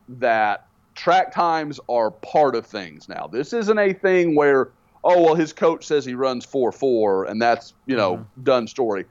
that 0.08 0.68
track 0.96 1.32
times 1.34 1.80
are 1.88 2.12
part 2.12 2.56
of 2.56 2.66
things 2.66 3.08
now. 3.08 3.28
This 3.28 3.54
isn't 3.54 3.78
a 3.78 3.94
thing 3.94 4.36
where, 4.36 4.70
oh, 5.04 5.24
well, 5.24 5.36
his 5.36 5.54
coach 5.54 5.86
says 5.86 6.06
he 6.06 6.14
runs 6.14 6.46
4 6.46 6.72
4, 6.72 7.26
and 7.26 7.42
that's, 7.42 7.74
you 7.86 7.96
know, 7.96 8.18
mm-hmm. 8.18 8.44
done 8.44 8.68
story. 8.68 9.06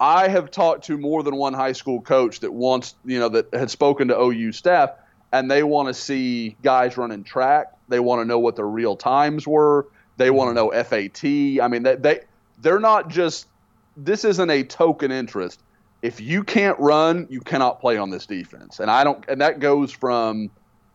I 0.00 0.28
have 0.28 0.50
talked 0.50 0.84
to 0.86 0.98
more 0.98 1.22
than 1.22 1.36
one 1.36 1.54
high 1.54 1.72
school 1.72 2.00
coach 2.00 2.40
that 2.40 2.52
wants, 2.52 2.96
you 3.04 3.20
know, 3.20 3.28
that 3.28 3.54
had 3.54 3.70
spoken 3.70 4.08
to 4.08 4.20
OU 4.20 4.52
staff, 4.52 4.90
and 5.32 5.50
they 5.50 5.62
want 5.62 5.88
to 5.88 5.94
see 5.94 6.56
guys 6.62 6.96
running 6.96 7.22
track. 7.22 7.72
They 7.88 8.00
want 8.00 8.20
to 8.20 8.24
know 8.24 8.38
what 8.38 8.56
their 8.56 8.66
real 8.66 8.96
times 8.96 9.46
were. 9.46 9.86
They 10.16 10.30
want 10.30 10.50
to 10.50 10.54
know 10.54 10.70
FAT. 10.70 11.24
I 11.24 11.68
mean, 11.68 11.84
they, 11.84 11.96
they 11.96 12.20
they're 12.60 12.80
not 12.80 13.08
just. 13.08 13.46
This 13.96 14.24
isn't 14.24 14.50
a 14.50 14.64
token 14.64 15.12
interest. 15.12 15.60
If 16.00 16.20
you 16.20 16.42
can't 16.42 16.78
run, 16.80 17.26
you 17.30 17.40
cannot 17.40 17.80
play 17.80 17.96
on 17.96 18.10
this 18.10 18.26
defense. 18.26 18.80
And 18.80 18.90
I 18.90 19.04
don't. 19.04 19.24
And 19.28 19.40
that 19.40 19.60
goes 19.60 19.92
from 19.92 20.50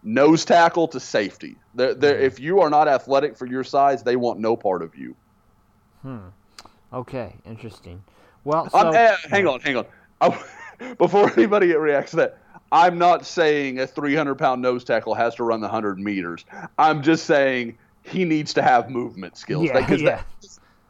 nose 0.07 0.45
tackle 0.45 0.87
to 0.87 0.99
safety. 0.99 1.57
They're, 1.75 1.93
they're, 1.93 2.15
mm-hmm. 2.15 2.23
if 2.23 2.39
you 2.39 2.61
are 2.61 2.69
not 2.69 2.87
athletic 2.87 3.35
for 3.35 3.45
your 3.45 3.63
size, 3.63 4.03
they 4.03 4.15
want 4.15 4.39
no 4.39 4.55
part 4.55 4.81
of 4.81 4.95
you. 4.95 5.15
Hmm. 6.01 6.29
Okay. 6.93 7.35
Interesting. 7.45 8.01
Well, 8.45 8.69
so, 8.69 8.77
uh, 8.77 9.17
hang 9.29 9.45
on, 9.45 9.59
hang 9.59 9.75
on. 9.75 9.85
I, 10.21 10.41
before 10.97 11.31
anybody 11.33 11.75
reacts 11.75 12.11
to 12.11 12.17
that, 12.17 12.37
I'm 12.71 12.97
not 12.97 13.25
saying 13.25 13.79
a 13.79 13.87
300 13.87 14.35
pound 14.35 14.61
nose 14.61 14.85
tackle 14.85 15.13
has 15.13 15.35
to 15.35 15.43
run 15.43 15.59
the 15.59 15.67
100 15.67 15.99
meters. 15.99 16.45
I'm 16.77 17.03
just 17.03 17.25
saying 17.25 17.77
he 18.03 18.23
needs 18.23 18.53
to 18.53 18.61
have 18.61 18.89
movement 18.89 19.37
skills. 19.37 19.65
Yeah, 19.65 19.79
because 19.79 20.01
yeah. 20.01 20.21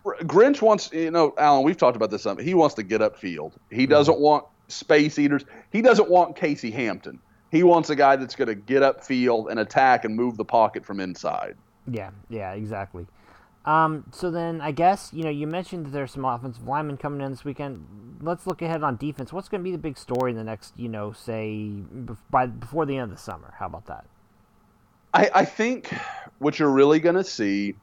Grinch 0.05 0.61
wants, 0.61 0.91
you 0.93 1.11
know, 1.11 1.33
Alan, 1.37 1.63
we've 1.63 1.75
talked 1.75 1.95
about 1.95 2.11
this. 2.11 2.21
Some 2.21 2.37
he 2.37 2.53
wants 2.53 2.75
to 2.75 2.83
get 2.83 3.01
up 3.01 3.17
field. 3.17 3.53
He 3.69 3.83
mm-hmm. 3.83 3.91
doesn't 3.91 4.19
want 4.19 4.45
space 4.67 5.17
eaters. 5.17 5.43
He 5.71 5.81
doesn't 5.81 6.09
want 6.09 6.35
Casey 6.35 6.71
Hampton. 6.71 7.19
He 7.51 7.63
wants 7.63 7.89
a 7.89 7.95
guy 7.95 8.15
that's 8.15 8.35
going 8.35 8.49
to 8.49 8.55
get 8.55 8.83
up 8.83 9.03
field 9.03 9.49
and 9.49 9.59
attack 9.59 10.05
and 10.05 10.15
move 10.15 10.37
the 10.37 10.45
pocket 10.45 10.85
from 10.85 10.99
inside. 10.99 11.55
Yeah, 11.89 12.11
yeah, 12.29 12.51
exactly. 12.53 13.07
Um, 13.65 14.05
so 14.11 14.31
then 14.31 14.61
I 14.61 14.71
guess 14.71 15.11
you 15.13 15.23
know 15.23 15.29
you 15.29 15.45
mentioned 15.45 15.85
that 15.85 15.89
there's 15.89 16.13
some 16.13 16.23
offensive 16.23 16.65
linemen 16.65 16.95
coming 16.95 17.19
in 17.21 17.31
this 17.31 17.43
weekend. 17.43 18.19
Let's 18.21 18.47
look 18.47 18.61
ahead 18.61 18.81
on 18.81 18.95
defense. 18.95 19.33
What's 19.33 19.49
going 19.49 19.59
to 19.59 19.63
be 19.63 19.71
the 19.71 19.77
big 19.77 19.97
story 19.97 20.31
in 20.31 20.37
the 20.37 20.43
next 20.43 20.73
you 20.77 20.87
know 20.87 21.11
say 21.11 21.71
by 22.29 22.45
before 22.45 22.85
the 22.85 22.95
end 22.95 23.11
of 23.11 23.17
the 23.17 23.21
summer? 23.21 23.53
How 23.59 23.65
about 23.65 23.85
that? 23.87 24.05
I, 25.13 25.29
I 25.35 25.45
think 25.45 25.93
what 26.39 26.59
you're 26.59 26.71
really 26.71 26.99
going 26.99 27.15
to 27.15 27.23
see 27.25 27.75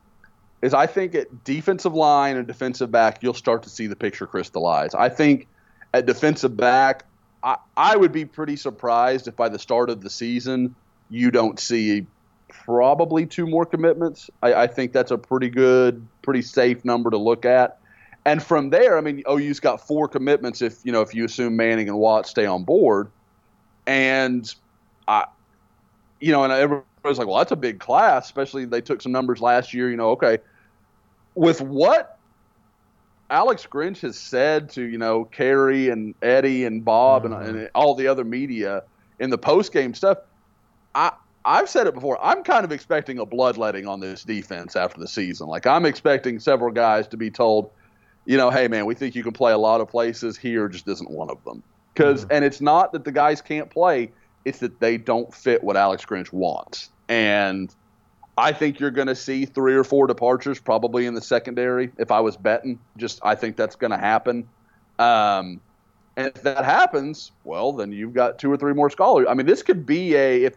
is 0.63 0.73
I 0.73 0.87
think 0.87 1.15
at 1.15 1.45
defensive 1.45 1.93
line 1.93 2.39
and 2.39 2.47
defensive 2.47 2.91
back, 2.91 3.23
you'll 3.23 3.35
start 3.35 3.63
to 3.65 3.69
see 3.69 3.87
the 3.87 3.97
picture 3.97 4.27
crystallize. 4.27 4.95
I 4.95 5.11
think 5.11 5.49
at 5.93 6.07
defensive 6.07 6.57
back, 6.57 7.05
I, 7.77 7.97
would 7.97 8.13
be 8.13 8.25
pretty 8.25 8.57
surprised 8.57 9.29
if 9.29 9.37
by 9.37 9.51
the 9.51 9.59
start 9.59 9.91
of 9.91 10.01
the 10.01 10.09
season 10.09 10.75
you 11.11 11.31
don't 11.31 11.61
see 11.61 12.07
probably 12.49 13.27
two 13.27 13.47
more 13.47 13.67
commitments. 13.67 14.31
I, 14.43 14.55
I 14.55 14.67
think 14.67 14.93
that's 14.93 15.11
a 15.11 15.19
pretty 15.19 15.51
good, 15.51 16.07
pretty 16.23 16.41
safe 16.41 16.85
number 16.85 17.11
to 17.11 17.19
look 17.19 17.45
at. 17.45 17.79
And 18.25 18.43
from 18.43 18.71
there, 18.71 18.97
I 18.97 19.03
mean, 19.03 19.23
OU's 19.29 19.61
got 19.61 19.87
four 19.87 20.09
commitments 20.09 20.63
if 20.63 20.79
you 20.85 20.93
know 20.93 21.03
if 21.03 21.15
you 21.15 21.27
assume 21.27 21.57
Manning 21.57 21.89
and 21.89 21.99
Watt 21.99 22.27
stay 22.27 22.47
on 22.47 22.65
board, 22.65 23.11
and 23.87 24.53
I, 25.07 25.27
you 26.21 26.33
know, 26.33 26.45
and 26.45 26.53
everybody's 26.53 27.19
like, 27.19 27.27
well, 27.27 27.37
that's 27.37 27.53
a 27.53 27.57
big 27.57 27.81
class, 27.81 28.25
especially 28.25 28.65
they 28.65 28.81
took 28.81 29.03
some 29.03 29.13
numbers 29.13 29.43
last 29.43 29.75
year. 29.75 29.91
You 29.91 29.99
know, 29.99 30.11
okay, 30.13 30.39
with 31.35 31.61
what 31.61 32.14
Alex 33.31 33.67
Grinch 33.71 34.01
has 34.01 34.19
said 34.19 34.71
to 34.71 34.83
you 34.83 34.99
know 34.99 35.25
Kerry 35.25 35.89
and 35.89 36.15
Eddie 36.23 36.65
and 36.65 36.85
Bob 36.85 37.25
mm-hmm. 37.25 37.35
and, 37.35 37.57
and 37.59 37.71
all 37.75 37.95
the 37.95 38.07
other 38.07 38.25
media 38.25 38.83
in 39.19 39.31
the 39.31 39.39
post 39.39 39.73
game 39.73 39.95
stuff, 39.95 40.19
I 40.95 41.13
I've 41.45 41.69
said 41.69 41.87
it 41.87 41.95
before. 41.95 42.19
I'm 42.23 42.43
kind 42.43 42.65
of 42.65 42.73
expecting 42.73 43.19
a 43.19 43.27
bloodletting 43.27 43.87
on 43.87 44.01
this 44.01 44.25
defense 44.25 44.77
after 44.77 44.99
the 44.99 45.09
season. 45.09 45.47
Like 45.47 45.67
I'm 45.67 45.85
expecting 45.85 46.39
several 46.39 46.73
guys 46.73 47.07
to 47.09 47.17
be 47.17 47.31
told, 47.31 47.71
you 48.25 48.37
know, 48.37 48.51
hey 48.51 48.69
man, 48.69 48.87
we 48.87 48.95
think 48.95 49.15
you 49.15 49.23
can 49.23 49.33
play 49.33 49.53
a 49.53 49.59
lot 49.59 49.81
of 49.81 49.89
places. 49.89 50.37
Here 50.37 50.69
just 50.69 50.89
isn't 50.89 51.11
one 51.11 51.31
of 51.31 51.43
them. 51.45 51.63
Because 51.93 52.23
mm-hmm. 52.23 52.33
and 52.33 52.45
it's 52.45 52.61
not 52.61 52.93
that 52.93 53.05
the 53.05 53.13
guys 53.13 53.43
can't 53.43 53.71
play; 53.71 54.11
it's 54.45 54.59
that 54.59 54.81
they 54.81 54.97
don't 54.97 55.33
fit 55.35 55.63
what 55.63 55.77
Alex 55.77 56.05
Grinch 56.05 56.33
wants. 56.33 56.91
And 57.09 57.75
I 58.37 58.53
think 58.53 58.81
you're 58.81 58.91
going 58.91 59.07
to 59.07 59.15
see 59.15 59.45
three 59.45 59.75
or 59.75 59.85
four 59.85 60.07
departures 60.07 60.59
probably 60.59 61.07
in 61.07 61.15
the 61.15 61.21
secondary. 61.21 61.93
If 61.99 62.11
I 62.11 62.21
was 62.21 62.37
betting, 62.37 62.79
just 62.97 63.21
I 63.23 63.35
think 63.35 63.57
that's 63.57 63.77
going 63.77 63.93
to 63.93 63.99
happen. 63.99 64.49
Um, 64.99 65.61
and 66.17 66.29
if 66.29 66.43
that 66.43 66.65
happens, 66.65 67.33
well, 67.45 67.73
then 67.73 67.93
you've 67.93 68.15
got 68.15 68.39
two 68.39 68.51
or 68.51 68.57
three 68.57 68.75
more 68.75 68.91
scholars. 68.91 69.27
I 69.29 69.35
mean, 69.35 69.47
this 69.47 69.63
could 69.63 69.87
be 69.87 70.15
a 70.15 70.45
if 70.45 70.57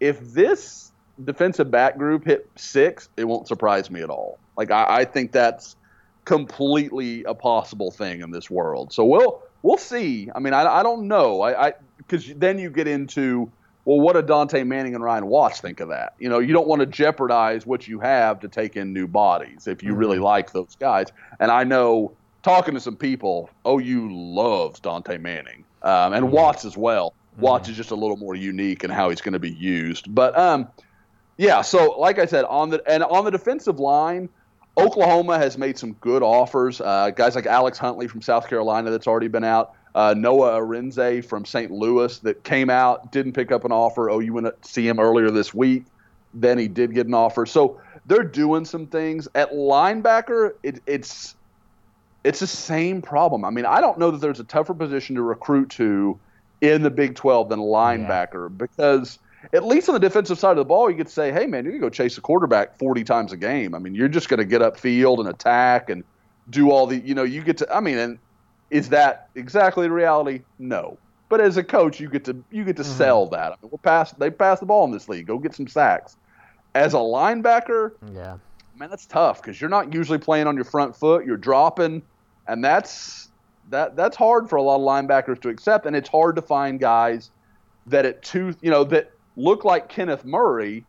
if 0.00 0.20
this 0.32 0.92
defensive 1.22 1.70
back 1.70 1.96
group 1.96 2.24
hit 2.24 2.48
six, 2.56 3.08
it 3.16 3.24
won't 3.24 3.46
surprise 3.48 3.90
me 3.90 4.02
at 4.02 4.10
all. 4.10 4.38
Like 4.56 4.70
I, 4.70 4.86
I 4.88 5.04
think 5.04 5.32
that's 5.32 5.76
completely 6.24 7.24
a 7.24 7.34
possible 7.34 7.90
thing 7.90 8.20
in 8.20 8.30
this 8.30 8.50
world. 8.50 8.92
So 8.92 9.04
we'll 9.04 9.42
we'll 9.62 9.78
see. 9.78 10.30
I 10.34 10.40
mean, 10.40 10.54
I, 10.54 10.64
I 10.66 10.82
don't 10.82 11.08
know. 11.08 11.42
I 11.42 11.74
because 11.98 12.32
then 12.34 12.58
you 12.58 12.70
get 12.70 12.88
into 12.88 13.50
well, 13.84 14.00
what 14.00 14.14
do 14.14 14.22
Dante 14.22 14.62
Manning 14.64 14.94
and 14.94 15.04
Ryan 15.04 15.26
Watts 15.26 15.60
think 15.60 15.80
of 15.80 15.88
that? 15.90 16.14
You 16.18 16.28
know, 16.28 16.38
you 16.38 16.52
don't 16.52 16.66
want 16.66 16.80
to 16.80 16.86
jeopardize 16.86 17.66
what 17.66 17.86
you 17.86 18.00
have 18.00 18.40
to 18.40 18.48
take 18.48 18.76
in 18.76 18.92
new 18.92 19.06
bodies 19.06 19.66
if 19.66 19.82
you 19.82 19.90
mm-hmm. 19.90 19.98
really 19.98 20.18
like 20.18 20.52
those 20.52 20.74
guys. 20.76 21.08
And 21.38 21.50
I 21.50 21.64
know 21.64 22.12
talking 22.42 22.74
to 22.74 22.80
some 22.80 22.96
people, 22.96 23.50
OU 23.66 24.08
loves 24.10 24.80
Dante 24.80 25.18
Manning 25.18 25.64
um, 25.82 26.14
and 26.14 26.26
mm-hmm. 26.26 26.34
Watts 26.34 26.64
as 26.64 26.76
well. 26.76 27.10
Mm-hmm. 27.34 27.42
Watts 27.42 27.68
is 27.68 27.76
just 27.76 27.90
a 27.90 27.94
little 27.94 28.16
more 28.16 28.34
unique 28.34 28.84
in 28.84 28.90
how 28.90 29.10
he's 29.10 29.20
going 29.20 29.34
to 29.34 29.38
be 29.38 29.52
used. 29.52 30.14
But 30.14 30.38
um, 30.38 30.68
yeah, 31.36 31.60
so 31.60 31.98
like 31.98 32.18
I 32.18 32.26
said, 32.26 32.46
on 32.46 32.70
the 32.70 32.82
and 32.90 33.02
on 33.04 33.24
the 33.24 33.30
defensive 33.30 33.80
line, 33.80 34.30
Oklahoma 34.78 35.38
has 35.38 35.58
made 35.58 35.76
some 35.78 35.92
good 35.94 36.22
offers. 36.22 36.80
Uh, 36.80 37.10
guys 37.10 37.34
like 37.34 37.46
Alex 37.46 37.76
Huntley 37.76 38.08
from 38.08 38.22
South 38.22 38.48
Carolina 38.48 38.90
that's 38.90 39.06
already 39.06 39.28
been 39.28 39.44
out 39.44 39.74
uh, 39.94 40.14
Noah 40.16 40.60
Arinze 40.60 41.24
from 41.24 41.44
St. 41.44 41.70
Louis 41.70 42.18
that 42.20 42.42
came 42.44 42.68
out, 42.68 43.12
didn't 43.12 43.32
pick 43.32 43.52
up 43.52 43.64
an 43.64 43.72
offer. 43.72 44.10
Oh, 44.10 44.18
you 44.18 44.32
went 44.32 44.46
to 44.46 44.68
see 44.68 44.86
him 44.86 44.98
earlier 44.98 45.30
this 45.30 45.54
week. 45.54 45.84
Then 46.34 46.58
he 46.58 46.66
did 46.66 46.94
get 46.94 47.06
an 47.06 47.14
offer. 47.14 47.46
So 47.46 47.80
they're 48.06 48.24
doing 48.24 48.64
some 48.64 48.86
things. 48.86 49.28
At 49.34 49.52
linebacker, 49.52 50.54
it, 50.62 50.80
it's 50.86 51.36
it's 52.24 52.40
the 52.40 52.46
same 52.46 53.02
problem. 53.02 53.44
I 53.44 53.50
mean, 53.50 53.66
I 53.66 53.80
don't 53.80 53.98
know 53.98 54.10
that 54.10 54.20
there's 54.20 54.40
a 54.40 54.44
tougher 54.44 54.74
position 54.74 55.14
to 55.16 55.22
recruit 55.22 55.70
to 55.70 56.18
in 56.60 56.82
the 56.82 56.90
Big 56.90 57.14
12 57.14 57.50
than 57.50 57.58
linebacker 57.58 58.48
yeah. 58.48 58.56
because 58.56 59.18
at 59.52 59.64
least 59.64 59.88
on 59.88 59.92
the 59.92 60.00
defensive 60.00 60.38
side 60.38 60.52
of 60.52 60.56
the 60.56 60.64
ball, 60.64 60.90
you 60.90 60.96
could 60.96 61.08
say, 61.08 61.30
hey, 61.30 61.46
man, 61.46 61.66
you 61.66 61.72
can 61.72 61.80
go 61.80 61.90
chase 61.90 62.16
a 62.16 62.20
quarterback 62.22 62.78
40 62.78 63.04
times 63.04 63.32
a 63.32 63.36
game. 63.36 63.74
I 63.74 63.78
mean, 63.78 63.94
you're 63.94 64.08
just 64.08 64.30
going 64.30 64.38
to 64.38 64.46
get 64.46 64.62
upfield 64.62 65.20
and 65.20 65.28
attack 65.28 65.90
and 65.90 66.02
do 66.48 66.70
all 66.70 66.86
the, 66.86 66.96
you 66.98 67.14
know, 67.14 67.24
you 67.24 67.42
get 67.42 67.58
to, 67.58 67.74
I 67.74 67.80
mean, 67.80 67.98
and 67.98 68.18
is 68.74 68.88
that 68.88 69.28
exactly 69.36 69.86
the 69.86 69.92
reality? 69.92 70.42
No. 70.58 70.98
But 71.28 71.40
as 71.40 71.56
a 71.56 71.62
coach, 71.62 72.00
you 72.00 72.10
get 72.10 72.24
to 72.24 72.36
you 72.50 72.64
get 72.64 72.76
to 72.76 72.82
mm-hmm. 72.82 72.98
sell 72.98 73.26
that. 73.26 73.52
I 73.52 73.56
mean, 73.62 73.70
we're 73.70 73.78
pass 73.78 74.10
they 74.12 74.30
pass 74.30 74.58
the 74.58 74.66
ball 74.66 74.84
in 74.84 74.90
this 74.90 75.08
league. 75.08 75.28
Go 75.28 75.38
get 75.38 75.54
some 75.54 75.68
sacks. 75.68 76.16
As 76.74 76.92
a 76.92 76.98
linebacker, 76.98 77.92
yeah, 78.12 78.38
man, 78.76 78.90
that's 78.90 79.06
tough 79.06 79.40
because 79.40 79.60
you're 79.60 79.70
not 79.70 79.94
usually 79.94 80.18
playing 80.18 80.48
on 80.48 80.56
your 80.56 80.64
front 80.64 80.96
foot. 80.96 81.24
You're 81.24 81.36
dropping, 81.36 82.02
and 82.48 82.64
that's 82.64 83.28
that 83.70 83.94
that's 83.94 84.16
hard 84.16 84.50
for 84.50 84.56
a 84.56 84.62
lot 84.62 84.76
of 84.76 84.82
linebackers 84.82 85.40
to 85.42 85.50
accept, 85.50 85.86
and 85.86 85.94
it's 85.94 86.08
hard 86.08 86.34
to 86.34 86.42
find 86.42 86.80
guys 86.80 87.30
that 87.86 88.04
at 88.04 88.22
two, 88.22 88.56
you 88.60 88.72
know, 88.72 88.82
that 88.82 89.12
look 89.36 89.64
like 89.64 89.88
Kenneth 89.88 90.24
Murray, 90.24 90.84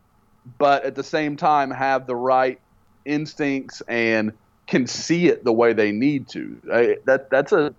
but 0.58 0.84
at 0.86 0.96
the 0.96 1.04
same 1.04 1.38
time 1.38 1.70
have 1.70 2.08
the 2.08 2.16
right 2.16 2.60
instincts 3.06 3.84
and 3.88 4.34
can 4.68 4.88
see 4.88 5.28
it 5.28 5.44
the 5.44 5.54
way 5.54 5.74
they 5.74 5.92
need 5.92 6.28
to. 6.30 6.60
I, 6.72 6.98
that 7.06 7.30
that's 7.30 7.52
a 7.52 7.74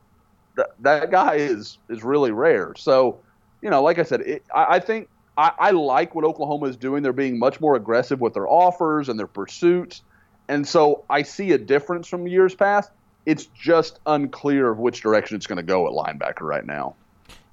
that, 0.57 0.71
that 0.81 1.11
guy 1.11 1.35
is 1.35 1.79
is 1.89 2.03
really 2.03 2.31
rare. 2.31 2.75
So, 2.77 3.19
you 3.63 3.71
know, 3.71 3.83
like 3.83 3.99
I 3.99 4.03
said, 4.03 4.23
it, 4.23 4.45
I, 4.55 4.77
I, 4.77 4.81
think 4.81 5.09
I, 5.37 5.53
I 5.59 5.71
like 5.71 6.15
what 6.15 6.25
Oklahoma 6.25 6.67
is 6.67 6.77
doing. 6.77 7.03
They're 7.03 7.13
being 7.13 7.39
much 7.39 7.61
more 7.61 7.77
aggressive 7.77 8.21
with 8.21 8.35
their 8.35 8.49
offers 8.49 9.09
and 9.09 9.19
their 9.19 9.27
pursuits, 9.27 10.03
and 10.49 10.67
so 10.67 11.05
I 11.11 11.23
see 11.23 11.53
a 11.53 11.59
difference 11.59 12.07
from 12.09 12.27
years 12.27 12.55
past. 12.55 12.91
It's 13.27 13.47
just 13.47 13.99
unclear 14.07 14.71
of 14.71 14.79
which 14.79 15.01
direction 15.01 15.37
it's 15.37 15.49
going 15.49 15.57
to 15.57 15.65
go 15.65 15.87
at 15.89 15.93
linebacker 15.93 16.43
right 16.43 16.65
now. 16.65 16.95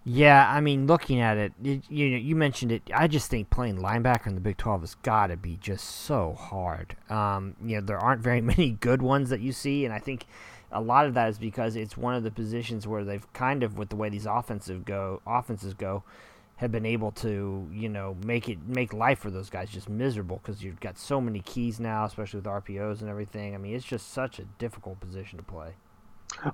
Yeah, 0.05 0.49
I 0.51 0.59
mean, 0.59 0.85
looking 0.85 1.21
at 1.21 1.37
it, 1.37 1.53
you 1.61 2.09
know, 2.09 2.17
you 2.17 2.35
mentioned 2.35 2.73
it. 2.73 2.83
I 2.93 3.07
just 3.07 3.29
think 3.29 3.49
playing 3.49 3.77
linebacker 3.77 4.27
in 4.27 4.35
the 4.35 4.41
Big 4.41 4.57
Twelve 4.57 4.81
has 4.81 4.95
got 4.95 5.27
to 5.27 5.37
be 5.37 5.57
just 5.61 5.85
so 5.85 6.33
hard. 6.33 6.97
Um, 7.09 7.55
you 7.63 7.75
know, 7.75 7.81
there 7.81 7.97
aren't 7.99 8.21
very 8.21 8.41
many 8.53 8.71
good 8.71 9.01
ones 9.01 9.29
that 9.29 9.39
you 9.39 9.53
see, 9.53 9.85
and 9.85 9.93
I 9.93 9.99
think 9.99 10.25
a 10.73 10.81
lot 10.81 11.05
of 11.05 11.13
that 11.13 11.29
is 11.29 11.37
because 11.37 11.77
it's 11.77 11.95
one 11.95 12.15
of 12.15 12.23
the 12.23 12.31
positions 12.31 12.85
where 12.85 13.05
they've 13.05 13.31
kind 13.31 13.63
of, 13.63 13.77
with 13.77 13.89
the 13.89 13.95
way 13.95 14.09
these 14.09 14.25
offensive 14.25 14.83
go 14.83 15.21
offenses 15.25 15.73
go, 15.73 16.03
have 16.57 16.71
been 16.71 16.85
able 16.85 17.11
to, 17.11 17.67
you 17.71 17.87
know, 17.87 18.17
make 18.25 18.49
it 18.49 18.57
make 18.67 18.91
life 18.91 19.19
for 19.19 19.31
those 19.31 19.49
guys 19.49 19.69
just 19.69 19.87
miserable 19.87 20.41
because 20.43 20.63
you've 20.63 20.79
got 20.81 20.97
so 20.97 21.21
many 21.21 21.39
keys 21.39 21.79
now, 21.79 22.03
especially 22.03 22.39
with 22.39 22.45
RPOs 22.45 22.99
and 22.99 23.09
everything. 23.09 23.55
I 23.55 23.57
mean, 23.57 23.73
it's 23.73 23.85
just 23.85 24.11
such 24.11 24.37
a 24.37 24.43
difficult 24.59 24.99
position 24.99 25.37
to 25.37 25.43
play. 25.43 25.75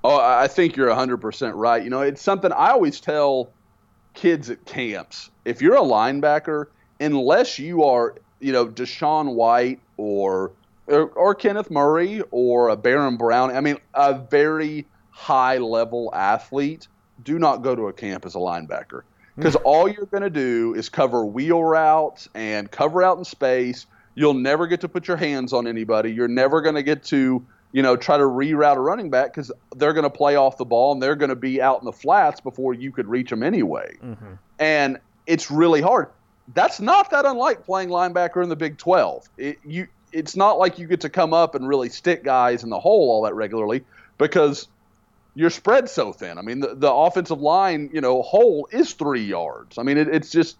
Oh, 0.04 0.20
I 0.20 0.48
think 0.48 0.76
you're 0.76 0.88
100% 0.88 1.52
right. 1.54 1.82
You 1.82 1.90
know, 1.90 2.00
it's 2.00 2.22
something 2.22 2.52
I 2.52 2.70
always 2.70 3.00
tell 3.00 3.50
kids 4.14 4.50
at 4.50 4.64
camps. 4.64 5.30
If 5.44 5.62
you're 5.62 5.76
a 5.76 5.80
linebacker, 5.80 6.66
unless 7.00 7.58
you 7.58 7.84
are, 7.84 8.14
you 8.40 8.52
know, 8.52 8.66
DaShaun 8.66 9.34
White 9.34 9.80
or, 9.96 10.52
or, 10.86 11.08
or 11.10 11.34
Kenneth 11.34 11.70
Murray 11.70 12.22
or 12.30 12.68
a 12.68 12.76
Baron 12.76 13.16
Brown, 13.16 13.54
I 13.54 13.60
mean, 13.60 13.78
a 13.94 14.14
very 14.14 14.86
high 15.10 15.58
level 15.58 16.10
athlete, 16.14 16.88
do 17.22 17.38
not 17.38 17.62
go 17.62 17.74
to 17.74 17.88
a 17.88 17.92
camp 17.92 18.24
as 18.24 18.34
a 18.34 18.38
linebacker 18.38 19.02
because 19.36 19.54
hmm. 19.54 19.62
all 19.64 19.88
you're 19.88 20.06
going 20.06 20.22
to 20.22 20.30
do 20.30 20.74
is 20.74 20.88
cover 20.88 21.24
wheel 21.24 21.62
routes 21.62 22.28
and 22.34 22.70
cover 22.70 23.02
out 23.02 23.18
in 23.18 23.24
space. 23.24 23.86
You'll 24.14 24.34
never 24.34 24.66
get 24.66 24.80
to 24.82 24.88
put 24.88 25.08
your 25.08 25.16
hands 25.16 25.52
on 25.52 25.66
anybody. 25.66 26.12
You're 26.12 26.28
never 26.28 26.60
going 26.60 26.74
to 26.74 26.82
get 26.82 27.04
to 27.04 27.44
you 27.72 27.82
know, 27.82 27.96
try 27.96 28.16
to 28.16 28.24
reroute 28.24 28.76
a 28.76 28.80
running 28.80 29.10
back 29.10 29.32
because 29.32 29.52
they're 29.76 29.92
going 29.92 30.04
to 30.04 30.10
play 30.10 30.36
off 30.36 30.56
the 30.56 30.64
ball 30.64 30.92
and 30.92 31.02
they're 31.02 31.16
going 31.16 31.28
to 31.28 31.36
be 31.36 31.62
out 31.62 31.80
in 31.80 31.84
the 31.84 31.92
flats 31.92 32.40
before 32.40 32.74
you 32.74 32.90
could 32.90 33.06
reach 33.06 33.30
them 33.30 33.42
anyway. 33.42 33.96
Mm-hmm. 34.02 34.34
And 34.58 34.98
it's 35.26 35.50
really 35.50 35.80
hard. 35.80 36.08
That's 36.52 36.80
not 36.80 37.10
that 37.10 37.24
unlike 37.24 37.64
playing 37.64 37.90
linebacker 37.90 38.42
in 38.42 38.48
the 38.48 38.56
Big 38.56 38.76
12. 38.76 39.28
It, 39.38 39.58
you, 39.64 39.86
it's 40.12 40.34
not 40.34 40.58
like 40.58 40.78
you 40.78 40.88
get 40.88 41.02
to 41.02 41.08
come 41.08 41.32
up 41.32 41.54
and 41.54 41.68
really 41.68 41.88
stick 41.88 42.24
guys 42.24 42.64
in 42.64 42.70
the 42.70 42.80
hole 42.80 43.10
all 43.10 43.22
that 43.22 43.34
regularly 43.34 43.84
because 44.18 44.66
you're 45.36 45.50
spread 45.50 45.88
so 45.88 46.12
thin. 46.12 46.38
I 46.38 46.42
mean, 46.42 46.58
the, 46.58 46.74
the 46.74 46.92
offensive 46.92 47.40
line, 47.40 47.90
you 47.92 48.00
know, 48.00 48.22
hole 48.22 48.68
is 48.72 48.92
three 48.94 49.24
yards. 49.24 49.78
I 49.78 49.84
mean, 49.84 49.96
it, 49.96 50.08
it's 50.08 50.30
just, 50.30 50.56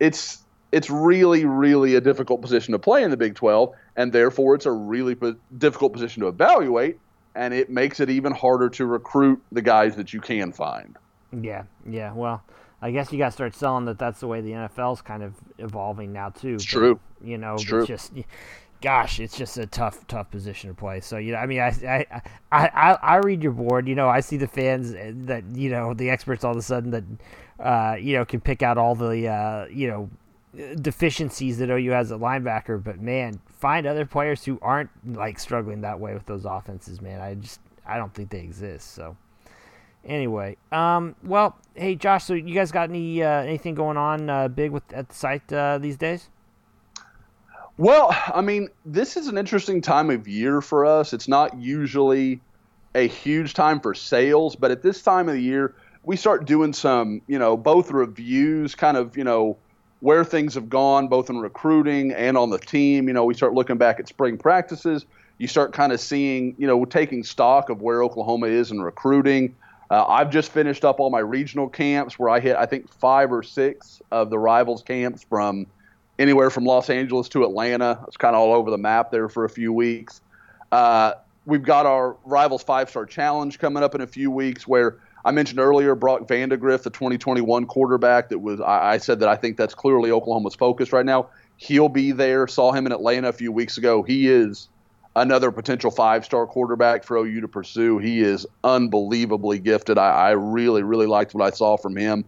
it's 0.00 0.42
it's 0.76 0.90
really, 0.90 1.46
really 1.46 1.94
a 1.94 2.02
difficult 2.02 2.42
position 2.42 2.72
to 2.72 2.78
play 2.78 3.02
in 3.02 3.10
the 3.10 3.16
Big 3.16 3.34
12, 3.34 3.72
and 3.96 4.12
therefore 4.12 4.54
it's 4.54 4.66
a 4.66 4.70
really 4.70 5.14
po- 5.14 5.34
difficult 5.56 5.94
position 5.94 6.20
to 6.20 6.28
evaluate, 6.28 6.98
and 7.34 7.54
it 7.54 7.70
makes 7.70 7.98
it 7.98 8.10
even 8.10 8.30
harder 8.30 8.68
to 8.68 8.84
recruit 8.84 9.42
the 9.52 9.62
guys 9.62 9.96
that 9.96 10.12
you 10.12 10.20
can 10.20 10.52
find. 10.52 10.98
Yeah, 11.40 11.62
yeah. 11.88 12.12
Well, 12.12 12.42
I 12.82 12.90
guess 12.90 13.10
you 13.10 13.16
got 13.16 13.28
to 13.28 13.32
start 13.32 13.54
selling 13.54 13.86
that 13.86 13.98
that's 13.98 14.20
the 14.20 14.26
way 14.26 14.42
the 14.42 14.50
NFL's 14.50 15.00
kind 15.00 15.22
of 15.22 15.32
evolving 15.56 16.12
now 16.12 16.28
too. 16.28 16.56
It's 16.56 16.66
but, 16.66 16.78
true. 16.78 17.00
You 17.24 17.38
know, 17.38 17.54
it's, 17.54 17.62
it's 17.62 17.70
true. 17.70 17.86
just 17.86 18.12
gosh, 18.82 19.18
it's 19.18 19.34
just 19.34 19.56
a 19.56 19.66
tough, 19.66 20.06
tough 20.08 20.30
position 20.30 20.68
to 20.68 20.74
play. 20.74 21.00
So 21.00 21.16
you 21.16 21.32
know, 21.32 21.38
I 21.38 21.46
mean, 21.46 21.60
I, 21.60 22.04
I, 22.52 22.68
I, 22.68 22.98
I 23.02 23.16
read 23.16 23.42
your 23.42 23.52
board. 23.52 23.88
You 23.88 23.94
know, 23.94 24.10
I 24.10 24.20
see 24.20 24.36
the 24.36 24.46
fans 24.46 24.92
that 24.92 25.42
you 25.54 25.70
know 25.70 25.94
the 25.94 26.10
experts 26.10 26.44
all 26.44 26.50
of 26.50 26.58
a 26.58 26.62
sudden 26.62 26.90
that, 26.90 27.04
uh, 27.58 27.96
you 27.98 28.12
know, 28.12 28.26
can 28.26 28.42
pick 28.42 28.62
out 28.62 28.76
all 28.76 28.94
the 28.94 29.26
uh, 29.26 29.66
you 29.70 29.88
know 29.88 30.10
deficiencies 30.80 31.58
that 31.58 31.70
OU 31.70 31.90
has 31.90 32.12
at 32.12 32.18
linebacker, 32.18 32.82
but 32.82 33.00
man, 33.00 33.40
find 33.58 33.86
other 33.86 34.06
players 34.06 34.44
who 34.44 34.58
aren't 34.62 34.90
like 35.16 35.38
struggling 35.38 35.82
that 35.82 35.98
way 36.00 36.14
with 36.14 36.26
those 36.26 36.44
offenses, 36.44 37.00
man. 37.00 37.20
I 37.20 37.34
just 37.34 37.60
I 37.86 37.96
don't 37.98 38.12
think 38.14 38.30
they 38.30 38.40
exist. 38.40 38.94
So 38.94 39.16
anyway, 40.04 40.56
um, 40.72 41.14
well, 41.22 41.56
hey 41.74 41.94
Josh, 41.94 42.24
so 42.24 42.34
you 42.34 42.54
guys 42.54 42.72
got 42.72 42.88
any 42.88 43.22
uh, 43.22 43.42
anything 43.42 43.74
going 43.74 43.96
on 43.96 44.30
uh, 44.30 44.48
big 44.48 44.70
with 44.70 44.90
at 44.92 45.08
the 45.08 45.14
site 45.14 45.52
uh, 45.52 45.78
these 45.78 45.96
days? 45.96 46.28
Well, 47.78 48.16
I 48.34 48.40
mean, 48.40 48.68
this 48.86 49.18
is 49.18 49.26
an 49.26 49.36
interesting 49.36 49.82
time 49.82 50.08
of 50.08 50.26
year 50.26 50.62
for 50.62 50.86
us. 50.86 51.12
It's 51.12 51.28
not 51.28 51.58
usually 51.58 52.40
a 52.94 53.06
huge 53.06 53.52
time 53.52 53.80
for 53.80 53.92
sales, 53.92 54.56
but 54.56 54.70
at 54.70 54.80
this 54.80 55.02
time 55.02 55.28
of 55.28 55.34
the 55.34 55.42
year, 55.42 55.74
we 56.02 56.16
start 56.16 56.46
doing 56.46 56.72
some, 56.72 57.20
you 57.26 57.38
know, 57.38 57.54
both 57.54 57.90
reviews, 57.90 58.74
kind 58.74 58.96
of, 58.96 59.18
you 59.18 59.24
know, 59.24 59.58
where 60.06 60.24
things 60.24 60.54
have 60.54 60.68
gone, 60.68 61.08
both 61.08 61.28
in 61.30 61.38
recruiting 61.40 62.12
and 62.12 62.38
on 62.38 62.48
the 62.48 62.60
team. 62.60 63.08
You 63.08 63.12
know, 63.12 63.24
we 63.24 63.34
start 63.34 63.54
looking 63.54 63.76
back 63.76 63.98
at 63.98 64.06
spring 64.06 64.38
practices. 64.38 65.04
You 65.38 65.48
start 65.48 65.72
kind 65.72 65.92
of 65.92 65.98
seeing, 65.98 66.54
you 66.58 66.68
know, 66.68 66.84
taking 66.84 67.24
stock 67.24 67.70
of 67.70 67.82
where 67.82 68.04
Oklahoma 68.04 68.46
is 68.46 68.70
in 68.70 68.80
recruiting. 68.80 69.56
Uh, 69.90 70.04
I've 70.06 70.30
just 70.30 70.52
finished 70.52 70.84
up 70.84 71.00
all 71.00 71.10
my 71.10 71.18
regional 71.18 71.68
camps 71.68 72.20
where 72.20 72.30
I 72.30 72.38
hit, 72.38 72.54
I 72.54 72.66
think, 72.66 72.88
five 72.88 73.32
or 73.32 73.42
six 73.42 74.00
of 74.12 74.30
the 74.30 74.38
rivals 74.38 74.84
camps 74.84 75.24
from 75.24 75.66
anywhere 76.20 76.50
from 76.50 76.64
Los 76.64 76.88
Angeles 76.88 77.28
to 77.30 77.42
Atlanta. 77.42 77.98
It's 78.06 78.16
kind 78.16 78.36
of 78.36 78.42
all 78.42 78.54
over 78.54 78.70
the 78.70 78.78
map 78.78 79.10
there 79.10 79.28
for 79.28 79.44
a 79.44 79.50
few 79.50 79.72
weeks. 79.72 80.20
Uh, 80.70 81.14
we've 81.46 81.64
got 81.64 81.84
our 81.84 82.16
rivals 82.24 82.62
five 82.62 82.90
star 82.90 83.06
challenge 83.06 83.58
coming 83.58 83.82
up 83.82 83.96
in 83.96 84.02
a 84.02 84.06
few 84.06 84.30
weeks 84.30 84.68
where 84.68 84.98
I 85.26 85.32
mentioned 85.32 85.58
earlier 85.58 85.96
Brock 85.96 86.28
Vandagriff, 86.28 86.84
the 86.84 86.90
2021 86.90 87.66
quarterback. 87.66 88.28
That 88.28 88.38
was 88.38 88.60
I, 88.60 88.92
I 88.92 88.98
said 88.98 89.18
that 89.20 89.28
I 89.28 89.34
think 89.34 89.56
that's 89.56 89.74
clearly 89.74 90.12
Oklahoma's 90.12 90.54
focus 90.54 90.92
right 90.92 91.04
now. 91.04 91.30
He'll 91.56 91.88
be 91.88 92.12
there. 92.12 92.46
Saw 92.46 92.70
him 92.70 92.86
in 92.86 92.92
Atlanta 92.92 93.30
a 93.30 93.32
few 93.32 93.50
weeks 93.50 93.76
ago. 93.76 94.04
He 94.04 94.28
is 94.28 94.68
another 95.16 95.50
potential 95.50 95.90
five-star 95.90 96.46
quarterback 96.46 97.02
for 97.02 97.16
OU 97.16 97.40
to 97.40 97.48
pursue. 97.48 97.98
He 97.98 98.20
is 98.20 98.46
unbelievably 98.62 99.58
gifted. 99.58 99.98
I, 99.98 100.10
I 100.10 100.30
really, 100.30 100.84
really 100.84 101.06
liked 101.06 101.34
what 101.34 101.44
I 101.44 101.50
saw 101.50 101.76
from 101.76 101.96
him, 101.96 102.24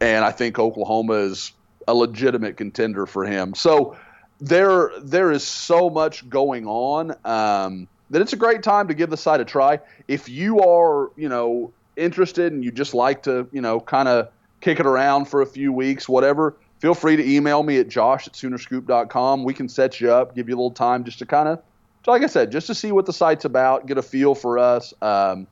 and 0.00 0.22
I 0.22 0.30
think 0.30 0.58
Oklahoma 0.58 1.14
is 1.14 1.52
a 1.88 1.94
legitimate 1.94 2.58
contender 2.58 3.06
for 3.06 3.24
him. 3.24 3.54
So 3.54 3.96
there, 4.40 4.90
there 5.00 5.30
is 5.30 5.44
so 5.44 5.88
much 5.88 6.28
going 6.28 6.66
on 6.66 7.12
um, 7.24 7.88
that 8.10 8.20
it's 8.20 8.34
a 8.34 8.36
great 8.36 8.62
time 8.62 8.88
to 8.88 8.94
give 8.94 9.08
the 9.08 9.16
site 9.16 9.40
a 9.40 9.46
try. 9.46 9.78
If 10.08 10.28
you 10.28 10.60
are, 10.60 11.10
you 11.16 11.30
know, 11.30 11.72
interested 11.96 12.52
and 12.52 12.64
you 12.64 12.70
just 12.70 12.94
like 12.94 13.22
to, 13.24 13.48
you 13.52 13.60
know, 13.60 13.80
kind 13.80 14.08
of 14.08 14.28
kick 14.60 14.80
it 14.80 14.86
around 14.86 15.26
for 15.26 15.42
a 15.42 15.46
few 15.46 15.72
weeks, 15.72 16.08
whatever, 16.08 16.56
feel 16.80 16.94
free 16.94 17.16
to 17.16 17.28
email 17.28 17.62
me 17.62 17.78
at 17.78 17.88
josh 17.88 18.26
at 18.26 18.34
soonerscoop.com. 18.34 19.44
We 19.44 19.54
can 19.54 19.68
set 19.68 20.00
you 20.00 20.10
up, 20.10 20.34
give 20.34 20.48
you 20.48 20.54
a 20.54 20.58
little 20.58 20.70
time 20.70 21.04
just 21.04 21.18
to 21.20 21.26
kind 21.26 21.48
of, 21.48 21.62
like 22.06 22.22
I 22.22 22.26
said, 22.26 22.50
just 22.50 22.66
to 22.66 22.74
see 22.74 22.92
what 22.92 23.06
the 23.06 23.12
site's 23.12 23.44
about, 23.44 23.86
get 23.86 23.98
a 23.98 24.02
feel 24.02 24.34
for 24.34 24.58
us. 24.58 24.92
Um, 25.00 25.46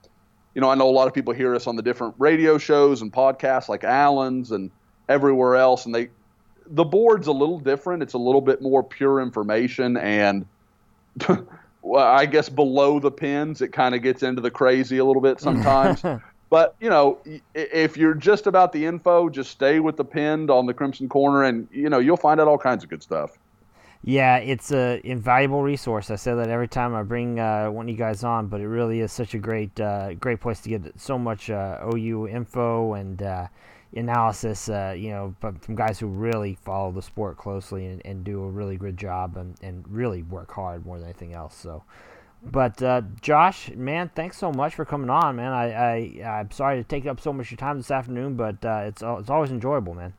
you 0.55 0.61
know, 0.61 0.71
I 0.71 0.75
know 0.75 0.89
a 0.89 0.93
lot 0.93 1.09
of 1.09 1.15
people 1.15 1.33
hear 1.33 1.55
us 1.55 1.67
on 1.67 1.77
the 1.77 1.83
different 1.83 2.15
radio 2.19 2.59
shows 2.59 3.01
and 3.01 3.13
podcasts 3.13 3.69
like 3.69 3.85
Allen's 3.85 4.51
and 4.51 4.71
everywhere 5.09 5.57
else, 5.57 5.87
and 5.87 5.95
they, 5.95 6.11
the 6.67 6.85
board's 6.85 7.27
a 7.27 7.33
little 7.33 7.59
different. 7.59 8.03
It's 8.03 8.15
a 8.15 8.19
little 8.19 8.43
bit 8.43 8.61
more 8.61 8.83
pure 8.83 9.21
information 9.21 9.97
and 9.97 10.47
well, 11.83 12.07
I 12.07 12.27
guess 12.27 12.49
below 12.49 13.01
the 13.01 13.11
pins, 13.11 13.61
it 13.61 13.73
kind 13.73 13.95
of 13.95 14.03
gets 14.03 14.23
into 14.23 14.41
the 14.41 14.51
crazy 14.51 14.99
a 14.99 15.05
little 15.05 15.23
bit 15.23 15.41
sometimes. 15.41 16.03
But 16.53 16.77
you 16.81 16.91
know, 16.91 17.19
if 17.55 17.97
you're 17.97 18.13
just 18.13 18.47
about 18.47 18.73
the 18.73 18.85
info, 18.85 19.31
just 19.31 19.51
stay 19.51 19.81
with 19.81 19.97
the 19.97 20.05
pinned 20.05 20.51
on 20.51 20.67
the 20.67 20.75
Crimson 20.75 21.09
Corner, 21.09 21.45
and 21.45 21.67
you 21.73 21.89
know 21.89 21.99
you'll 21.99 22.19
find 22.19 22.39
out 22.43 22.47
all 22.47 22.59
kinds 22.59 22.85
of 22.85 22.91
good 22.91 23.03
stuff. 23.03 23.39
Yeah, 24.05 24.37
it's 24.37 24.71
a 24.71 25.01
invaluable 25.03 25.63
resource. 25.63 26.11
I 26.11 26.17
say 26.17 26.35
that 26.35 26.51
every 26.51 26.69
time 26.69 26.95
I 26.95 27.05
bring 27.05 27.41
uh, 27.41 27.71
one 27.71 27.87
of 27.87 27.91
you 27.91 27.97
guys 27.97 28.23
on, 28.23 28.49
but 28.49 28.61
it 28.61 28.69
really 28.69 29.01
is 29.01 29.13
such 29.13 29.33
a 29.33 29.39
great, 29.39 29.81
uh, 29.81 30.13
great 30.13 30.43
place 30.43 30.61
to 30.61 30.69
get 30.69 31.01
so 31.01 31.19
much 31.19 31.49
uh, 31.49 31.79
OU 31.91 32.29
info 32.29 32.93
and 32.93 33.23
uh, 33.23 33.47
analysis, 33.97 34.69
uh, 34.69 34.95
you 34.95 35.09
know, 35.09 35.35
from 35.41 35.75
guys 35.75 35.99
who 35.99 36.07
really 36.07 36.59
follow 36.67 36.93
the 36.93 37.01
sport 37.01 37.39
closely 37.39 37.87
and, 37.87 38.03
and 38.05 38.25
do 38.25 38.45
a 38.45 38.51
really 38.51 38.77
good 38.77 38.99
job 38.99 39.39
and, 39.39 39.57
and 39.63 39.87
really 39.89 40.23
work 40.25 40.53
hard 40.53 40.85
more 40.85 40.99
than 40.99 41.07
anything 41.07 41.33
else. 41.33 41.55
So, 41.55 41.83
but 42.45 42.83
uh, 42.83 43.03
Josh, 43.21 43.71
man, 43.75 44.11
thanks 44.15 44.37
so 44.37 44.53
much 44.53 44.75
for 44.75 44.85
coming 44.85 45.11
on, 45.11 45.37
man. 45.37 45.53
I, 45.53 45.73
I 46.23 46.39
I'm 46.41 46.51
sorry 46.51 46.79
to 46.79 46.85
take 46.85 47.07
up 47.07 47.21
so 47.21 47.33
much 47.33 47.47
of 47.47 47.53
your 47.53 47.59
time 47.59 47.77
this 47.79 47.91
afternoon, 47.91 48.35
but 48.35 48.65
uh, 48.65 48.83
it's 48.87 49.03
it's 49.03 49.31
always 49.31 49.51
enjoyable, 49.51 49.95
man. 49.95 50.15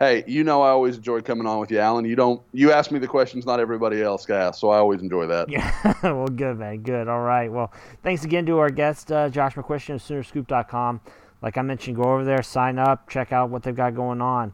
Hey, 0.00 0.22
you 0.28 0.44
know 0.44 0.62
I 0.62 0.68
always 0.70 0.96
enjoy 0.96 1.22
coming 1.22 1.46
on 1.46 1.58
with 1.58 1.72
you, 1.72 1.80
Allen. 1.80 2.04
You 2.04 2.16
don't 2.16 2.42
you 2.52 2.72
ask 2.72 2.90
me 2.90 2.98
the 2.98 3.08
questions 3.08 3.46
not 3.46 3.60
everybody 3.60 4.02
else 4.02 4.28
asks, 4.30 4.60
so 4.60 4.70
I 4.70 4.78
always 4.78 5.00
enjoy 5.00 5.26
that. 5.26 5.48
Yeah, 5.48 5.94
well, 6.02 6.26
good 6.26 6.58
man, 6.58 6.82
good. 6.82 7.08
All 7.08 7.22
right, 7.22 7.50
well, 7.50 7.72
thanks 8.02 8.24
again 8.24 8.46
to 8.46 8.58
our 8.58 8.70
guest 8.70 9.10
uh, 9.12 9.28
Josh 9.28 9.54
McCuistion 9.54 9.94
of 9.94 10.02
SoonerScoop.com. 10.02 11.00
Like 11.40 11.56
I 11.56 11.62
mentioned, 11.62 11.96
go 11.96 12.02
over 12.02 12.24
there, 12.24 12.42
sign 12.42 12.78
up, 12.78 13.08
check 13.08 13.32
out 13.32 13.50
what 13.50 13.62
they've 13.62 13.74
got 13.74 13.94
going 13.94 14.20
on. 14.20 14.52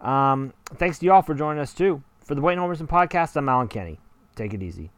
Um, 0.00 0.52
thanks 0.74 0.98
to 0.98 1.06
y'all 1.06 1.22
for 1.22 1.34
joining 1.34 1.60
us 1.60 1.72
too. 1.72 2.02
For 2.24 2.34
the 2.34 2.40
Blatant 2.40 2.66
Homerism 2.66 2.88
podcast, 2.88 3.36
I'm 3.36 3.48
Allen 3.48 3.68
Kenney. 3.68 3.98
Take 4.34 4.54
it 4.54 4.62
easy. 4.62 4.90